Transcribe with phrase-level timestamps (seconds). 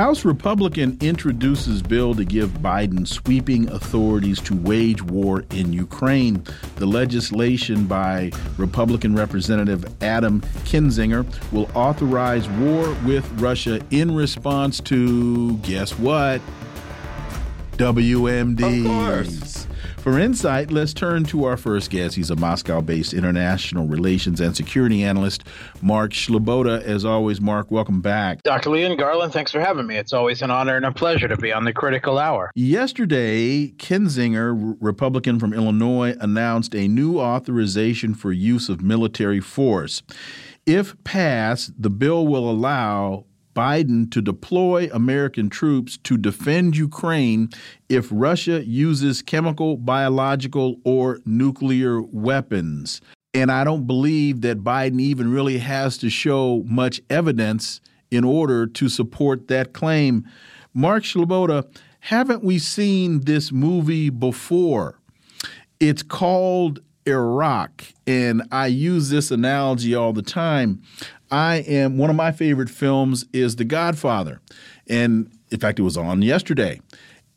[0.00, 6.42] House Republican introduces bill to give Biden sweeping authorities to wage war in Ukraine.
[6.76, 15.58] The legislation by Republican Representative Adam Kinzinger will authorize war with Russia in response to
[15.58, 16.40] guess what?
[17.72, 18.80] WMD.
[18.80, 19.66] Of course.
[20.02, 22.16] For insight, let's turn to our first guest.
[22.16, 25.44] He's a Moscow based international relations and security analyst,
[25.82, 26.82] Mark Sleboda.
[26.82, 28.42] As always, Mark, welcome back.
[28.42, 28.70] Dr.
[28.70, 29.98] Leon Garland, thanks for having me.
[29.98, 32.50] It's always an honor and a pleasure to be on the critical hour.
[32.54, 40.02] Yesterday, Kinzinger, Republican from Illinois, announced a new authorization for use of military force.
[40.64, 47.48] If passed, the bill will allow Biden to deploy American troops to defend Ukraine
[47.88, 53.00] if Russia uses chemical, biological, or nuclear weapons.
[53.32, 58.66] And I don't believe that Biden even really has to show much evidence in order
[58.66, 60.26] to support that claim.
[60.74, 61.64] Mark Sleboda,
[62.00, 64.98] haven't we seen this movie before?
[65.78, 70.82] It's called Iraq, and I use this analogy all the time.
[71.30, 74.40] I am one of my favorite films is The Godfather.
[74.88, 76.80] And in fact, it was on yesterday.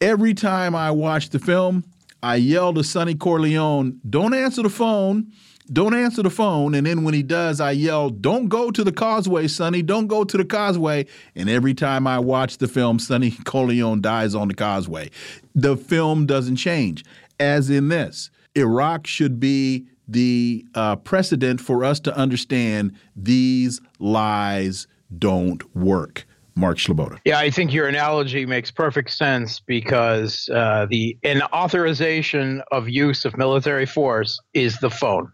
[0.01, 1.83] Every time I watch the film,
[2.21, 5.31] I yell to Sonny Corleone, don't answer the phone.
[5.71, 6.75] Don't answer the phone.
[6.75, 9.81] And then when he does, I yell, Don't go to the causeway, Sonny.
[9.81, 11.05] Don't go to the causeway.
[11.35, 15.09] And every time I watch the film, Sonny Corleone dies on the causeway.
[15.55, 17.05] The film doesn't change.
[17.39, 24.87] As in this, Iraq should be the uh, precedent for us to understand these lies
[25.17, 26.25] don't work.
[26.55, 27.19] Mark Sleboda.
[27.25, 33.25] Yeah, I think your analogy makes perfect sense because uh, the an authorization of use
[33.25, 35.31] of military force is the phone.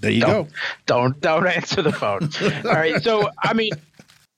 [0.00, 0.54] There you don't, go.
[0.84, 2.28] Don't don't answer the phone.
[2.66, 3.02] All right.
[3.02, 3.72] So I mean,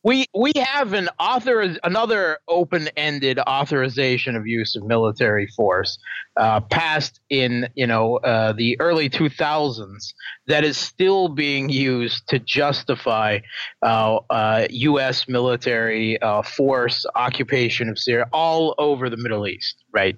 [0.02, 5.98] we we have an author another open-ended authorization of use of military force
[6.36, 10.12] uh, passed in you know uh, the early 2000s
[10.46, 13.38] that is still being used to justify
[13.82, 15.22] uh, U.S.
[15.22, 20.16] Uh, military uh, force occupation of Syria all over the Middle East, right?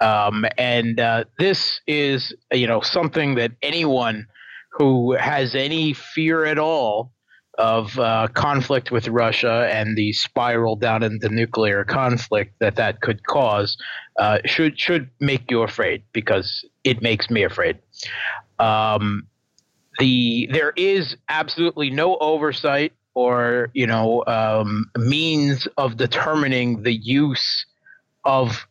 [0.00, 4.26] Um, and uh, this is you know something that anyone
[4.72, 7.12] who has any fear at all
[7.60, 13.26] of uh, conflict with Russia and the spiral down into nuclear conflict that that could
[13.26, 13.76] cause
[14.18, 17.78] uh, should should make you afraid because it makes me afraid.
[18.58, 19.26] Um,
[19.98, 27.66] the there is absolutely no oversight or you know um, means of determining the use
[28.24, 28.66] of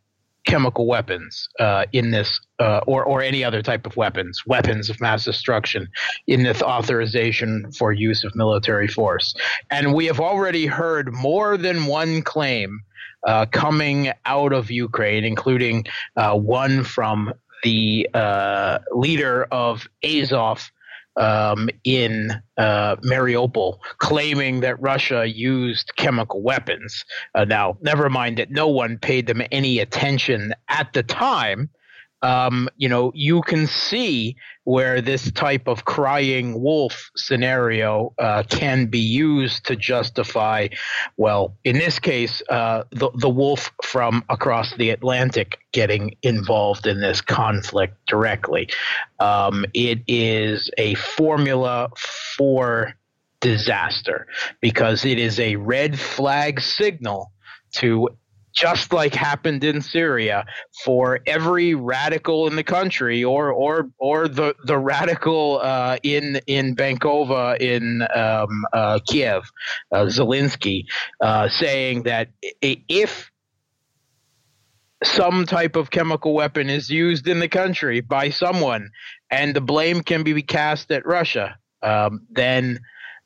[0.49, 4.99] chemical weapons uh, in this, uh, or or any other type of weapons, weapons of
[4.99, 5.87] mass destruction,
[6.27, 9.33] in this authorization for use of military force.
[9.69, 12.81] And we have already heard more than one claim
[13.27, 17.33] uh, coming out of Ukraine, including uh, one from
[17.63, 20.71] the uh, leader of Azov
[21.19, 27.05] um, in uh, Mariupol, claiming that Russia used chemical weapons.
[27.35, 31.69] Uh, now, never mind that no one paid them any attention at the time
[32.21, 34.35] um, you know, you can see
[34.65, 40.67] where this type of crying wolf scenario uh, can be used to justify,
[41.17, 46.99] well, in this case, uh, the, the wolf from across the Atlantic getting involved in
[46.99, 48.69] this conflict directly.
[49.19, 51.89] Um, it is a formula
[52.37, 52.93] for
[53.39, 54.27] disaster
[54.59, 57.31] because it is a red flag signal
[57.71, 58.09] to
[58.53, 60.45] just like happened in Syria,
[60.83, 66.75] for every radical in the country, or or or the the radical uh, in in
[66.75, 69.43] Bankova in um, uh, Kiev,
[69.91, 70.85] uh, Zelensky,
[71.21, 72.29] uh, saying that
[72.61, 73.31] if
[75.03, 78.89] some type of chemical weapon is used in the country by someone,
[79.31, 82.79] and the blame can be cast at Russia, um, then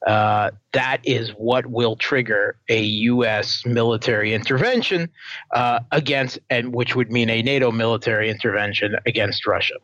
[0.06, 3.64] uh, that is what will trigger a U.S.
[3.66, 5.10] military intervention
[5.54, 9.76] uh, against, and which would mean a NATO military intervention against Russia.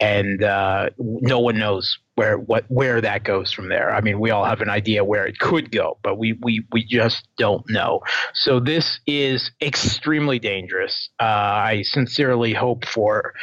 [0.00, 3.94] And uh, no one knows where what where that goes from there.
[3.94, 6.84] I mean, we all have an idea where it could go, but we we we
[6.84, 8.00] just don't know.
[8.32, 11.10] So this is extremely dangerous.
[11.20, 13.34] Uh, I sincerely hope for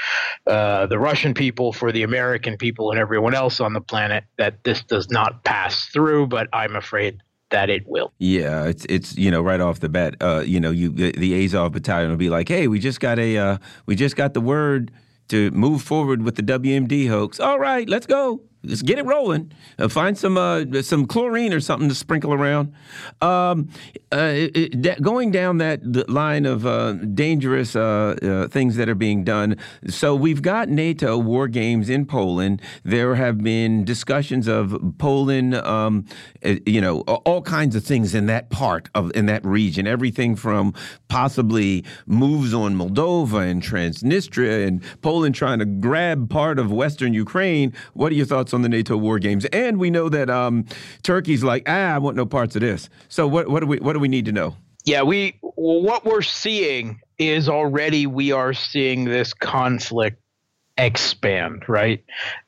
[0.48, 4.64] uh, the Russian people, for the American people, and everyone else on the planet that
[4.64, 6.28] this does not pass through.
[6.28, 6.93] But I'm afraid
[7.50, 8.12] that it will.
[8.20, 11.46] Yeah, it's it's you know right off the bat, uh, you know you the, the
[11.46, 14.42] Azov battalion will be like, hey, we just got a uh, we just got the
[14.42, 14.92] word
[15.30, 17.40] to move forward with the WMD hoax.
[17.40, 18.42] All right, let's go.
[18.66, 19.52] Let's get it rolling.
[19.78, 22.74] Uh, find some uh, some chlorine or something to sprinkle around.
[23.22, 23.70] Um,
[24.10, 29.26] uh, it, going down that line of uh, dangerous uh, uh, things that are being
[29.26, 29.58] done.
[29.90, 32.62] So we've got NATO war games in Poland.
[32.86, 36.06] There have been discussions of Poland, um,
[36.66, 39.88] you know, all kinds of things in that part of in that region.
[39.88, 40.74] Everything from
[41.10, 47.74] possibly moves on Moldova and Transnistria, and Poland trying to grab part of Western Ukraine.
[47.94, 48.53] What are your thoughts?
[48.54, 50.66] On the NATO war games, and we know that um,
[51.04, 52.90] Turkey's like, ah, I want no parts of this.
[53.10, 54.56] So what what do we what do we need to know?
[54.86, 60.20] Yeah, we what we're seeing is already we are seeing this conflict
[60.78, 62.04] expand, right?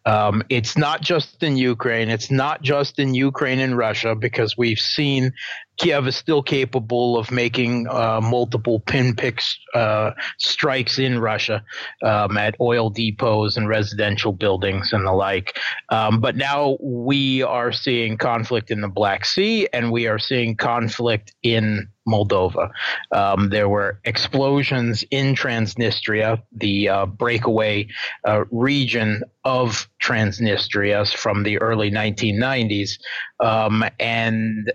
[0.06, 2.10] Um, it's not just in Ukraine.
[2.10, 5.34] It's not just in Ukraine and Russia because we've seen
[5.77, 9.42] Kiev is still capable of making uh, multiple pinpick
[9.74, 11.63] uh, strikes in Russia
[12.04, 15.57] um, at oil depots and residential buildings and the like.
[15.89, 20.56] Um, but now we are seeing conflict in the Black Sea and we are seeing
[20.56, 22.69] conflict in Moldova.
[23.12, 27.88] Um, there were explosions in Transnistria, the uh, breakaway
[28.28, 33.00] uh, region of Transnistria from the early 1990s,
[33.39, 34.71] um, and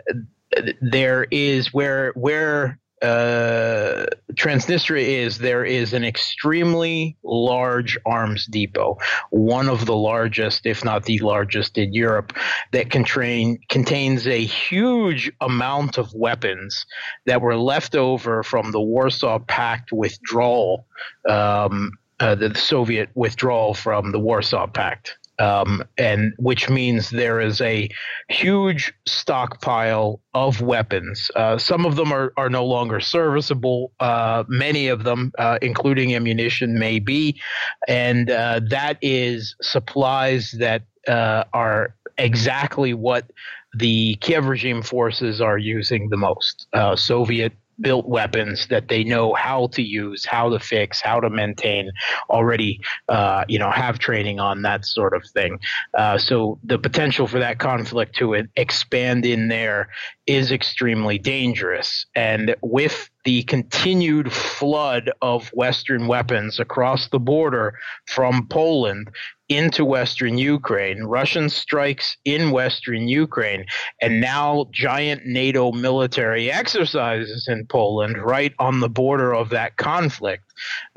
[0.80, 4.04] there is where where uh,
[4.34, 8.98] Transnistria is there is an extremely large arms depot,
[9.30, 12.34] one of the largest, if not the largest, in Europe,
[12.72, 16.84] that contain, contains a huge amount of weapons
[17.24, 20.86] that were left over from the Warsaw Pact withdrawal,
[21.26, 27.60] um, uh, the Soviet withdrawal from the Warsaw Pact um, and which means there is
[27.60, 27.88] a
[28.28, 31.30] huge stockpile of weapons.
[31.34, 33.92] Uh, some of them are, are no longer serviceable.
[33.98, 37.40] Uh, many of them, uh, including ammunition, may be,
[37.88, 43.30] and uh, that is supplies that uh, are exactly what
[43.74, 46.66] the Kiev regime forces are using the most.
[46.72, 51.30] Uh, Soviet built weapons that they know how to use, how to fix, how to
[51.30, 51.90] maintain,
[52.28, 55.58] already, uh, you know, have training on that sort of thing.
[55.96, 59.88] Uh, so the potential for that conflict to expand in there
[60.26, 62.06] is extremely dangerous.
[62.14, 67.74] And with the continued flood of Western weapons across the border
[68.06, 69.10] from Poland
[69.50, 73.66] into Western Ukraine, Russian strikes in Western Ukraine,
[74.00, 80.44] and now giant NATO military exercises in Poland right on the border of that conflict,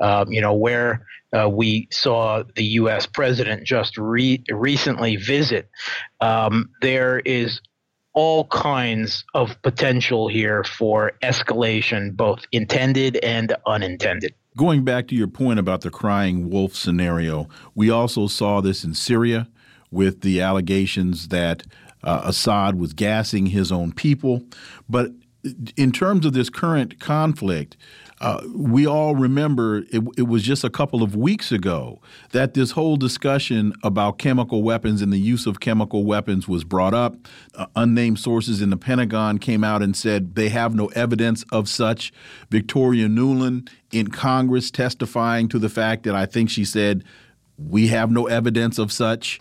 [0.00, 1.04] um, you know, where
[1.36, 3.06] uh, we saw the U.S.
[3.06, 5.68] president just re- recently visit.
[6.20, 7.60] Um, there is
[8.12, 14.32] all kinds of potential here for escalation, both intended and unintended.
[14.56, 18.94] Going back to your point about the crying wolf scenario, we also saw this in
[18.94, 19.48] Syria
[19.90, 21.64] with the allegations that
[22.04, 24.44] uh, Assad was gassing his own people.
[24.88, 25.10] But
[25.76, 27.76] in terms of this current conflict,
[28.24, 32.00] uh, we all remember it, it, was just a couple of weeks ago
[32.32, 36.94] that this whole discussion about chemical weapons and the use of chemical weapons was brought
[36.94, 37.16] up.
[37.54, 41.68] Uh, unnamed sources in the Pentagon came out and said they have no evidence of
[41.68, 42.14] such.
[42.48, 47.04] Victoria Nuland in Congress testifying to the fact that I think she said
[47.58, 49.38] we have no evidence of such.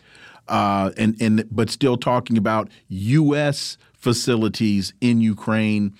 [0.50, 3.78] Uh, and and but still talking about U.S.
[3.94, 5.96] facilities in Ukraine.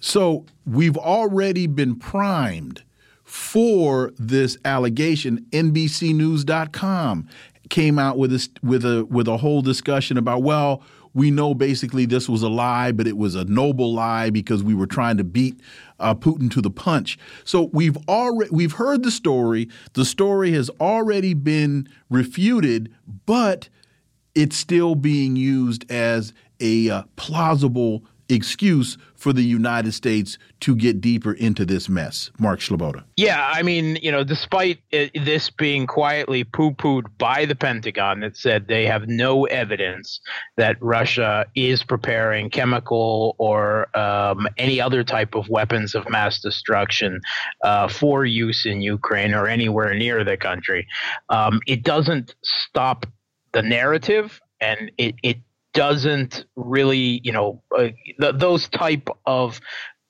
[0.00, 2.82] So we've already been primed
[3.24, 5.46] for this allegation.
[5.50, 7.28] NBCNews.com
[7.68, 10.82] came out with a, with a with a whole discussion about well
[11.16, 14.74] we know basically this was a lie, but it was a noble lie because we
[14.74, 15.58] were trying to beat
[15.98, 17.18] uh, Putin to the punch.
[17.42, 19.70] So we've already we've heard the story.
[19.94, 23.70] The story has already been refuted, but
[24.34, 31.00] it's still being used as a uh, plausible excuse for the United States to get
[31.00, 32.30] deeper into this mess.
[32.38, 33.04] Mark Sleboda.
[33.16, 38.20] Yeah, I mean, you know, despite it, this being quietly poo pooed by the Pentagon
[38.20, 40.20] that said they have no evidence
[40.56, 47.20] that Russia is preparing chemical or um, any other type of weapons of mass destruction
[47.62, 50.86] uh, for use in Ukraine or anywhere near the country,
[51.28, 53.06] um, it doesn't stop
[53.52, 55.38] the narrative, and it it
[55.76, 59.60] doesn't really, you know, uh, those type of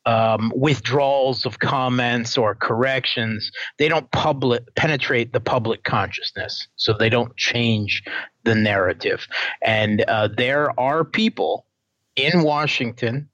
[0.07, 7.09] um, withdrawals of comments or corrections, they don't public penetrate the public consciousness, so they
[7.09, 8.05] don't change
[8.45, 9.27] the narrative.
[9.63, 11.67] And uh, there are people
[12.15, 13.29] in Washington,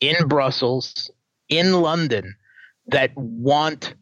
[0.00, 1.10] in Brussels,
[1.48, 2.34] in London
[2.88, 3.94] that want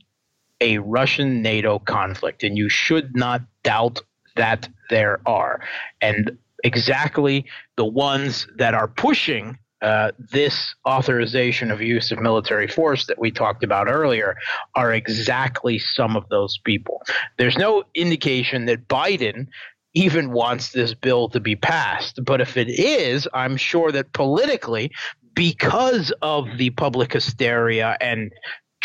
[0.62, 4.00] a Russian NATO conflict, and you should not doubt
[4.36, 5.60] that there are.
[6.00, 7.44] And exactly
[7.76, 13.30] the ones that are pushing uh, this authorization of use of military force that we
[13.30, 14.36] talked about earlier
[14.74, 17.02] are exactly some of those people.
[17.36, 19.48] There's no indication that Biden
[19.94, 22.20] even wants this bill to be passed.
[22.24, 24.90] But if it is, I'm sure that politically,
[25.34, 28.32] because of the public hysteria and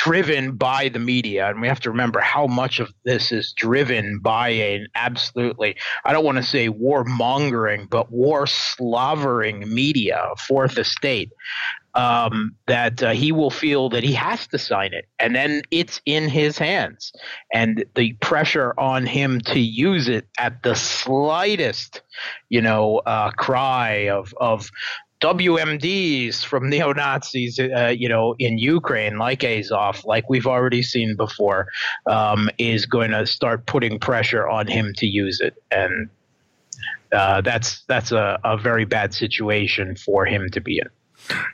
[0.04, 4.20] driven by the media and we have to remember how much of this is driven
[4.20, 10.78] by an absolutely i don't want to say war mongering but war slavering media fourth
[10.78, 11.32] estate
[11.94, 16.02] um, that uh, he will feel that he has to sign it and then it's
[16.06, 17.12] in his hands.
[17.54, 22.02] And the pressure on him to use it at the slightest
[22.50, 24.70] you know uh, cry of of
[25.22, 31.16] WMDs from neo Nazis, uh, you know, in Ukraine, like Azov, like we've already seen
[31.16, 31.68] before,
[32.08, 36.10] um, is going to start putting pressure on him to use it, and
[37.12, 40.90] uh, that's that's a, a very bad situation for him to be in.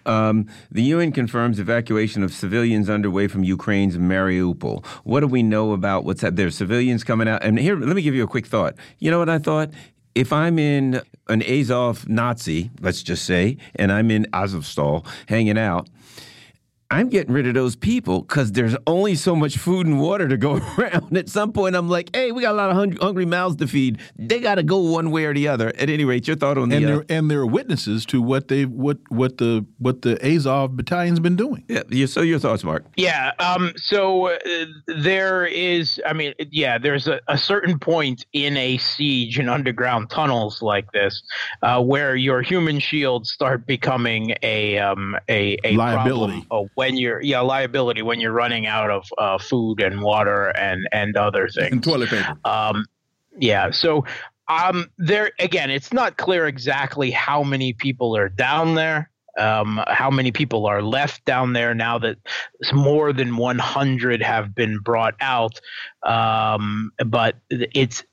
[0.05, 4.85] Um, the UN confirms evacuation of civilians underway from Ukraine's Mariupol.
[5.03, 6.37] What do we know about what's that?
[6.37, 7.43] There's civilians coming out.
[7.43, 8.75] And here, let me give you a quick thought.
[8.99, 9.71] You know what I thought?
[10.17, 15.87] If I'm in an Azov Nazi, let's just say, and I'm in Azovstal hanging out,
[16.89, 20.37] I'm getting rid of those people because there's only so much food and water to
[20.37, 21.17] go around.
[21.17, 23.67] At some point, I'm like, hey, we got a lot of hungry, hungry mouths to
[23.67, 23.99] feed.
[24.17, 25.67] They got to go one way or the other.
[25.77, 28.21] At any rate, your thought on and the there, uh, and there are witnesses to
[28.21, 31.65] what they what what the what the Azov battalion's been doing.
[31.67, 32.05] Yeah.
[32.05, 32.85] So your thoughts, Mark?
[32.95, 33.31] Yeah.
[33.39, 33.73] Um.
[33.75, 34.37] So uh,
[34.87, 35.99] there is.
[36.05, 36.77] I mean, yeah.
[36.77, 41.21] There's a, a, certain point in a siege in underground tunnels like this
[41.61, 46.45] uh, where your human shields start becoming a um a, a liability.
[46.45, 50.87] Problem when you're yeah liability when you're running out of uh, food and water and
[50.91, 52.37] and other things and toilet paper.
[52.45, 52.85] Um,
[53.39, 54.05] yeah, so
[54.47, 59.09] um, there again, it's not clear exactly how many people are down there.
[59.39, 62.17] Um, how many people are left down there now that
[62.73, 65.59] more than 100 have been brought out.
[66.03, 68.03] Um, but it's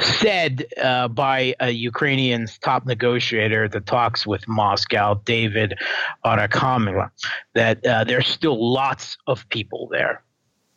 [0.00, 5.74] said uh, by a Ukrainian's top negotiator at the talks with Moscow, David
[6.24, 7.10] Arakhamia,
[7.54, 10.22] that uh, there's still lots of people there.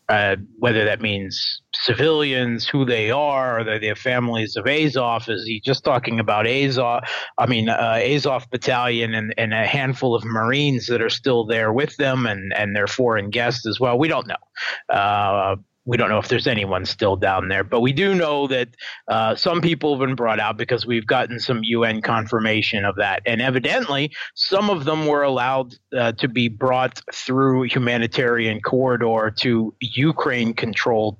[0.10, 5.28] Uh, whether that means civilians, who they are, are they the families of Azov?
[5.28, 7.04] Is he just talking about Azov?
[7.38, 11.74] I mean, uh, Azov battalion and, and a handful of Marines that are still there
[11.74, 14.00] with them and, and their foreign guests as well.
[14.00, 14.96] We don't know.
[14.96, 18.68] Uh, we don't know if there's anyone still down there, but we do know that
[19.08, 23.22] uh, some people have been brought out because we've gotten some UN confirmation of that.
[23.26, 29.74] And evidently, some of them were allowed uh, to be brought through humanitarian corridor to
[29.80, 31.18] Ukraine controlled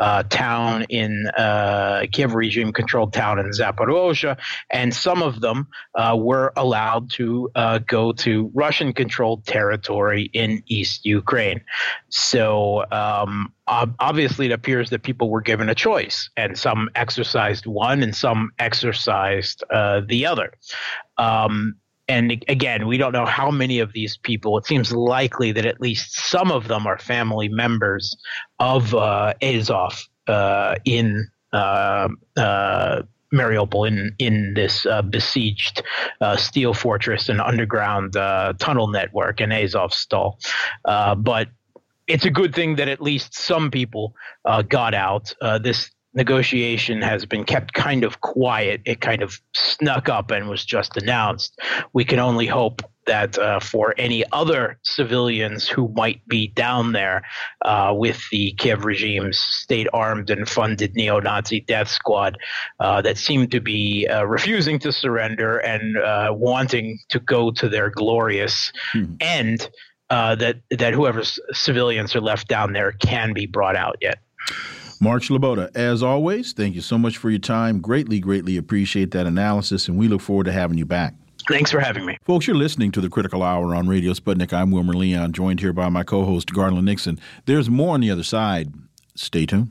[0.00, 4.36] uh, town in uh, Kiev regime controlled town in Zaporozhye.
[4.70, 10.64] And some of them uh, were allowed to uh, go to Russian controlled territory in
[10.66, 11.60] East Ukraine.
[12.08, 18.02] So, um, obviously it appears that people were given a choice and some exercised one
[18.02, 20.52] and some exercised uh, the other
[21.18, 21.74] um,
[22.08, 25.80] and again we don't know how many of these people it seems likely that at
[25.80, 28.16] least some of them are family members
[28.58, 35.82] of uh, azov uh, in uh, uh, Mariupol in in this uh, besieged
[36.20, 40.34] uh, steel fortress and underground uh, tunnel network in Azovstal.
[40.84, 41.48] Uh, but
[42.08, 45.34] it's a good thing that at least some people uh, got out.
[45.40, 48.80] Uh, this negotiation has been kept kind of quiet.
[48.84, 51.60] It kind of snuck up and was just announced.
[51.92, 57.22] We can only hope that uh, for any other civilians who might be down there
[57.64, 62.36] uh, with the Kiev regime's state armed and funded neo Nazi death squad
[62.80, 67.68] uh, that seem to be uh, refusing to surrender and uh, wanting to go to
[67.68, 69.14] their glorious hmm.
[69.20, 69.70] end
[70.10, 71.22] uh, that that whoever
[71.52, 74.18] civilians are left down there can be brought out yet.
[75.00, 77.80] Mark Sleboda, as always, thank you so much for your time.
[77.80, 81.14] Greatly, greatly appreciate that analysis, and we look forward to having you back.
[81.48, 82.18] Thanks for having me.
[82.24, 84.52] Folks, you're listening to the Critical Hour on Radio Sputnik.
[84.52, 87.18] I'm Wilmer Leon, joined here by my co host, Garland Nixon.
[87.46, 88.72] There's more on the other side.
[89.14, 89.70] Stay tuned.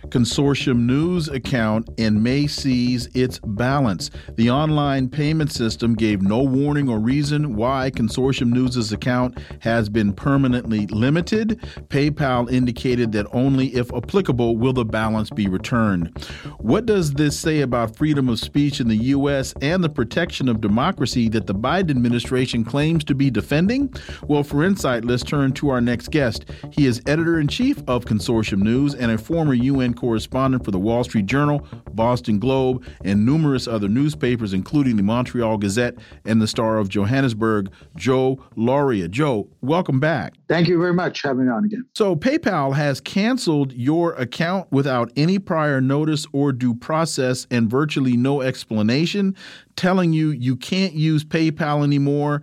[0.11, 4.11] Consortium News account and may seize its balance.
[4.35, 10.11] The online payment system gave no warning or reason why Consortium News's account has been
[10.11, 11.61] permanently limited.
[11.87, 16.25] PayPal indicated that only if applicable will the balance be returned.
[16.59, 19.53] What does this say about freedom of speech in the U.S.
[19.61, 23.93] and the protection of democracy that the Biden administration claims to be defending?
[24.27, 26.45] Well, for insight, let's turn to our next guest.
[26.71, 30.79] He is editor in chief of Consortium News and a former UN correspondent for the
[30.79, 35.93] Wall Street Journal, Boston Globe, and numerous other newspapers, including the Montreal Gazette
[36.25, 39.07] and the Star of Johannesburg, Joe Lauria.
[39.07, 40.33] Joe, welcome back.
[40.49, 41.85] Thank you very much for having me on again.
[41.93, 48.17] So, PayPal has canceled your account without any prior notice or due process and virtually
[48.17, 49.35] no explanation,
[49.75, 52.41] telling you you can't use PayPal anymore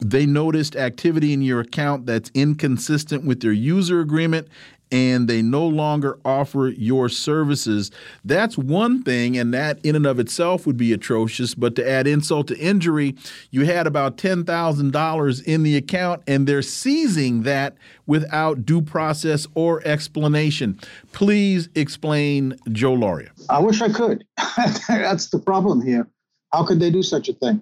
[0.00, 4.48] they noticed activity in your account that's inconsistent with their user agreement
[4.90, 7.90] and they no longer offer your services.
[8.24, 11.54] That's one thing, and that in and of itself would be atrocious.
[11.54, 13.16] But to add insult to injury,
[13.50, 17.76] you had about $10,000 in the account, and they're seizing that
[18.06, 20.78] without due process or explanation.
[21.12, 23.30] Please explain, Joe Lauria.
[23.50, 24.24] I wish I could.
[24.88, 26.06] That's the problem here.
[26.52, 27.60] How could they do such a thing?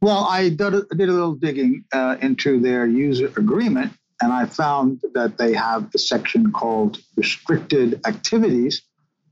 [0.00, 5.38] Well, I did a, little digging uh, into their user agreement, and I found that
[5.38, 8.82] they have a section called restricted activities,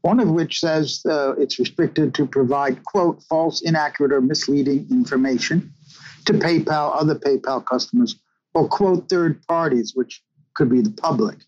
[0.03, 5.73] one of which says uh, it's restricted to provide, quote, false, inaccurate, or misleading information
[6.27, 8.17] to PayPal, other PayPal customers,
[8.55, 10.23] or, quote, third parties, which
[10.54, 11.39] could be the public.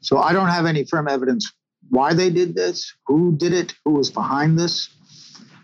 [0.00, 1.52] So I don't have any firm evidence
[1.90, 4.88] why they did this, who did it, who was behind this.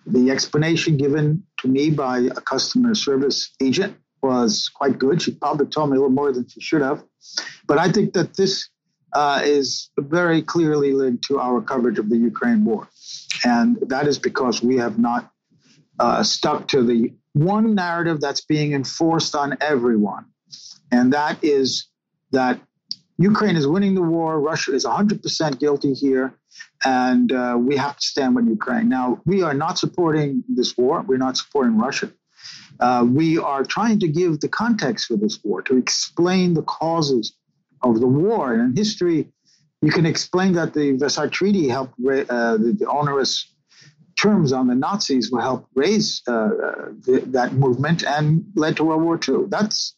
[0.07, 5.20] The explanation given to me by a customer service agent was quite good.
[5.20, 7.02] She probably told me a little more than she should have.
[7.66, 8.68] But I think that this
[9.12, 12.88] uh, is very clearly linked to our coverage of the Ukraine war.
[13.44, 15.30] And that is because we have not
[15.98, 20.26] uh, stuck to the one narrative that's being enforced on everyone.
[20.90, 21.88] And that is
[22.32, 22.61] that
[23.18, 26.35] Ukraine is winning the war, Russia is 100% guilty here,
[26.85, 28.88] and uh, we have to stand with Ukraine.
[28.88, 32.11] Now, we are not supporting this war, we're not supporting Russia.
[32.83, 37.37] Uh, we are trying to give the context for this war, to explain the causes
[37.83, 38.53] of the war.
[38.53, 39.29] And in history,
[39.83, 43.55] you can explain that the Versailles Treaty helped, uh, the, the, onerous
[44.18, 46.49] terms on the Nazis will help raise uh,
[47.07, 49.47] the, that movement and led to World War II.
[49.49, 49.95] That's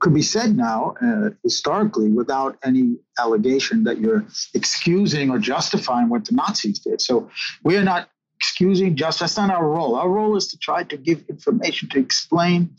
[0.00, 6.24] could be said now uh, historically without any allegation that you're excusing or justifying what
[6.24, 7.00] the Nazis did.
[7.00, 7.30] So
[7.64, 8.08] we are not
[8.40, 9.34] excusing justice.
[9.34, 12.70] that's not our role our role is to try to give information to explain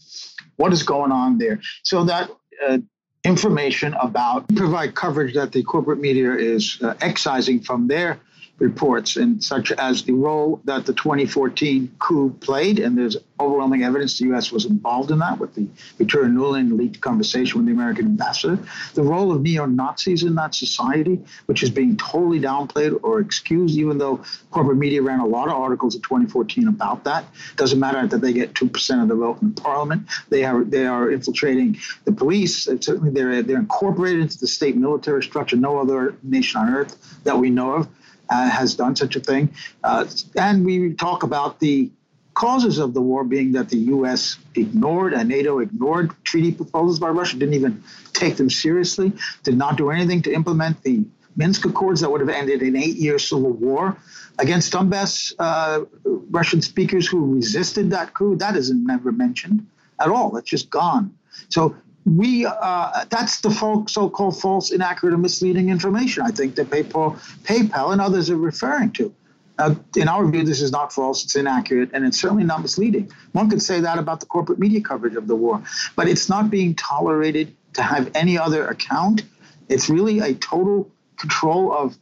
[0.56, 2.30] what is going on there so that
[2.68, 2.78] uh,
[3.26, 8.20] information about provide coverage that the corporate media is uh, excising from their
[8.60, 14.20] reports, and such as the role that the 2014 coup played, and there's overwhelming evidence
[14.20, 14.52] the U.S.
[14.52, 15.68] was involved in that with the
[15.98, 18.60] Victoria Nuland leaked conversation with the American ambassador.
[18.94, 23.78] The role of neo Nazis in that society, which is being totally downplayed or excused,
[23.78, 27.26] even though corporate media ran a lot of articles in 2014 about that.
[27.56, 30.08] Doesn't matter that they get two percent of the vote in Parliament.
[30.30, 32.64] They are they are infiltrating the police.
[32.64, 35.56] Certainly, they're they're incorporated into the state military structure.
[35.56, 37.88] No other nation on earth that we know of
[38.30, 39.54] uh, has done such a thing.
[39.84, 41.90] Uh, and we talk about the
[42.34, 44.38] causes of the war being that the U.S.
[44.56, 49.12] ignored and NATO ignored treaty proposals by Russia, didn't even take them seriously,
[49.44, 53.20] did not do anything to implement the Minsk Accords that would have ended an eight-year
[53.20, 53.98] civil war
[54.40, 58.36] against Donbass uh, Russian speakers who resisted that coup.
[58.36, 59.68] That is never mentioned
[60.00, 60.38] at all.
[60.38, 61.14] It's just gone.
[61.50, 63.52] So we uh, that's the
[63.88, 66.24] so-called false, inaccurate, and misleading information.
[66.24, 69.14] I think that PayPal, PayPal, and others are referring to.
[69.58, 73.12] Uh, in our view, this is not false; it's inaccurate, and it's certainly not misleading.
[73.34, 75.62] One could say that about the corporate media coverage of the war,
[75.96, 79.24] but it's not being tolerated to have any other account.
[79.68, 81.98] It's really a total control of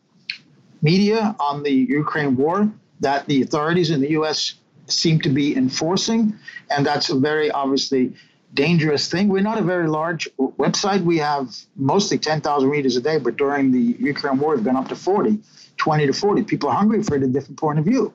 [0.82, 4.54] media on the Ukraine war that the authorities in the U.S.
[4.86, 6.38] seem to be enforcing,
[6.70, 8.14] and that's very obviously
[8.54, 9.30] dangerous thing.
[9.30, 11.04] We're not a very large website.
[11.04, 14.90] We have mostly 10,000 readers a day, but during the Ukraine war, we've gone up
[14.90, 15.40] to 40,
[15.78, 16.44] 20 to 40.
[16.44, 18.14] People are hungry for a different point of view.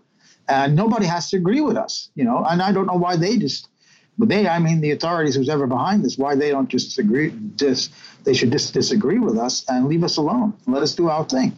[0.48, 3.36] And nobody has to agree with us, you know, and I don't know why they
[3.36, 3.68] just,
[4.18, 7.32] but they, I mean, the authorities, who's ever behind this, why they don't just agree,
[7.54, 7.92] just,
[8.24, 10.54] they should just disagree with us and leave us alone.
[10.66, 11.54] Let us do our thing.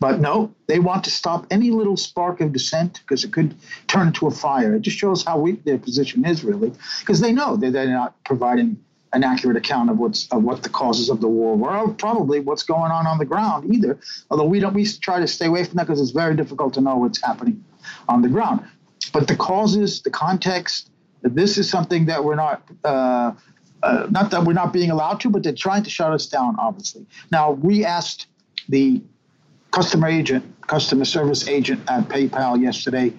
[0.00, 3.54] But no, they want to stop any little spark of dissent because it could
[3.88, 4.76] turn into a fire.
[4.76, 8.22] It just shows how weak their position is, really, because they know that they're not
[8.24, 8.78] providing
[9.12, 12.40] an accurate account of what's of what the causes of the war were, or probably
[12.40, 13.98] what's going on on the ground either.
[14.30, 16.80] Although we don't, we try to stay away from that because it's very difficult to
[16.80, 17.64] know what's happening
[18.08, 18.64] on the ground.
[19.12, 20.90] But the causes, the context,
[21.22, 22.62] this is something that we're not.
[22.84, 23.32] Uh,
[23.80, 26.56] uh, not that we're not being allowed to, but they're trying to shut us down,
[26.58, 27.06] obviously.
[27.30, 28.26] Now, we asked
[28.68, 29.00] the
[29.70, 33.12] customer agent, customer service agent at PayPal yesterday,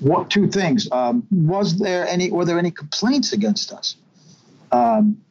[0.00, 0.88] what two things?
[0.90, 3.96] Um, was there any, were there any complaints against us?
[4.72, 5.22] Um,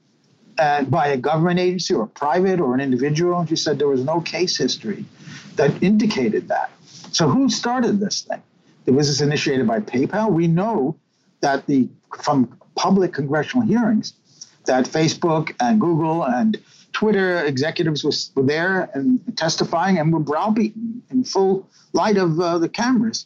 [0.57, 3.39] by a government agency or private or an individual?
[3.39, 5.05] And She said there was no case history
[5.55, 6.71] that indicated that.
[7.11, 8.41] So who started this thing?
[8.85, 10.31] Was this initiated by PayPal?
[10.31, 10.97] We know
[11.41, 11.89] that the
[12.21, 14.13] from public congressional hearings
[14.65, 16.57] that Facebook and Google and
[16.99, 22.57] Twitter executives was, were there and testifying and were browbeaten in full light of uh,
[22.57, 23.25] the cameras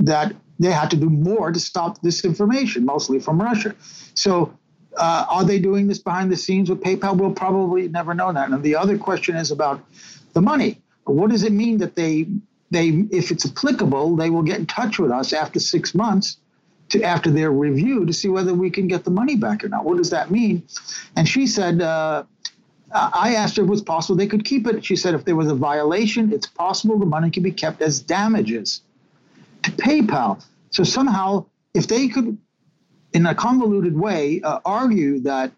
[0.00, 3.72] that they had to do more to stop this information, mostly from Russia.
[4.14, 4.52] So,
[4.96, 7.16] uh, are they doing this behind the scenes with PayPal?
[7.16, 8.50] We'll probably never know that.
[8.50, 9.80] And the other question is about
[10.32, 10.80] the money.
[11.04, 12.26] What does it mean that they
[12.72, 16.38] they, if it's applicable, they will get in touch with us after six months
[16.88, 19.84] to after their review to see whether we can get the money back or not.
[19.84, 20.64] What does that mean?
[21.16, 22.24] And she said, uh,
[22.94, 24.84] I asked her if it was possible they could keep it.
[24.84, 28.00] She said if there was a violation, it's possible the money can be kept as
[28.00, 28.82] damages
[29.64, 30.42] to PayPal.
[30.70, 32.38] So somehow, if they could,
[33.12, 35.50] in a convoluted way, uh, argue that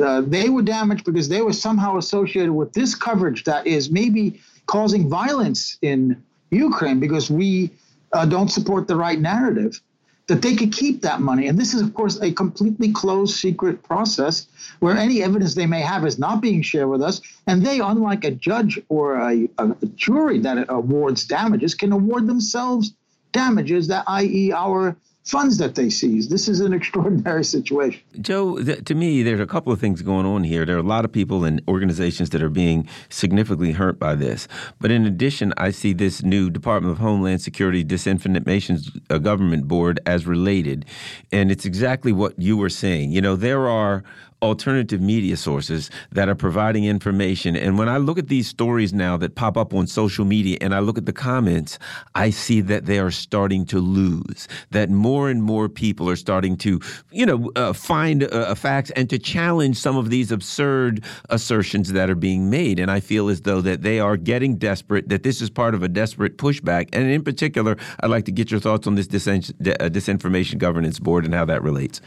[0.00, 4.40] uh, they were damaged because they were somehow associated with this coverage that is maybe
[4.66, 7.70] causing violence in Ukraine because we
[8.12, 9.80] uh, don't support the right narrative,
[10.30, 11.48] that they could keep that money.
[11.48, 14.46] And this is, of course, a completely closed secret process
[14.78, 17.20] where any evidence they may have is not being shared with us.
[17.48, 22.94] And they, unlike a judge or a, a jury that awards damages, can award themselves
[23.32, 26.28] damages that, i.e., our funds that they seize.
[26.28, 28.02] This is an extraordinary situation.
[28.20, 30.64] Joe, to me, there's a couple of things going on here.
[30.64, 34.48] There are a lot of people and organizations that are being significantly hurt by this.
[34.80, 40.00] But in addition, I see this new Department of Homeland Security Disinformation uh, Government Board
[40.06, 40.84] as related.
[41.32, 43.12] And it's exactly what you were saying.
[43.12, 44.02] You know, there are
[44.42, 47.56] alternative media sources that are providing information.
[47.56, 50.74] And when I look at these stories now that pop up on social media and
[50.74, 51.78] I look at the comments,
[52.14, 56.56] I see that they are starting to lose, that more and more people are starting
[56.58, 61.92] to, you know, uh, find uh, facts and to challenge some of these absurd assertions
[61.92, 62.78] that are being made.
[62.78, 65.82] And I feel as though that they are getting desperate, that this is part of
[65.82, 66.88] a desperate pushback.
[66.92, 70.98] And in particular, I'd like to get your thoughts on this dis- uh, disinformation governance
[70.98, 72.00] board and how that relates.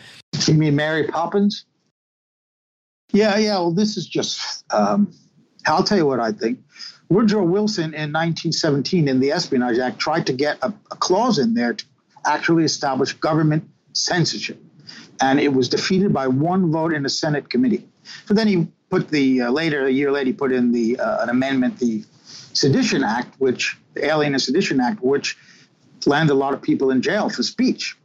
[0.48, 1.66] You mean Mary Poppins?
[3.14, 3.60] Yeah, yeah.
[3.60, 5.14] Well, this is just, um,
[5.68, 6.60] I'll tell you what I think.
[7.10, 11.54] Woodrow Wilson in 1917 in the Espionage Act tried to get a, a clause in
[11.54, 11.86] there to
[12.26, 14.60] actually establish government censorship.
[15.22, 17.88] And it was defeated by one vote in a Senate committee.
[18.26, 21.22] So then he put the, uh, later, a year later, he put in the uh,
[21.22, 25.38] an amendment, the Sedition Act, which, the Alien and Sedition Act, which
[26.08, 27.96] landed a lot of people in jail for speech.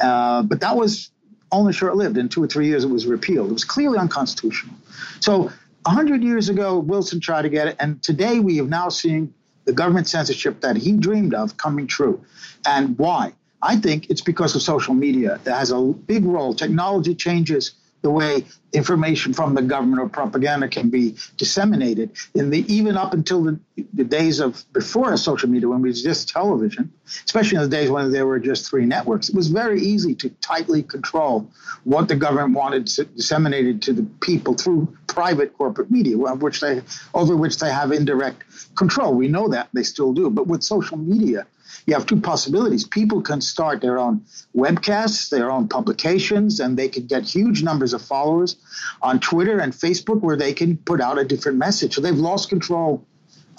[0.00, 1.12] Uh, but that was
[1.52, 2.18] only short lived.
[2.18, 3.50] In two or three years, it was repealed.
[3.50, 4.74] It was clearly unconstitutional.
[5.20, 5.50] So,
[5.84, 7.76] 100 years ago, Wilson tried to get it.
[7.80, 9.32] And today, we have now seen
[9.64, 12.22] the government censorship that he dreamed of coming true.
[12.66, 13.32] And why?
[13.62, 16.54] I think it's because of social media that has a big role.
[16.54, 22.12] Technology changes the way information from the government or propaganda can be disseminated.
[22.34, 23.60] In the even up until the,
[23.92, 26.92] the days of before social media when it was just television
[27.24, 30.28] especially in the days when there were just three networks it was very easy to
[30.40, 31.50] tightly control
[31.84, 36.82] what the government wanted disseminated to the people through private corporate media which they
[37.14, 38.42] over which they have indirect
[38.76, 41.46] control we know that they still do but with social media
[41.86, 42.84] you have two possibilities.
[42.84, 47.92] People can start their own webcasts, their own publications, and they can get huge numbers
[47.92, 48.56] of followers
[49.02, 51.94] on Twitter and Facebook where they can put out a different message.
[51.94, 53.04] So they've lost control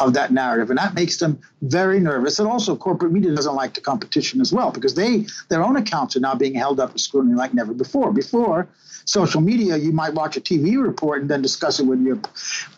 [0.01, 2.39] of that narrative, and that makes them very nervous.
[2.39, 6.15] And also, corporate media doesn't like the competition as well because they their own accounts
[6.15, 8.11] are now being held up to scrutiny like never before.
[8.11, 8.67] Before,
[9.05, 12.19] social media, you might watch a TV report and then discuss it with your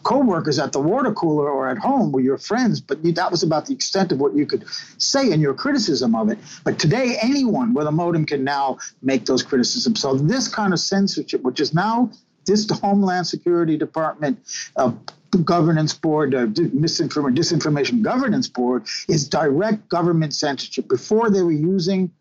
[0.04, 2.82] coworkers at the water cooler or at home with your friends.
[2.82, 4.66] But you, that was about the extent of what you could
[4.98, 6.38] say in your criticism of it.
[6.66, 10.02] But today, anyone with a modem can now make those criticisms.
[10.02, 12.12] So this kind of censorship, which is now
[12.46, 14.40] this Homeland Security Department
[14.76, 14.92] uh,
[15.38, 20.88] governance board, uh, misinformation, disinformation governance board, is direct government censorship.
[20.88, 22.12] Before they were using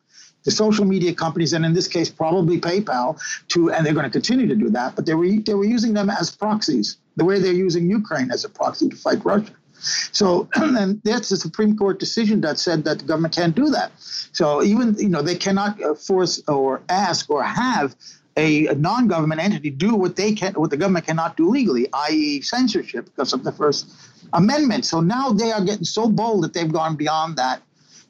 [0.44, 4.10] the social media companies, and in this case, probably PayPal, to and they're going to
[4.10, 4.96] continue to do that.
[4.96, 8.44] But they were they were using them as proxies, the way they're using Ukraine as
[8.44, 9.52] a proxy to fight Russia.
[10.12, 13.92] So, and that's the Supreme Court decision that said that the government can't do that.
[14.32, 17.94] So even you know they cannot uh, force or ask or have
[18.36, 22.40] a, a, non-government entity do what they can, what the government cannot do legally, i.e.,
[22.40, 23.90] censorship, because of the First
[24.32, 24.86] Amendment.
[24.86, 27.62] So now they are getting so bold that they've gone beyond that,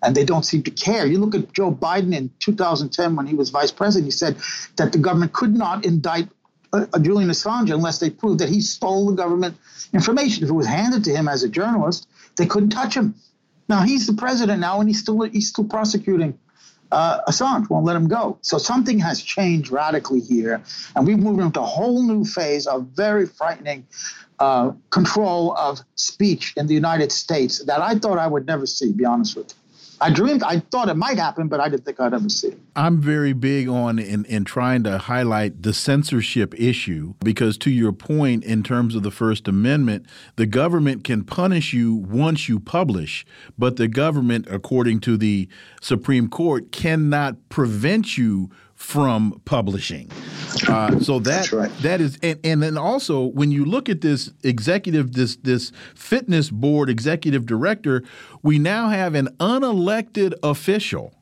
[0.03, 1.07] and they don't seem to care.
[1.07, 4.37] You look at Joe Biden in 2010 when he was vice president; he said
[4.77, 6.29] that the government could not indict
[6.73, 9.57] uh, Julian Assange unless they proved that he stole the government
[9.93, 10.45] information.
[10.45, 13.15] If it was handed to him as a journalist, they couldn't touch him.
[13.69, 16.39] Now he's the president now, and he's still he's still prosecuting
[16.93, 18.39] uh, Assange won't let him go.
[18.43, 20.63] So something has changed radically here,
[20.95, 23.87] and we've moved into a whole new phase of very frightening
[24.39, 28.93] uh, control of speech in the United States that I thought I would never see.
[28.93, 29.62] Be honest with you.
[30.03, 32.59] I dreamed, I thought it might happen, but I didn't think I'd ever see it.
[32.75, 37.93] I'm very big on in, in trying to highlight the censorship issue because, to your
[37.93, 43.25] point, in terms of the First Amendment, the government can punish you once you publish,
[43.57, 45.49] but the government, according to the
[45.81, 48.51] Supreme Court, cannot prevent you
[48.83, 50.11] from publishing.
[50.69, 51.71] Uh, so that right.
[51.79, 56.51] that is, and, and then also when you look at this executive, this this fitness
[56.51, 58.03] board executive director,
[58.43, 61.15] we now have an unelected official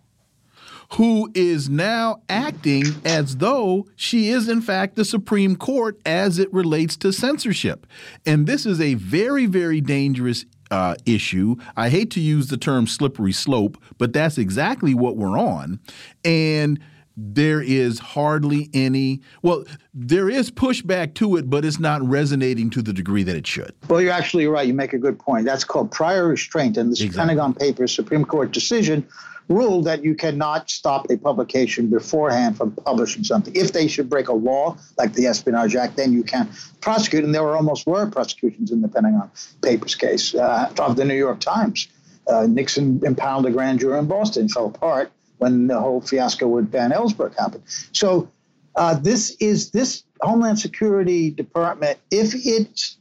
[0.95, 6.53] who is now acting as though she is, in fact, the Supreme Court as it
[6.53, 7.87] relates to censorship.
[8.27, 11.57] And this is a very, very dangerous uh, issue.
[11.77, 15.79] I hate to use the term slippery slope, but that's exactly what we're on.
[16.25, 16.81] And
[17.21, 22.81] there is hardly any well there is pushback to it but it's not resonating to
[22.83, 23.75] the degree that it should.
[23.89, 24.67] Well you're actually right.
[24.67, 25.45] You make a good point.
[25.45, 26.77] That's called prior restraint.
[26.77, 27.19] And the exactly.
[27.19, 29.07] pentagon papers supreme court decision
[29.49, 33.55] ruled that you cannot stop a publication beforehand from publishing something.
[33.55, 36.49] If they should break a law like the espionage act then you can
[36.81, 37.25] prosecute.
[37.25, 39.31] And there were almost were prosecutions in the pentagon
[39.63, 41.89] papers case uh, of the new york times.
[42.27, 46.71] Uh, Nixon impounded a grand jury in Boston, fell apart when the whole fiasco with
[46.71, 47.65] Dan Ellsberg happened.
[47.93, 48.31] So
[48.77, 52.97] uh, this is this Homeland Security Department, if it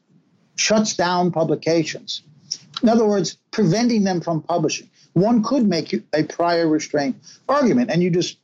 [0.55, 2.23] shuts down publications,
[2.81, 7.17] in other words, preventing them from publishing, one could make a prior restraint
[7.49, 8.37] argument, and you just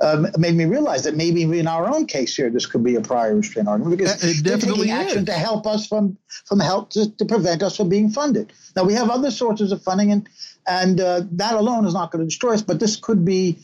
[0.00, 3.00] um, made me realize that maybe in our own case here, this could be a
[3.00, 5.24] prior restraint argument because it definitely taking action is.
[5.26, 8.52] to help us from from help to, to, prevent us from being funded.
[8.74, 10.28] Now we have other sources of funding, and
[10.68, 13.58] and uh, that alone is not going to destroy us, but this could be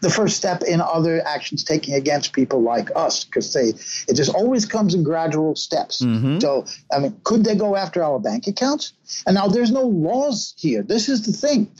[0.00, 3.68] the first step in other actions taking against people like us because they
[4.08, 6.02] it just always comes in gradual steps.
[6.02, 6.40] Mm-hmm.
[6.40, 8.92] so i mean could they go after our bank accounts?
[9.26, 10.82] And now there's no laws here.
[10.82, 11.70] This is the thing.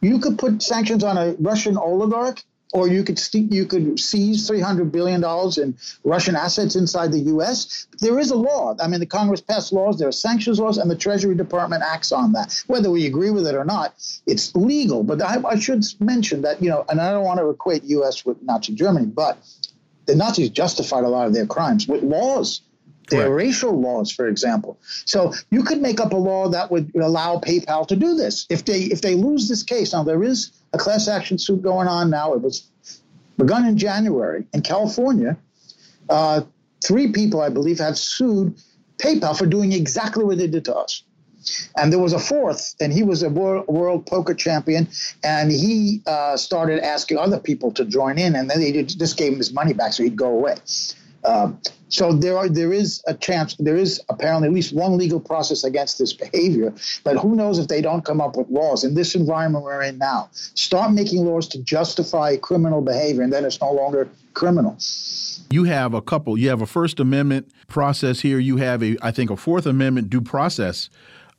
[0.00, 4.46] You could put sanctions on a russian oligarch or you could st- you could seize
[4.46, 7.86] 300 billion dollars in Russian assets inside the U.S.
[7.98, 8.76] There is a law.
[8.80, 9.98] I mean, the Congress passed laws.
[9.98, 12.62] There are sanctions laws, and the Treasury Department acts on that.
[12.66, 13.94] Whether we agree with it or not,
[14.26, 15.02] it's legal.
[15.02, 18.24] But I, I should mention that you know, and I don't want to equate U.S.
[18.24, 19.38] with Nazi Germany, but
[20.06, 22.62] the Nazis justified a lot of their crimes with laws.
[23.10, 24.78] There are racial laws, for example.
[25.04, 28.46] So you could make up a law that would allow PayPal to do this.
[28.48, 31.88] If they if they lose this case, now there is a class action suit going
[31.88, 32.32] on now.
[32.34, 32.68] It was
[33.36, 35.36] begun in January in California.
[36.08, 36.42] Uh,
[36.84, 38.56] three people, I believe, have sued
[38.98, 41.02] PayPal for doing exactly what they did to us.
[41.76, 44.88] And there was a fourth, and he was a world, world poker champion,
[45.24, 49.32] and he uh, started asking other people to join in, and then they just gave
[49.32, 50.56] him his money back so he'd go away.
[51.24, 51.58] Um,
[51.90, 55.64] so there are there is a chance there is apparently at least one legal process
[55.64, 56.72] against this behavior,
[57.04, 59.98] but who knows if they don't come up with laws in this environment we're in
[59.98, 60.28] now.
[60.32, 64.76] Start making laws to justify criminal behavior, and then it's no longer criminal.
[65.50, 66.38] You have a couple.
[66.38, 68.38] You have a First Amendment process here.
[68.38, 70.88] You have a I think a Fourth Amendment due process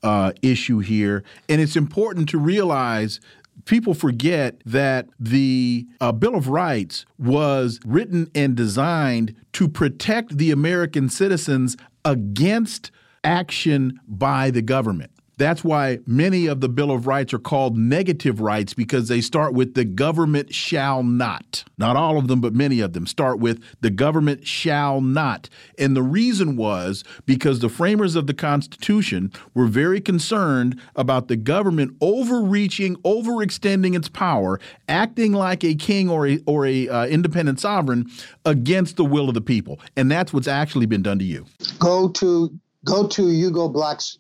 [0.04, 3.20] uh, issue here, and it's important to realize
[3.66, 10.52] people forget that the uh, Bill of Rights was written and designed to protect the
[10.52, 12.92] American citizens against
[13.24, 15.11] action by the government.
[15.42, 19.56] That's why many of the Bill of Rights are called negative rights because they start
[19.56, 21.64] with the government shall not.
[21.80, 25.50] Not all of them, but many of them start with the government shall not.
[25.80, 31.38] And the reason was because the framers of the Constitution were very concerned about the
[31.38, 37.60] government overreaching, overextending its power, acting like a king or a, or a uh, independent
[37.60, 38.08] sovereign
[38.46, 39.80] against the will of the people.
[39.98, 41.48] And that's what's actually been done to you.
[41.80, 44.20] Go to go to Hugo Black's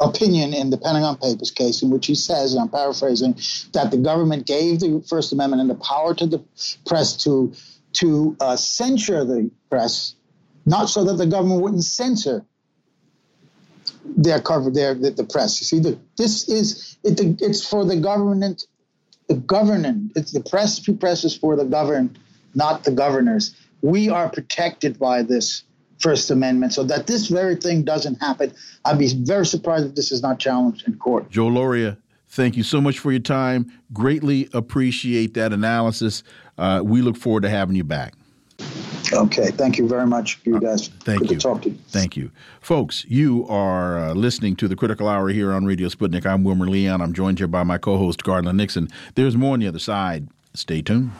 [0.00, 3.38] opinion in the Pentagon Papers case, in which he says, and I'm paraphrasing,
[3.72, 6.42] that the government gave the First Amendment and the power to the
[6.86, 7.52] press to
[7.94, 10.14] to uh, censure the press,
[10.66, 12.44] not so that the government wouldn't censor
[14.16, 15.60] they're their the, the press.
[15.60, 18.66] You see, the, this is it, it's for the government,
[19.28, 20.10] the governing.
[20.14, 20.80] It's the press.
[20.80, 22.18] Press is for the governed,
[22.54, 23.54] not the governors.
[23.82, 25.62] We are protected by this
[25.98, 28.52] First Amendment, so that this very thing doesn't happen.
[28.84, 31.30] I'd be very surprised if this is not challenged in court.
[31.30, 31.96] Joe Lauria,
[32.28, 33.72] thank you so much for your time.
[33.92, 36.22] Greatly appreciate that analysis.
[36.58, 38.14] Uh, we look forward to having you back.
[39.12, 40.88] Okay, thank you very much, you guys.
[40.88, 41.36] Thank Good you.
[41.36, 41.78] to talk to you.
[41.88, 42.30] Thank you.
[42.60, 46.26] Folks, you are uh, listening to the Critical Hour here on Radio Sputnik.
[46.26, 47.00] I'm Wilmer Leon.
[47.00, 48.88] I'm joined here by my co host, Garland Nixon.
[49.14, 50.28] There's more on the other side.
[50.54, 51.12] Stay tuned.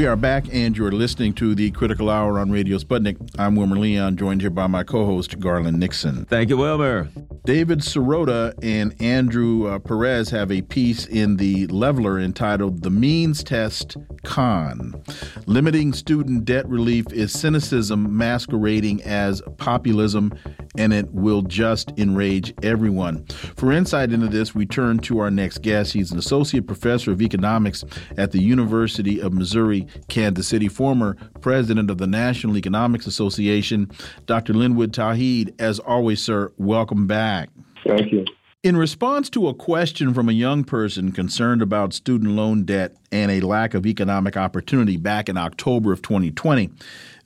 [0.00, 3.18] We are back, and you're listening to the Critical Hour on Radio Sputnik.
[3.38, 6.24] I'm Wilmer Leon, joined here by my co host, Garland Nixon.
[6.24, 7.10] Thank you, Wilmer.
[7.44, 13.42] David Sirota and Andrew uh, Perez have a piece in the Lever entitled The Means
[13.42, 15.02] Test Con.
[15.46, 20.32] Limiting student debt relief is cynicism masquerading as populism,
[20.78, 23.26] and it will just enrage everyone.
[23.26, 25.92] For insight into this, we turn to our next guest.
[25.92, 27.84] He's an associate professor of economics
[28.16, 33.90] at the University of Missouri Kansas City, former president of the National Economics Association,
[34.26, 34.54] Dr.
[34.54, 35.54] Linwood Tauheed.
[35.60, 37.50] As always, sir, welcome back.
[37.86, 38.24] Thank you.
[38.62, 43.30] In response to a question from a young person concerned about student loan debt and
[43.30, 46.70] a lack of economic opportunity back in October of 2020,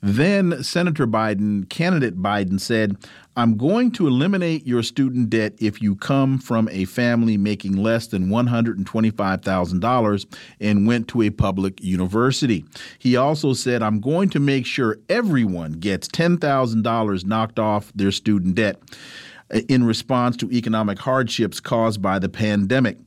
[0.05, 2.95] then Senator Biden, candidate Biden, said,
[3.35, 8.05] I'm going to eliminate your student debt if you come from a family making less
[8.05, 10.25] than $125,000
[10.59, 12.65] and went to a public university.
[12.99, 18.53] He also said, I'm going to make sure everyone gets $10,000 knocked off their student
[18.53, 18.79] debt
[19.67, 22.97] in response to economic hardships caused by the pandemic.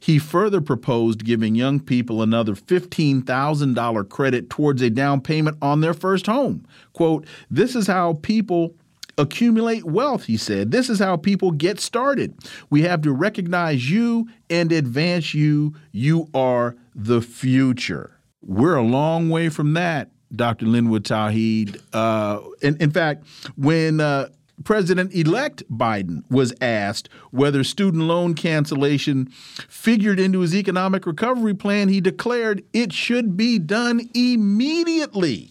[0.00, 5.94] He further proposed giving young people another $15,000 credit towards a down payment on their
[5.94, 6.66] first home.
[6.92, 8.74] Quote, This is how people
[9.18, 10.70] accumulate wealth, he said.
[10.70, 12.34] This is how people get started.
[12.70, 15.74] We have to recognize you and advance you.
[15.92, 18.18] You are the future.
[18.42, 20.66] We're a long way from that, Dr.
[20.66, 21.80] Linwood Tauheed.
[21.92, 24.28] Uh, in, in fact, when uh,
[24.64, 29.26] President elect Biden was asked whether student loan cancellation
[29.68, 35.50] figured into his economic recovery plan, he declared it should be done immediately.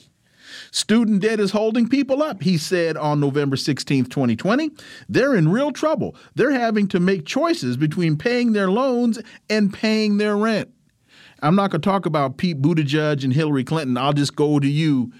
[0.72, 4.72] Student debt is holding people up, he said on November 16, 2020.
[5.08, 6.16] They're in real trouble.
[6.36, 10.70] They're having to make choices between paying their loans and paying their rent.
[11.42, 13.98] I'm not going to talk about Pete Buttigieg and Hillary Clinton.
[13.98, 15.14] I'll just go to you,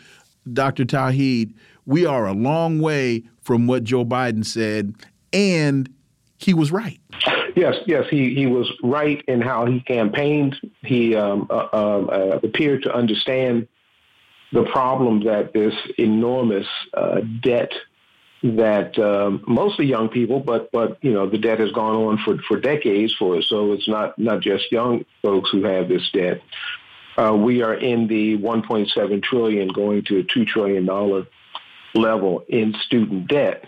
[0.52, 0.84] Dr.
[0.84, 1.54] Tauheed.
[1.86, 4.96] We are a long way from what Joe Biden said,
[5.32, 5.90] and
[6.38, 7.00] he was right.
[7.56, 10.58] Yes, yes, he, he was right in how he campaigned.
[10.82, 13.68] He um, uh, uh, appeared to understand
[14.52, 17.72] the problem that this enormous uh, debt
[18.44, 22.38] that um, mostly young people, but but you know the debt has gone on for,
[22.48, 23.48] for decades for us.
[23.48, 26.42] So it's not not just young folks who have this debt.
[27.18, 31.26] Uh, we are in the 1.7 trillion, going to a two trillion dollar
[31.96, 33.66] level in student debt,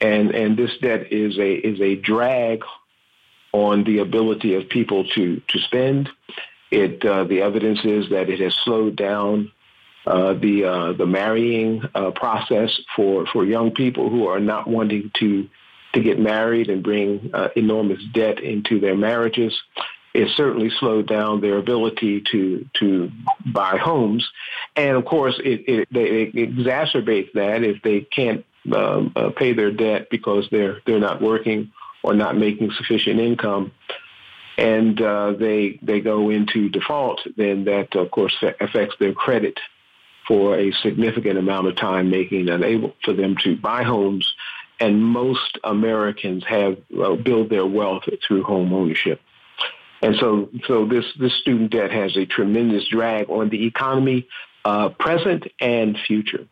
[0.00, 2.64] and and this debt is a is a drag
[3.52, 6.08] on the ability of people to to spend.
[6.70, 9.52] It uh, the evidence is that it has slowed down
[10.06, 15.10] uh, the uh, the marrying uh, process for for young people who are not wanting
[15.18, 15.48] to
[15.92, 19.54] to get married and bring uh, enormous debt into their marriages.
[20.14, 23.10] It certainly slowed down their ability to to
[23.46, 24.28] buy homes,
[24.76, 28.44] and of course, it, it, it exacerbates that if they can't
[28.74, 31.72] um, uh, pay their debt because they're they're not working
[32.02, 33.72] or not making sufficient income
[34.58, 39.58] and uh, they they go into default, then that of course affects their credit
[40.28, 44.34] for a significant amount of time, making it unable for them to buy homes.
[44.78, 49.20] And most Americans have uh, built their wealth through home ownership.
[50.02, 54.26] And so, so this, this student debt has a tremendous drag on the economy,
[54.64, 56.46] uh, present and future.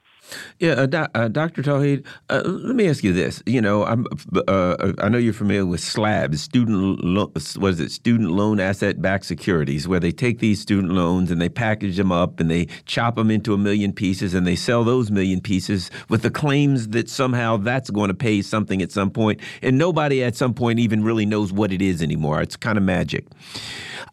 [0.58, 1.62] Yeah, uh, uh, Dr.
[1.62, 3.42] Tauheed, uh, let me ask you this.
[3.46, 4.06] You know, I'm,
[4.48, 9.24] uh, I know you're familiar with SLABs, student, lo- what is it, student loan asset-backed
[9.24, 13.16] securities, where they take these student loans and they package them up and they chop
[13.16, 17.08] them into a million pieces and they sell those million pieces with the claims that
[17.08, 21.02] somehow that's going to pay something at some point, and nobody at some point even
[21.02, 22.40] really knows what it is anymore.
[22.40, 23.26] It's kind of magic.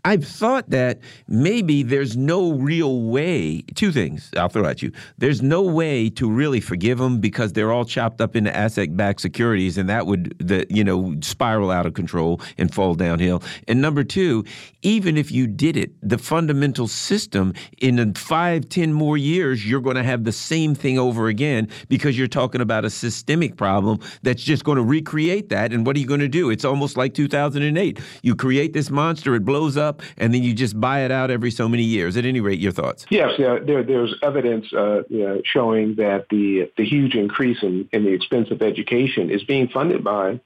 [0.05, 3.63] I've thought that maybe there's no real way.
[3.75, 4.91] Two things I'll throw at you.
[5.17, 9.77] There's no way to really forgive them because they're all chopped up into asset-backed securities,
[9.77, 13.43] and that would the you know spiral out of control and fall downhill.
[13.67, 14.45] And number two,
[14.81, 19.95] even if you did it, the fundamental system in five, ten more years, you're going
[19.95, 24.43] to have the same thing over again because you're talking about a systemic problem that's
[24.43, 25.73] just going to recreate that.
[25.73, 26.49] And what are you going to do?
[26.49, 27.99] It's almost like 2008.
[28.21, 31.51] You create this monster, it blows up, and then you just buy it out every
[31.51, 32.17] so many years.
[32.17, 33.05] At any rate, your thoughts?
[33.09, 35.03] Yes, yeah, there, there's evidence uh,
[35.43, 40.03] showing that the the huge increase in, in the expense of education is being funded
[40.03, 40.39] by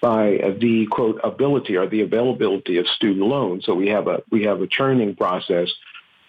[0.00, 3.64] by the quote ability or the availability of student loans.
[3.64, 5.70] So we have a we have a churning process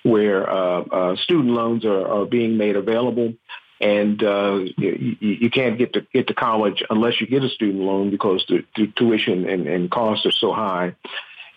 [0.03, 3.33] where uh, uh, student loans are, are being made available,
[3.81, 7.83] and uh, you, you, can't get to get to college unless you get a student
[7.83, 10.95] loan because the, the tuition and, and, costs are so high.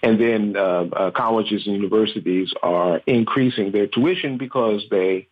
[0.03, 5.29] And then uh, uh, colleges and universities are increasing their tuition because they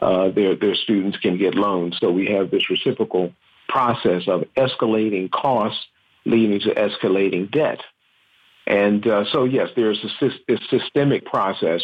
[0.00, 1.96] uh, their their students can get loans.
[2.00, 3.32] So we have this reciprocal
[3.68, 5.84] process of escalating costs
[6.24, 7.80] leading to escalating debt.
[8.66, 11.82] And uh, so, yes, there's a, a, systemic process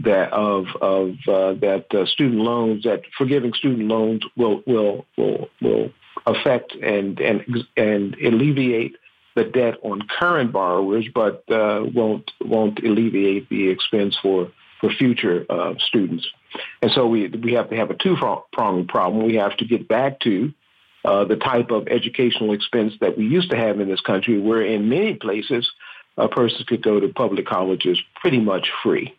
[0.00, 5.48] that of of uh, that uh, student loans that forgiving student loans will will will
[5.60, 5.90] will
[6.26, 7.44] affect and and
[7.76, 8.96] and alleviate
[9.36, 14.50] the debt on current borrowers, but uh, won't won't alleviate the expense for
[14.80, 16.26] for future uh, students.
[16.82, 18.16] And so we we have to have a two
[18.52, 19.26] pronged problem.
[19.26, 20.52] We have to get back to
[21.04, 24.62] uh, the type of educational expense that we used to have in this country, where
[24.62, 25.70] in many places
[26.16, 29.14] a person could go to public colleges pretty much free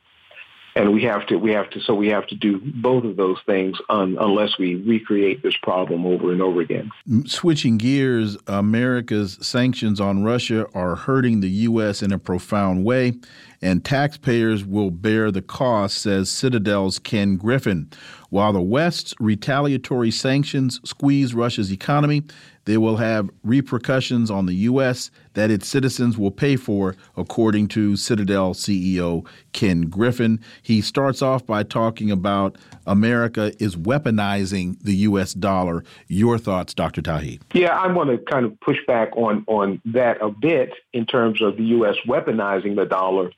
[0.76, 3.38] and we have to we have to so we have to do both of those
[3.46, 6.92] things un, unless we recreate this problem over and over again.
[7.26, 13.14] Switching gears america's sanctions on russia are hurting the us in a profound way
[13.62, 17.90] and taxpayers will bear the cost says citadel's ken griffin.
[18.30, 22.24] While the west's retaliatory sanctions squeeze russia's economy
[22.66, 25.12] they will have repercussions on the U.S.
[25.34, 30.40] that its citizens will pay for, according to Citadel CEO Ken Griffin.
[30.62, 35.34] He starts off by talking about America is weaponizing the U.S.
[35.34, 35.84] dollar.
[36.08, 37.02] Your thoughts, Dr.
[37.02, 37.42] Tauheed?
[37.54, 41.42] Yeah, I want to kind of push back on, on that a bit in terms
[41.42, 41.96] of the U.S.
[42.08, 43.32] weaponizing the dollar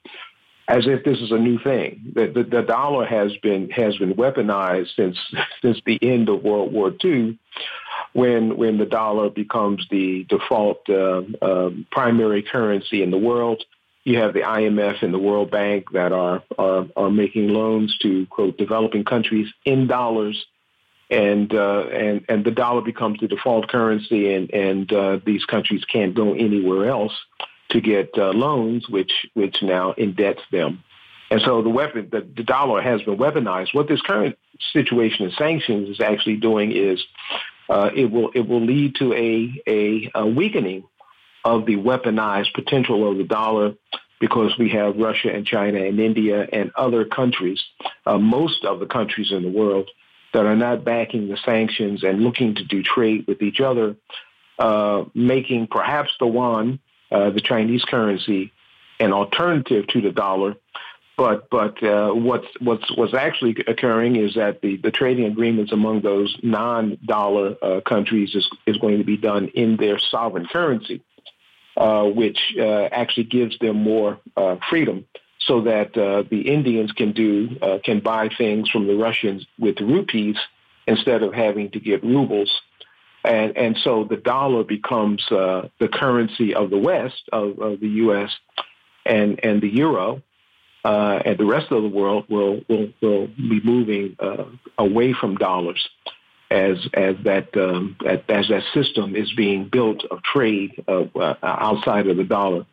[0.67, 2.11] as if this is a new thing.
[2.13, 5.17] The, the, the, dollar has been has been weaponized since
[5.61, 7.39] since the end of World War II,
[8.17, 13.63] when when the dollar becomes the default uh, uh, primary currency in the world.
[14.05, 18.25] You have the IMF and the World Bank that are are, are making loans to
[18.25, 20.45] quote developing countries in dollars,
[21.11, 25.85] and uh, and and the dollar becomes the default currency, and and uh, these countries
[25.85, 27.13] can't go anywhere else
[27.69, 30.83] to get uh, loans, which which now indebts them.
[31.29, 33.75] And so the weapon, the, the dollar has been weaponized.
[33.75, 34.39] What this current
[34.73, 37.03] situation of sanctions is actually doing is
[37.69, 40.83] uh, it will it will lead to a, a, a weakening
[41.43, 43.75] of the weaponized potential of the dollar
[44.19, 47.63] because we have Russia and China and India and other countries,
[48.05, 49.89] uh, most of the countries in the world
[50.33, 53.95] that are not backing the sanctions and looking to do trade with each other,
[54.59, 56.79] uh, making perhaps the yuan,
[57.11, 58.51] uh, the Chinese currency,
[58.99, 60.55] an alternative to the dollar
[61.17, 66.01] but but uh, what's what's what's actually occurring is that the, the trading agreements among
[66.01, 71.01] those non-dollar uh, countries is, is going to be done in their sovereign currency,
[71.75, 75.05] uh, which uh, actually gives them more uh, freedom,
[75.39, 80.37] so that uh, the Indians can do can buy things from the Russians with rupees
[80.85, 82.61] instead of having to get rubles.
[83.23, 88.31] And, and so the dollar becomes the currency of the West, of, of the U.S.,
[89.05, 90.21] and, and the euro,
[90.87, 94.45] uh, and the rest of the world will will, will be moving uh,
[94.77, 95.81] away from dollars
[96.49, 97.97] as as that um,
[98.29, 102.65] as that system is being built of trade uh, outside of the dollar.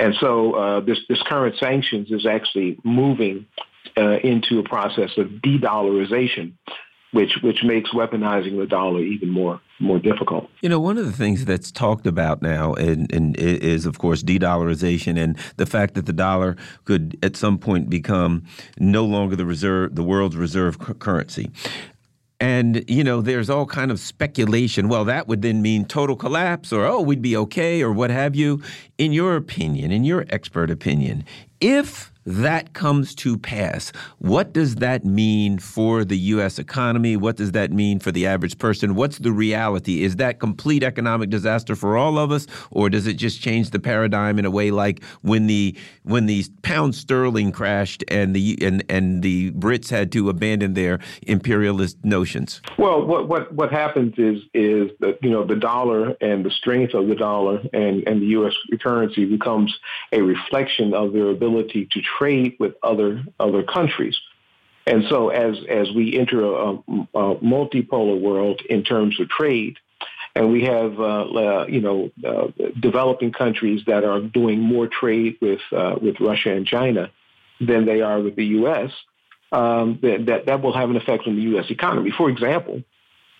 [0.00, 3.46] And so uh, this this current sanctions is actually moving
[3.96, 6.52] uh, into a process of de-dollarization,
[7.16, 10.50] which which makes weaponizing the dollar even more more difficult.
[10.60, 14.22] You know, one of the things that's talked about now and, and is, of course,
[14.22, 18.44] de-dollarization and the fact that the dollar could at some point become
[18.78, 21.50] no longer the reserve, the world's reserve currency.
[22.38, 24.88] And you know, there's all kind of speculation.
[24.88, 28.36] Well, that would then mean total collapse, or oh, we'd be okay, or what have
[28.36, 28.62] you.
[28.98, 31.24] In your opinion, in your expert opinion,
[31.60, 36.58] if that comes to pass, what does that mean for the U.S.
[36.58, 37.16] economy?
[37.16, 38.96] What does that mean for the average person?
[38.96, 40.02] What's the reality?
[40.02, 43.78] Is that complete economic disaster for all of us, or does it just change the
[43.78, 48.84] paradigm in a way like when the when the pound sterling crashed and the and
[48.88, 52.60] and the Brits had to abandon their imperialist notions?
[52.76, 56.94] Well, what what what happens is is that you know the dollar and the strength
[56.94, 58.54] of the dollar and and the U.S.
[58.80, 59.78] currency becomes
[60.12, 64.16] a reflection of their ability to trade with other other countries.
[64.86, 69.78] And so, as as we enter a, a multipolar world in terms of trade,
[70.36, 72.48] and we have uh, you know uh,
[72.78, 77.10] developing countries that are doing more trade with uh, with Russia and China
[77.60, 78.90] than they are with the U.S.
[79.50, 81.66] Um, that that will have an effect on the U.S.
[81.70, 82.12] economy.
[82.16, 82.82] For example,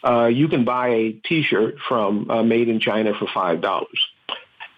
[0.02, 3.98] uh, you can buy a T-shirt from uh, made in China for five dollars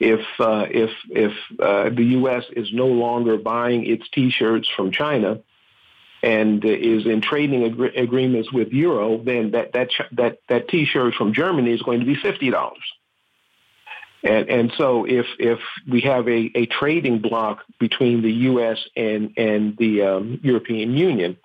[0.00, 2.44] if uh, if if uh, the U.S.
[2.52, 5.40] is no longer buying its T-shirts from China
[6.22, 11.32] and is in trading ag- agreements with Euro, then that that that that T-shirt from
[11.32, 12.84] Germany is going to be fifty dollars.
[14.22, 18.78] And and so if if we have a, a trading block between the U.S.
[18.96, 21.36] and and the um, European Union,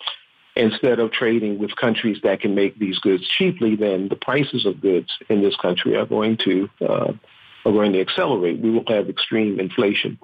[0.55, 4.81] instead of trading with countries that can make these goods cheaply, then the prices of
[4.81, 7.13] goods in this country are going to uh,
[7.65, 8.59] are going to accelerate.
[8.59, 10.19] We will have extreme inflation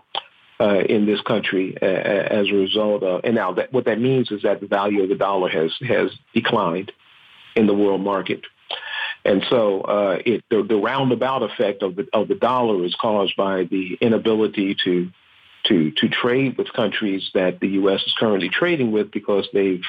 [0.59, 3.21] uh, in this country uh, as a result of.
[3.23, 6.11] And now, that, what that means is that the value of the dollar has has
[6.33, 6.91] declined
[7.55, 8.41] in the world market.
[9.25, 13.35] And so, uh, it, the, the roundabout effect of the of the dollar is caused
[13.35, 15.09] by the inability to
[15.65, 18.01] to to trade with countries that the U.S.
[18.05, 19.83] is currently trading with because they've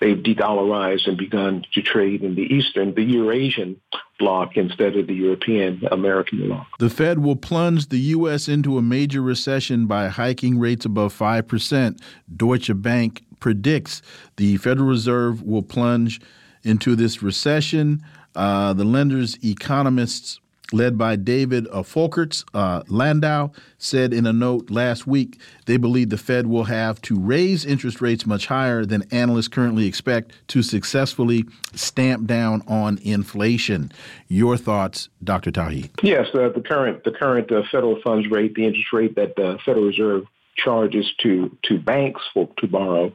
[0.00, 3.80] they've de-dollarized and begun to trade in the Eastern, the Eurasian
[4.18, 6.66] bloc instead of the European American bloc.
[6.78, 8.48] The Fed will plunge the U.S.
[8.48, 11.98] into a major recession by hiking rates above 5%.
[12.34, 14.02] Deutsche Bank predicts
[14.36, 16.20] the Federal Reserve will plunge
[16.62, 18.02] into this recession.
[18.34, 20.40] Uh, the lender's economists
[20.72, 26.10] led by David uh, Folkerts, uh, Landau, said in a note last week they believe
[26.10, 30.62] the Fed will have to raise interest rates much higher than analysts currently expect to
[30.62, 31.44] successfully
[31.74, 33.92] stamp down on inflation.
[34.28, 35.50] Your thoughts, Dr.
[35.50, 35.90] Tauheed?
[36.02, 39.58] Yes, uh, the current the current uh, federal funds rate, the interest rate that the
[39.64, 40.24] Federal Reserve
[40.56, 43.14] charges to to banks for to borrow,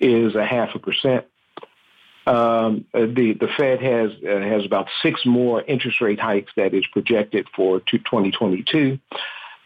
[0.00, 1.24] is a half a percent.
[2.26, 6.74] Um, uh, the the Fed has uh, has about six more interest rate hikes that
[6.74, 8.98] is projected for 2022.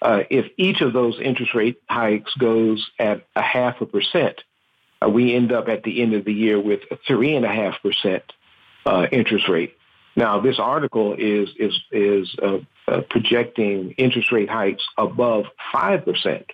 [0.01, 4.41] Uh, if each of those interest rate hikes goes at a half a percent,
[5.05, 7.49] uh, we end up at the end of the year with a three and a
[7.49, 8.23] half percent
[8.87, 9.77] uh, interest rate.
[10.15, 16.47] Now, this article is is is uh, projecting interest rate hikes above five percent,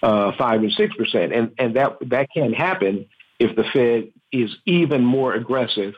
[0.00, 3.06] five and six percent, and and that that can happen
[3.38, 5.94] if the Fed is even more aggressive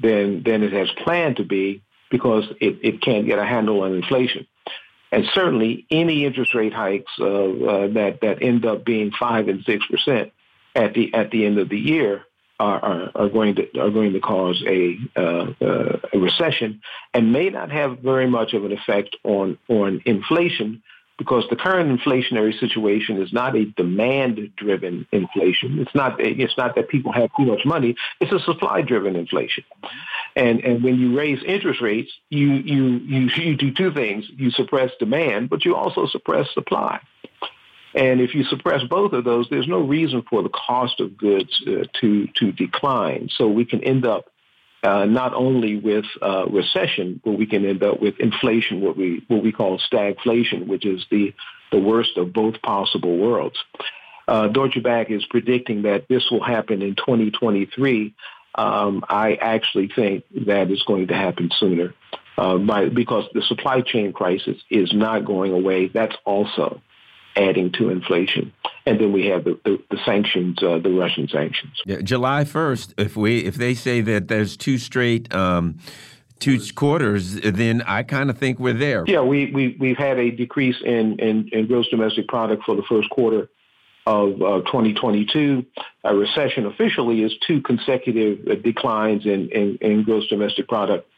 [0.00, 3.94] than than it has planned to be because it, it can't get a handle on
[3.94, 4.46] inflation.
[5.10, 9.62] And certainly, any interest rate hikes uh, uh, that that end up being five and
[9.64, 10.32] six percent
[10.74, 12.22] at the at the end of the year
[12.58, 16.80] are, are, are going to are going to cause a, uh, uh a recession
[17.12, 20.82] and may not have very much of an effect on on inflation
[21.22, 25.78] because the current inflationary situation is not a demand-driven inflation.
[25.78, 26.20] It's not.
[26.20, 27.94] It's not that people have too much money.
[28.20, 29.62] It's a supply-driven inflation.
[30.34, 34.50] And and when you raise interest rates, you you you you do two things: you
[34.50, 36.98] suppress demand, but you also suppress supply.
[37.94, 41.62] And if you suppress both of those, there's no reason for the cost of goods
[41.68, 43.28] uh, to to decline.
[43.36, 44.24] So we can end up
[44.82, 49.24] uh, not only with uh, recession, but we can end up with inflation, what we
[49.28, 51.34] what we call stagflation, which is the
[51.70, 53.56] the worst of both possible worlds.
[54.26, 58.14] Uh, Deutsche Bank is predicting that this will happen in 2023.
[58.54, 61.94] Um, I actually think that is going to happen sooner,
[62.36, 65.88] uh, by, because the supply chain crisis is not going away.
[65.88, 66.82] That's also
[67.36, 68.52] adding to inflation.
[68.84, 71.80] And then we have the, the, the sanctions, uh, the Russian sanctions.
[71.86, 75.78] Yeah, July 1st, if we if they say that there's two straight um,
[76.42, 79.04] two quarters, then I kind of think we're there.
[79.06, 82.82] Yeah, we, we, we've had a decrease in, in, in gross domestic product for the
[82.82, 83.48] first quarter
[84.06, 85.64] of uh, 2022.
[86.04, 91.08] A recession officially is two consecutive uh, declines in, in, in gross domestic product.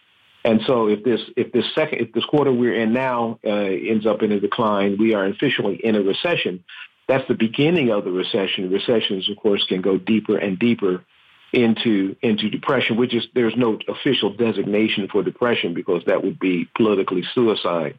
[0.45, 4.07] And so if this if this second if this quarter we're in now uh, ends
[4.07, 6.64] up in a decline, we are officially in a recession.
[7.09, 8.70] That's the beginning of the recession.
[8.70, 11.05] Recessions, of course, can go deeper and deeper
[11.53, 16.68] into into depression, which is there's no official designation for depression because that would be
[16.76, 17.99] politically suicide.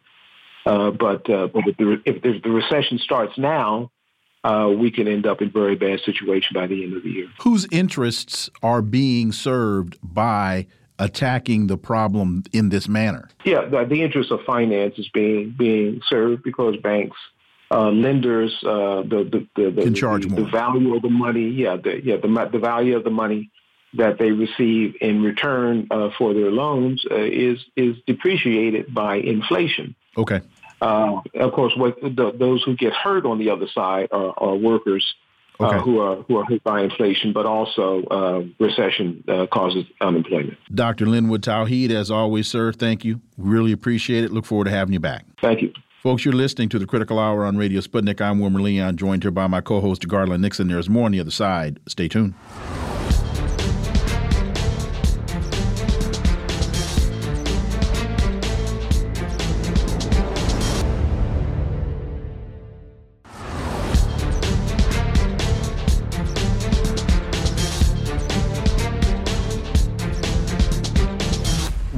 [0.66, 3.92] Uh, but uh, but if the, if the recession starts now,
[4.44, 7.28] uh, we can end up in very bad situation by the end of the year.
[7.42, 10.68] Whose interests are being served by
[11.00, 13.30] attacking the problem in this manner?
[13.44, 17.18] Yeah, the, the interest of finance is being being served because banks,
[17.72, 20.42] uh, lenders, uh, the, the, the, Can charge the, more.
[20.42, 23.52] the value of the money, yeah, the, yeah, the, the value of the money
[23.98, 29.96] that they receive in return uh, for their loans uh, is is depreciated by inflation.
[30.18, 30.42] Okay.
[30.82, 34.56] Uh, of course, what the, those who get hurt on the other side are, are
[34.56, 35.16] workers
[35.60, 35.78] Okay.
[35.78, 40.58] uh, who are who are hit by inflation, but also uh, recession uh, causes unemployment.
[40.74, 41.06] Dr.
[41.06, 43.22] Linwood Tauheed, as always, sir, thank you.
[43.38, 44.32] Really appreciate it.
[44.32, 45.26] Look forward to having you back.
[45.42, 45.72] Thank you.
[46.04, 48.22] Folks, you're listening to the Critical Hour on Radio Sputnik.
[48.22, 50.68] I'm Wilmer Leon, joined here by my co host, Garland Nixon.
[50.68, 51.80] There's more on the other side.
[51.88, 52.36] Stay tuned.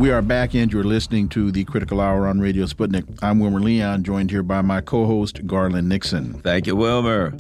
[0.08, 3.20] We are back, and you're listening to the Critical Hour on Radio Sputnik.
[3.22, 6.36] I'm Wilmer Leon, joined here by my co host, Garland Nixon.
[6.36, 7.36] Thank you, Wilmer.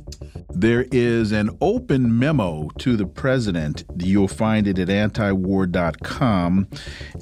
[0.49, 3.85] There is an open memo to the president.
[3.97, 6.67] You'll find it at antiwar.com.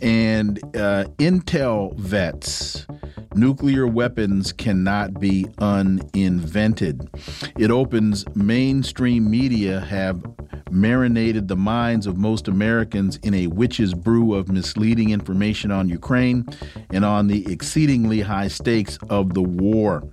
[0.01, 2.87] And uh, Intel vets,
[3.35, 7.07] nuclear weapons cannot be uninvented.
[7.55, 10.23] It opens mainstream media have
[10.71, 15.34] marinated the minds of most Americans in a witch's brew of misleading information
[15.71, 16.45] on Ukraine
[16.89, 20.03] and on the exceedingly high stakes of the war.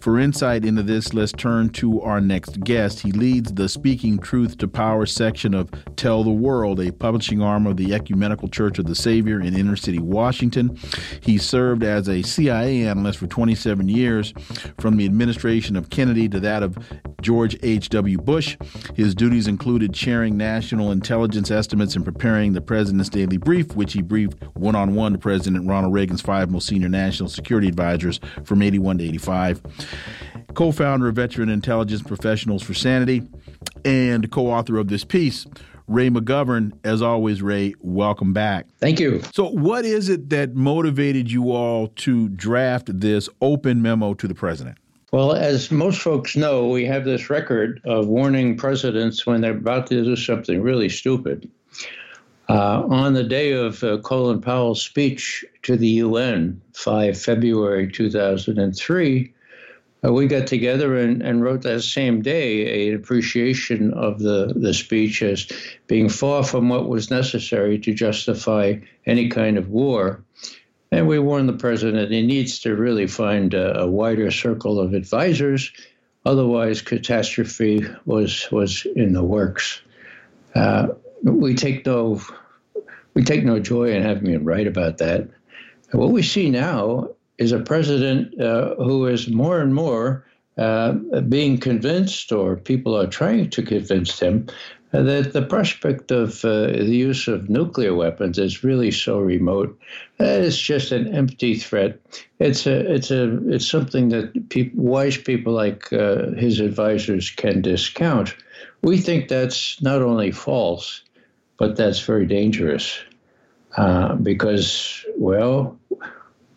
[0.00, 3.00] For insight into this, let's turn to our next guest.
[3.00, 7.66] He leads the Speaking Truth to Power section of Tell the World, a publishing arm
[7.66, 10.78] of the Ecumenical Church of the Savior in inner city Washington.
[11.20, 14.32] He served as a CIA analyst for 27 years,
[14.78, 16.78] from the administration of Kennedy to that of
[17.20, 18.18] George H.W.
[18.18, 18.56] Bush.
[18.94, 24.02] His duties included sharing national intelligence estimates and preparing the president's daily brief, which he
[24.02, 28.62] briefed one on one to President Ronald Reagan's five most senior national security advisors from
[28.62, 29.62] 81 to 85.
[30.54, 33.22] Co founder of Veteran Intelligence Professionals for Sanity
[33.84, 35.46] and co author of this piece.
[35.86, 38.66] Ray McGovern, as always, Ray, welcome back.
[38.78, 39.22] Thank you.
[39.34, 44.34] So, what is it that motivated you all to draft this open memo to the
[44.34, 44.78] president?
[45.12, 49.88] Well, as most folks know, we have this record of warning presidents when they're about
[49.88, 51.50] to do something really stupid.
[52.50, 59.32] Uh, on the day of uh, Colin Powell's speech to the UN, 5 February 2003,
[60.04, 64.74] uh, we got together and, and wrote that same day an appreciation of the, the
[64.74, 65.46] speech as
[65.86, 68.74] being far from what was necessary to justify
[69.06, 70.20] any kind of war.
[70.90, 74.92] And we warned the president he needs to really find a, a wider circle of
[74.92, 75.70] advisors,
[76.26, 79.82] otherwise catastrophe was was in the works.
[80.56, 80.88] Uh,
[81.22, 82.20] we take no
[83.20, 85.20] we take no joy in having been right about that.
[85.90, 90.24] And what we see now is a president uh, who is more and more
[90.56, 90.92] uh,
[91.28, 94.46] being convinced, or people are trying to convince him,
[94.94, 99.78] uh, that the prospect of uh, the use of nuclear weapons is really so remote
[100.16, 102.00] that it's just an empty threat.
[102.38, 107.60] It's a, it's a, it's something that peop wise people like uh, his advisors can
[107.60, 108.34] discount.
[108.82, 111.02] We think that's not only false,
[111.58, 112.98] but that's very dangerous
[113.76, 115.78] uh, because, well,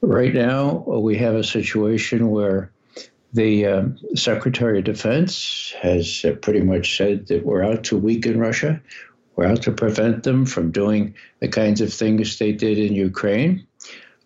[0.01, 2.71] right now we have a situation where
[3.33, 3.83] the uh,
[4.15, 8.79] Secretary of Defense has uh, pretty much said that we're out to weaken Russia.
[9.35, 13.65] We're out to prevent them from doing the kinds of things they did in Ukraine.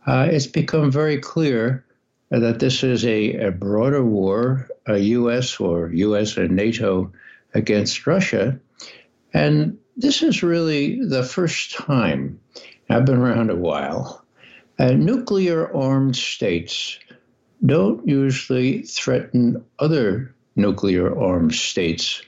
[0.06, 1.86] Uh, it's become very clear
[2.30, 5.60] that this is a, a broader war, a U.S.
[5.60, 6.36] or U.S.
[6.36, 7.12] and NATO
[7.54, 8.60] against Russia.
[9.34, 12.40] And this is really the first time,
[12.90, 14.24] I've been around a while,
[14.80, 17.00] uh, nuclear armed states
[17.66, 22.22] don't usually threaten other nuclear armed states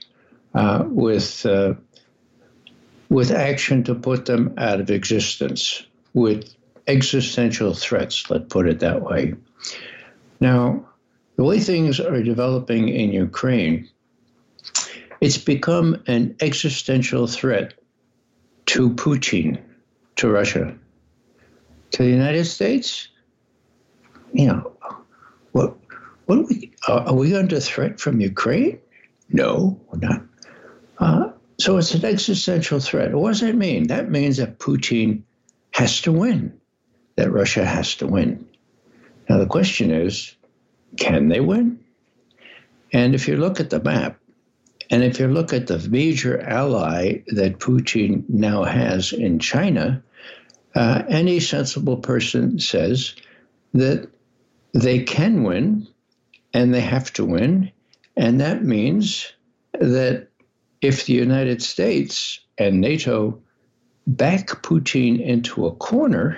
[0.56, 1.74] uh, with uh,
[3.10, 5.84] with action to put them out of existence,
[6.14, 6.54] with
[6.88, 8.30] existential threats.
[8.30, 9.34] Let's put it that way.
[10.40, 10.86] Now,
[11.36, 13.90] the way things are developing in Ukraine,
[15.22, 17.74] it's become an existential threat
[18.68, 19.60] to Putin,
[20.20, 20.76] to Russia,
[21.92, 23.08] to the United States.
[24.34, 24.74] You know,
[25.54, 25.78] what,
[26.26, 28.80] what are we, are we under threat from Ukraine?
[29.30, 30.22] No, we're not.
[31.00, 33.14] Uh, so it's an existential threat.
[33.16, 33.88] What does that mean?
[33.88, 35.24] That means that Putin
[35.72, 36.60] has to win,
[37.16, 38.46] that Russia has to win.
[39.30, 40.36] Now, the question is
[40.98, 41.80] can they win?
[42.92, 44.20] And if you look at the map,
[44.90, 50.04] and if you look at the major ally that Putin now has in China,
[50.76, 53.16] uh, any sensible person says
[53.74, 54.10] that
[54.74, 55.88] they can win
[56.54, 57.72] and they have to win.
[58.16, 59.32] And that means
[59.74, 60.28] that
[60.82, 63.42] if the United States and NATO
[64.08, 66.38] back Putin into a corner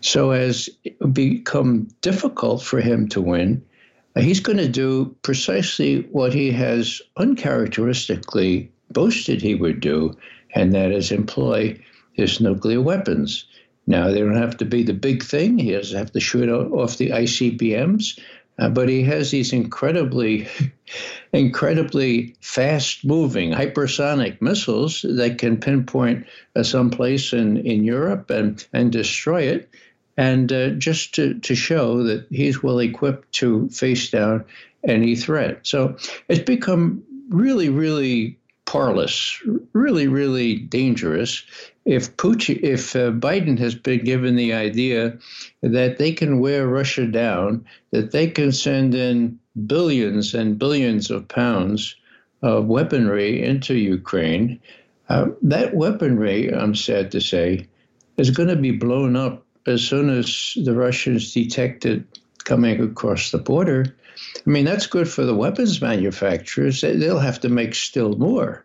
[0.00, 3.64] so as it become difficult for him to win,
[4.16, 10.16] he's going to do precisely what he has uncharacteristically boasted he would do,
[10.54, 11.78] and that is employ
[12.18, 13.46] his nuclear weapons.
[13.86, 15.56] Now, they don't have to be the big thing.
[15.56, 18.20] He doesn't have to shoot off the ICBMs,
[18.58, 20.48] uh, but he has these incredibly,
[21.32, 29.42] incredibly fast-moving hypersonic missiles that can pinpoint uh, someplace in, in Europe and, and destroy
[29.42, 29.70] it.
[30.18, 34.44] And uh, just to, to show that he's well equipped to face down
[34.82, 35.60] any threat.
[35.62, 35.96] So
[36.28, 38.38] it's become really, really
[38.68, 39.42] parlous,
[39.72, 41.42] really, really dangerous.
[41.86, 45.16] If Putin, if uh, Biden has been given the idea
[45.62, 51.26] that they can wear Russia down, that they can send in billions and billions of
[51.28, 51.96] pounds
[52.42, 54.60] of weaponry into Ukraine,
[55.08, 57.66] uh, that weaponry, I'm sad to say,
[58.18, 62.02] is going to be blown up as soon as the Russians detect it
[62.44, 63.96] coming across the border.
[64.46, 66.80] I mean, that's good for the weapons manufacturers.
[66.80, 68.64] They'll have to make still more,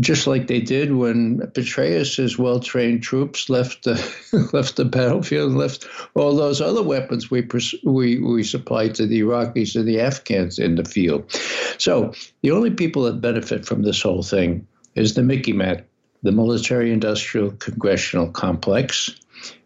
[0.00, 5.86] just like they did when Petraeus's well-trained troops left the left the battlefield and left
[6.14, 7.46] all those other weapons we
[7.84, 11.30] we we supplied to the Iraqis and the Afghans in the field.
[11.78, 15.84] So the only people that benefit from this whole thing is the MICIMATT,
[16.22, 19.10] the military-industrial congressional complex,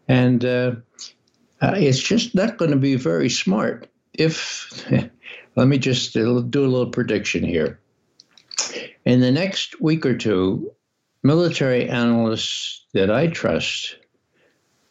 [0.09, 0.73] and uh,
[1.61, 4.85] uh, it's just not going to be very smart if
[5.59, 7.81] Let me just do a little prediction here.
[9.05, 10.71] In the next week or two,
[11.25, 13.97] military analysts that I trust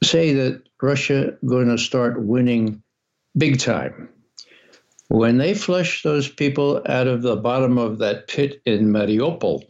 [0.03, 2.83] say that Russia going to start winning
[3.37, 4.09] big time.
[5.07, 9.63] When they flush those people out of the bottom of that pit in Mariupol,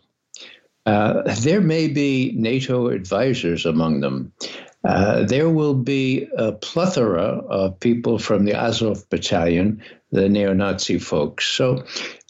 [0.87, 4.33] uh, there may be NATO advisors among them.
[4.83, 10.99] Uh, there will be a plethora of people from the Azov battalion, the neo Nazi
[10.99, 11.45] folks.
[11.45, 11.83] So,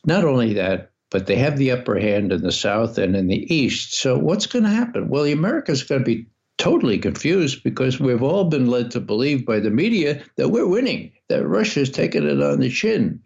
[0.06, 3.54] not only that, but they have the upper hand in the South and in the
[3.54, 3.94] East.
[3.96, 5.10] So, what's going to happen?
[5.10, 9.60] Well, America's going to be totally confused because we've all been led to believe by
[9.60, 13.22] the media that we're winning, that Russia's taking it on the chin.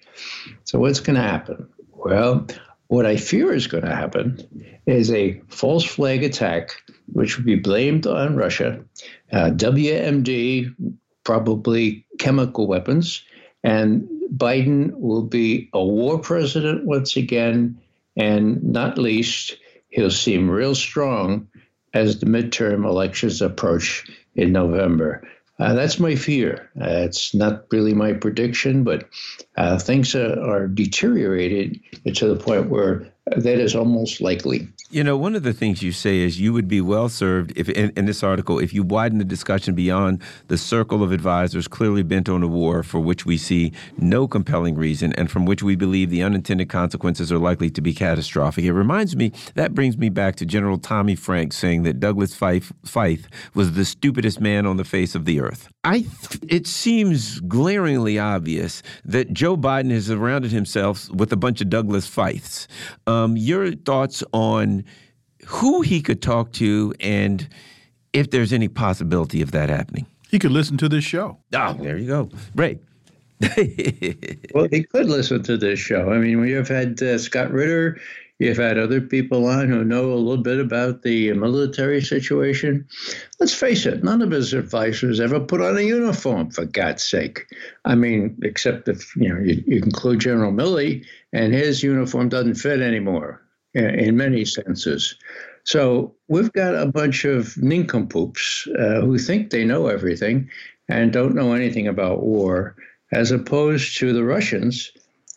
[0.65, 1.67] So, what's going to happen?
[1.91, 2.47] Well,
[2.87, 6.71] what I fear is going to happen is a false flag attack,
[7.13, 8.83] which would be blamed on Russia,
[9.31, 10.75] uh, WMD,
[11.23, 13.23] probably chemical weapons,
[13.63, 17.79] and Biden will be a war president once again,
[18.15, 19.57] and not least,
[19.89, 21.47] he'll seem real strong
[21.93, 25.27] as the midterm elections approach in November.
[25.59, 26.69] Uh, that's my fear.
[26.79, 29.07] Uh, it's not really my prediction, but
[29.57, 31.79] uh, things are, are deteriorated
[32.15, 34.67] to the point where that is almost likely.
[34.89, 37.69] You know, one of the things you say is you would be well served if,
[37.69, 42.03] in, in, this article, if you widen the discussion beyond the circle of advisors clearly
[42.03, 45.75] bent on a war for which we see no compelling reason and from which we
[45.75, 48.65] believe the unintended consequences are likely to be catastrophic.
[48.65, 52.71] It reminds me, that brings me back to General Tommy Franks saying that Douglas Feith,
[52.85, 55.69] Feith was the stupidest man on the face of the earth.
[55.83, 56.05] I,
[56.49, 62.17] it seems glaringly obvious that Joe Biden has surrounded himself with a bunch of Douglas.
[63.07, 64.83] Um, your thoughts on
[65.45, 67.47] who he could talk to and
[68.13, 70.05] if there's any possibility of that happening?
[70.29, 71.37] He could listen to this show.
[71.53, 72.29] Oh, there you go.
[72.55, 72.79] Ray.
[74.53, 76.11] well, he could listen to this show.
[76.11, 77.99] I mean, we have had uh, Scott Ritter
[78.41, 82.87] You've had other people on who know a little bit about the military situation.
[83.39, 87.45] Let's face it, none of his advisors ever put on a uniform, for God's sake.
[87.85, 92.55] I mean, except if you know you, you include General Milley, and his uniform doesn't
[92.55, 93.43] fit anymore
[93.75, 95.15] in many senses.
[95.63, 100.49] So we've got a bunch of nincompoops uh, who think they know everything
[100.89, 102.75] and don't know anything about war,
[103.11, 104.91] as opposed to the Russians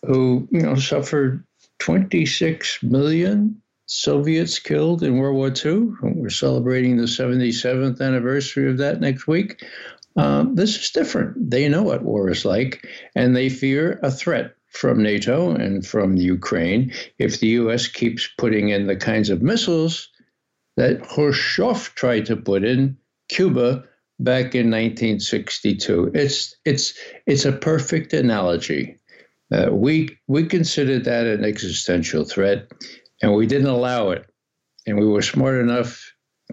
[0.06, 1.44] who you know suffered
[1.84, 5.90] 26 million Soviets killed in World War II.
[6.00, 9.62] We're celebrating the 77th anniversary of that next week.
[10.16, 11.50] Um, this is different.
[11.50, 16.16] They know what war is like, and they fear a threat from NATO and from
[16.16, 17.86] Ukraine if the U.S.
[17.86, 20.08] keeps putting in the kinds of missiles
[20.78, 22.96] that Khrushchev tried to put in
[23.28, 23.84] Cuba
[24.18, 26.12] back in 1962.
[26.14, 26.94] It's it's
[27.26, 29.00] it's a perfect analogy
[29.52, 32.70] Uh, we we considered that an existential threat,
[33.22, 34.26] and we didn't allow it.
[34.86, 36.02] And we were smart enough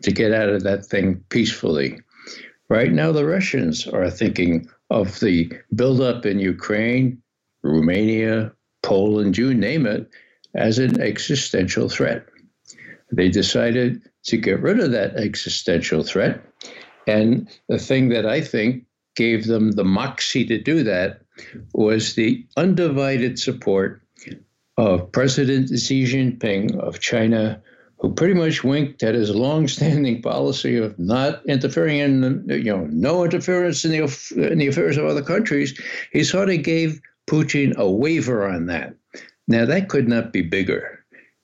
[0.01, 1.99] to get out of that thing peacefully.
[2.69, 7.21] Right now, the Russians are thinking of the buildup in Ukraine,
[7.63, 10.09] Romania, Poland, you name it,
[10.55, 12.25] as an existential threat.
[13.11, 16.41] They decided to get rid of that existential threat.
[17.07, 18.85] And the thing that I think
[19.15, 21.20] gave them the moxie to do that
[21.73, 24.01] was the undivided support
[24.77, 27.61] of President Xi Jinping of China,
[27.99, 33.23] who pretty much winked at his long-standing policy of not interfering in, you know, no
[33.23, 35.79] interference in the in the affairs of other countries.
[36.11, 38.95] He sort of gave Putin a waiver on that.
[39.47, 40.99] Now that could not be bigger.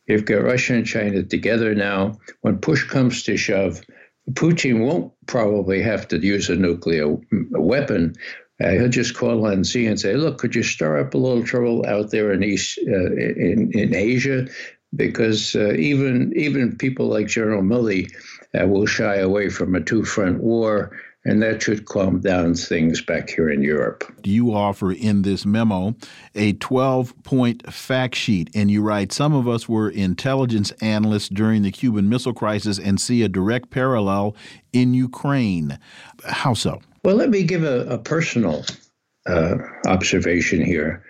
[0.07, 2.17] You've got Russia and China together now.
[2.41, 3.81] When push comes to shove,
[4.31, 7.17] Putin won't probably have to use a nuclear
[7.51, 8.15] weapon.
[8.63, 11.43] Uh, he'll just call on Xi and say, "Look, could you stir up a little
[11.43, 14.47] trouble out there in East uh, in in Asia?"
[14.95, 18.11] Because uh, even even people like General Milley
[18.59, 20.91] uh, will shy away from a two front war
[21.27, 24.05] and that should calm down things back here in Europe.
[24.23, 25.95] You offer in this memo
[26.33, 31.63] a 12 point fact sheet, and you write Some of us were intelligence analysts during
[31.63, 34.35] the Cuban Missile Crisis and see a direct parallel
[34.71, 35.77] in Ukraine.
[36.25, 36.79] How so?
[37.03, 38.65] Well, let me give a, a personal
[39.25, 41.03] uh, observation here.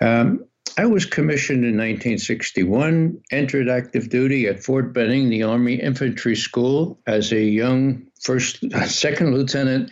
[0.00, 0.44] Um,
[0.78, 6.98] I was commissioned in 1961, entered active duty at Fort Benning, the Army Infantry School,
[7.06, 9.90] as a young first, second lieutenant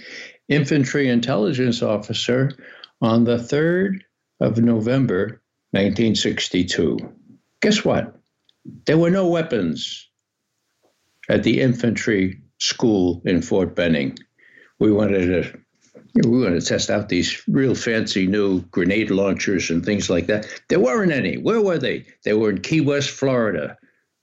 [0.49, 2.51] infantry intelligence officer
[3.03, 4.01] on the 3rd
[4.41, 6.99] of November, 1962.
[7.61, 8.17] Guess what?
[8.87, 10.09] There were no weapons
[11.29, 14.19] at the infantry school in Fort Benning.
[14.81, 15.61] We wanted to
[16.15, 20.47] we going to test out these real fancy new grenade launchers and things like that.
[20.69, 21.37] There weren't any.
[21.37, 22.05] Where were they?
[22.25, 23.77] They were in Key West, Florida.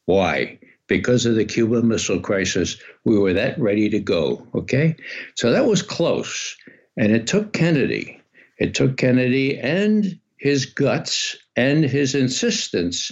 [0.05, 0.59] Why?
[0.87, 4.45] Because of the Cuban Missile Crisis, we were that ready to go.
[4.53, 4.95] Okay?
[5.35, 6.55] So that was close.
[6.97, 8.21] And it took Kennedy.
[8.57, 13.11] It took Kennedy and his guts and his insistence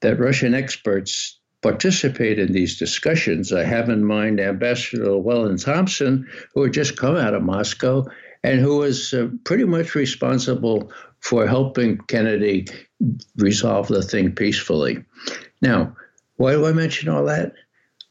[0.00, 3.52] that Russian experts participate in these discussions.
[3.52, 8.04] I have in mind Ambassador Llewellyn Thompson, who had just come out of Moscow
[8.44, 12.68] and who was uh, pretty much responsible for helping Kennedy
[13.36, 15.04] resolve the thing peacefully.
[15.60, 15.96] Now,
[16.36, 17.54] why do I mention all that?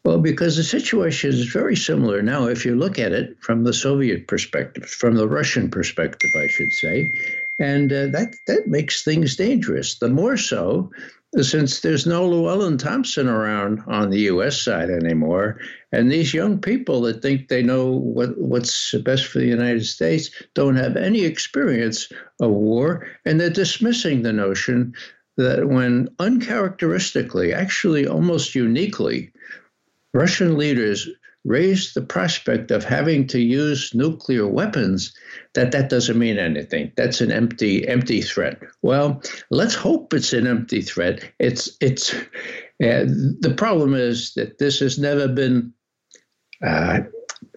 [0.03, 3.73] Well, because the situation is very similar now if you look at it from the
[3.73, 7.09] Soviet perspective, from the Russian perspective, I should say.
[7.57, 9.97] And uh, that, that makes things dangerous.
[9.99, 10.91] The more so
[11.41, 14.61] since there's no Llewellyn Thompson around on the U.S.
[14.61, 15.59] side anymore,
[15.91, 20.29] and these young people that think they know what, what's best for the United States
[20.53, 24.93] don't have any experience of war, and they're dismissing the notion
[25.37, 29.31] that when uncharacteristically, actually almost uniquely,
[30.13, 31.09] Russian leaders
[31.45, 35.15] raised the prospect of having to use nuclear weapons,
[35.53, 36.91] that that doesn't mean anything.
[36.97, 38.59] That's an empty empty threat.
[38.81, 39.21] Well,
[39.51, 41.31] let's hope it's an empty threat.
[41.39, 42.13] It's it's
[42.83, 43.05] uh,
[43.39, 45.73] the problem is that this has never been
[46.65, 47.01] uh,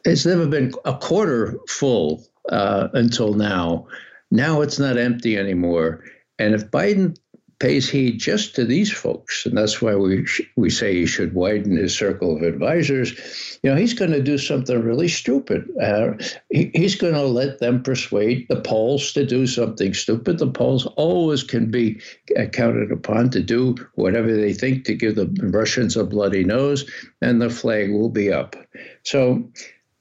[0.04, 3.86] it's never been a quarter full uh, until now.
[4.30, 6.04] Now it's not empty anymore.
[6.38, 7.16] And if Biden
[7.58, 11.34] pays heed just to these folks, and that's why we sh- we say he should
[11.34, 13.58] widen his circle of advisors.
[13.62, 15.68] You know, he's going to do something really stupid.
[15.80, 16.12] Uh,
[16.50, 20.38] he, he's going to let them persuade the Poles to do something stupid.
[20.38, 22.00] The Poles always can be
[22.52, 26.88] counted upon to do whatever they think to give the Russians a bloody nose,
[27.20, 28.56] and the flag will be up.
[29.02, 29.50] So.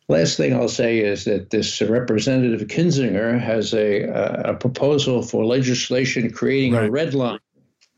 [0.10, 6.32] Last thing I'll say is that this Representative Kinzinger has a, a proposal for legislation
[6.32, 6.88] creating right.
[6.88, 7.39] a red line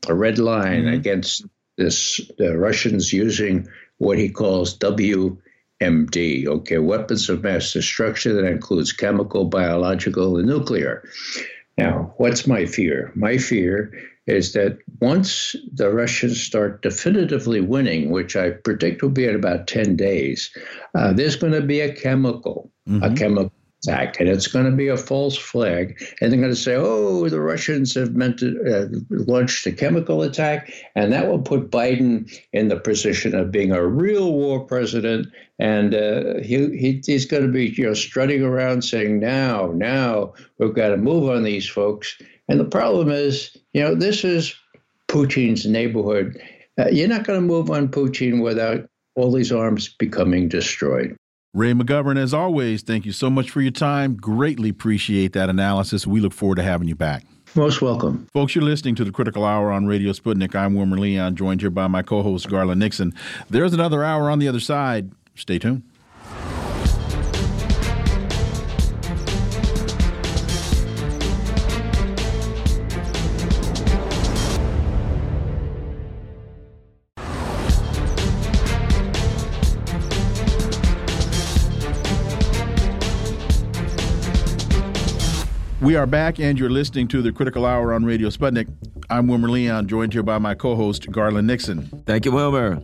[0.08, 0.94] a red line mm-hmm.
[0.94, 1.44] against
[1.76, 8.92] this the Russians using what he calls WMD, okay, weapons of mass destruction that includes
[8.92, 11.02] chemical, biological, and nuclear.
[11.76, 13.12] Now, what's my fear?
[13.14, 13.92] My fear
[14.26, 19.66] is that once the Russians start definitively winning, which I predict will be in about
[19.66, 20.50] 10 days,
[20.94, 23.02] uh, there's going to be a chemical, mm-hmm.
[23.02, 23.52] a chemical
[23.82, 26.00] attack, and it's going to be a false flag.
[26.20, 30.22] And they're going to say, "Oh, the Russians have meant to uh, launch a chemical
[30.22, 35.28] attack," and that will put Biden in the position of being a real war president,
[35.58, 40.34] and uh, he, he he's going to be you know strutting around saying, "Now, now,
[40.58, 44.54] we've got to move on these folks." And the problem is, you know, this is
[45.08, 46.40] Putin's neighborhood.
[46.78, 51.16] Uh, you're not going to move on Putin without all these arms becoming destroyed.
[51.52, 54.14] Ray McGovern, as always, thank you so much for your time.
[54.14, 56.06] Greatly appreciate that analysis.
[56.06, 57.24] We look forward to having you back.
[57.56, 58.28] Most welcome.
[58.32, 60.54] Folks, you're listening to the Critical Hour on Radio Sputnik.
[60.54, 63.12] I'm Wilmer Leon, joined here by my co host, Garland Nixon.
[63.48, 65.10] There's another hour on the other side.
[65.34, 65.82] Stay tuned.
[85.90, 88.68] We are back, and you're listening to the Critical Hour on Radio Sputnik.
[89.10, 91.82] I'm Wilmer Leon, joined here by my co host, Garland Nixon.
[92.06, 92.80] Thank you, Wilmer.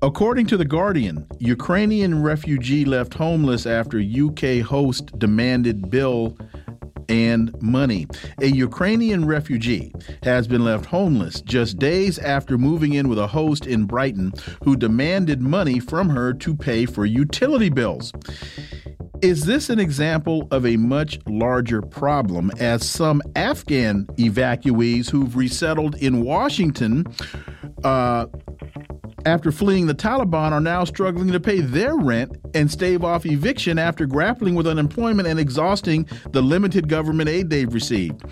[0.00, 6.38] According to The Guardian, Ukrainian refugee left homeless after UK host demanded bill
[7.10, 8.06] and money.
[8.40, 9.92] A Ukrainian refugee
[10.22, 14.32] has been left homeless just days after moving in with a host in Brighton
[14.64, 18.10] who demanded money from her to pay for utility bills.
[19.24, 25.94] Is this an example of a much larger problem as some Afghan evacuees who've resettled
[25.94, 27.06] in Washington
[27.84, 28.26] uh,
[29.26, 33.78] after fleeing the Taliban are now struggling to pay their rent and stave off eviction
[33.78, 38.22] after grappling with unemployment and exhausting the limited government aid they've received.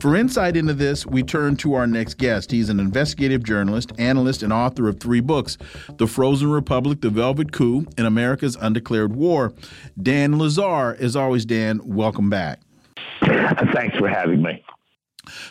[0.00, 2.50] For insight into this, we turn to our next guest.
[2.50, 5.58] He's an investigative journalist, analyst, and author of three books
[5.96, 9.52] The Frozen Republic, The Velvet Coup, and America's Undeclared War.
[10.00, 12.60] Dan Lazare, as always, Dan, welcome back.
[13.22, 14.62] Thanks for having me.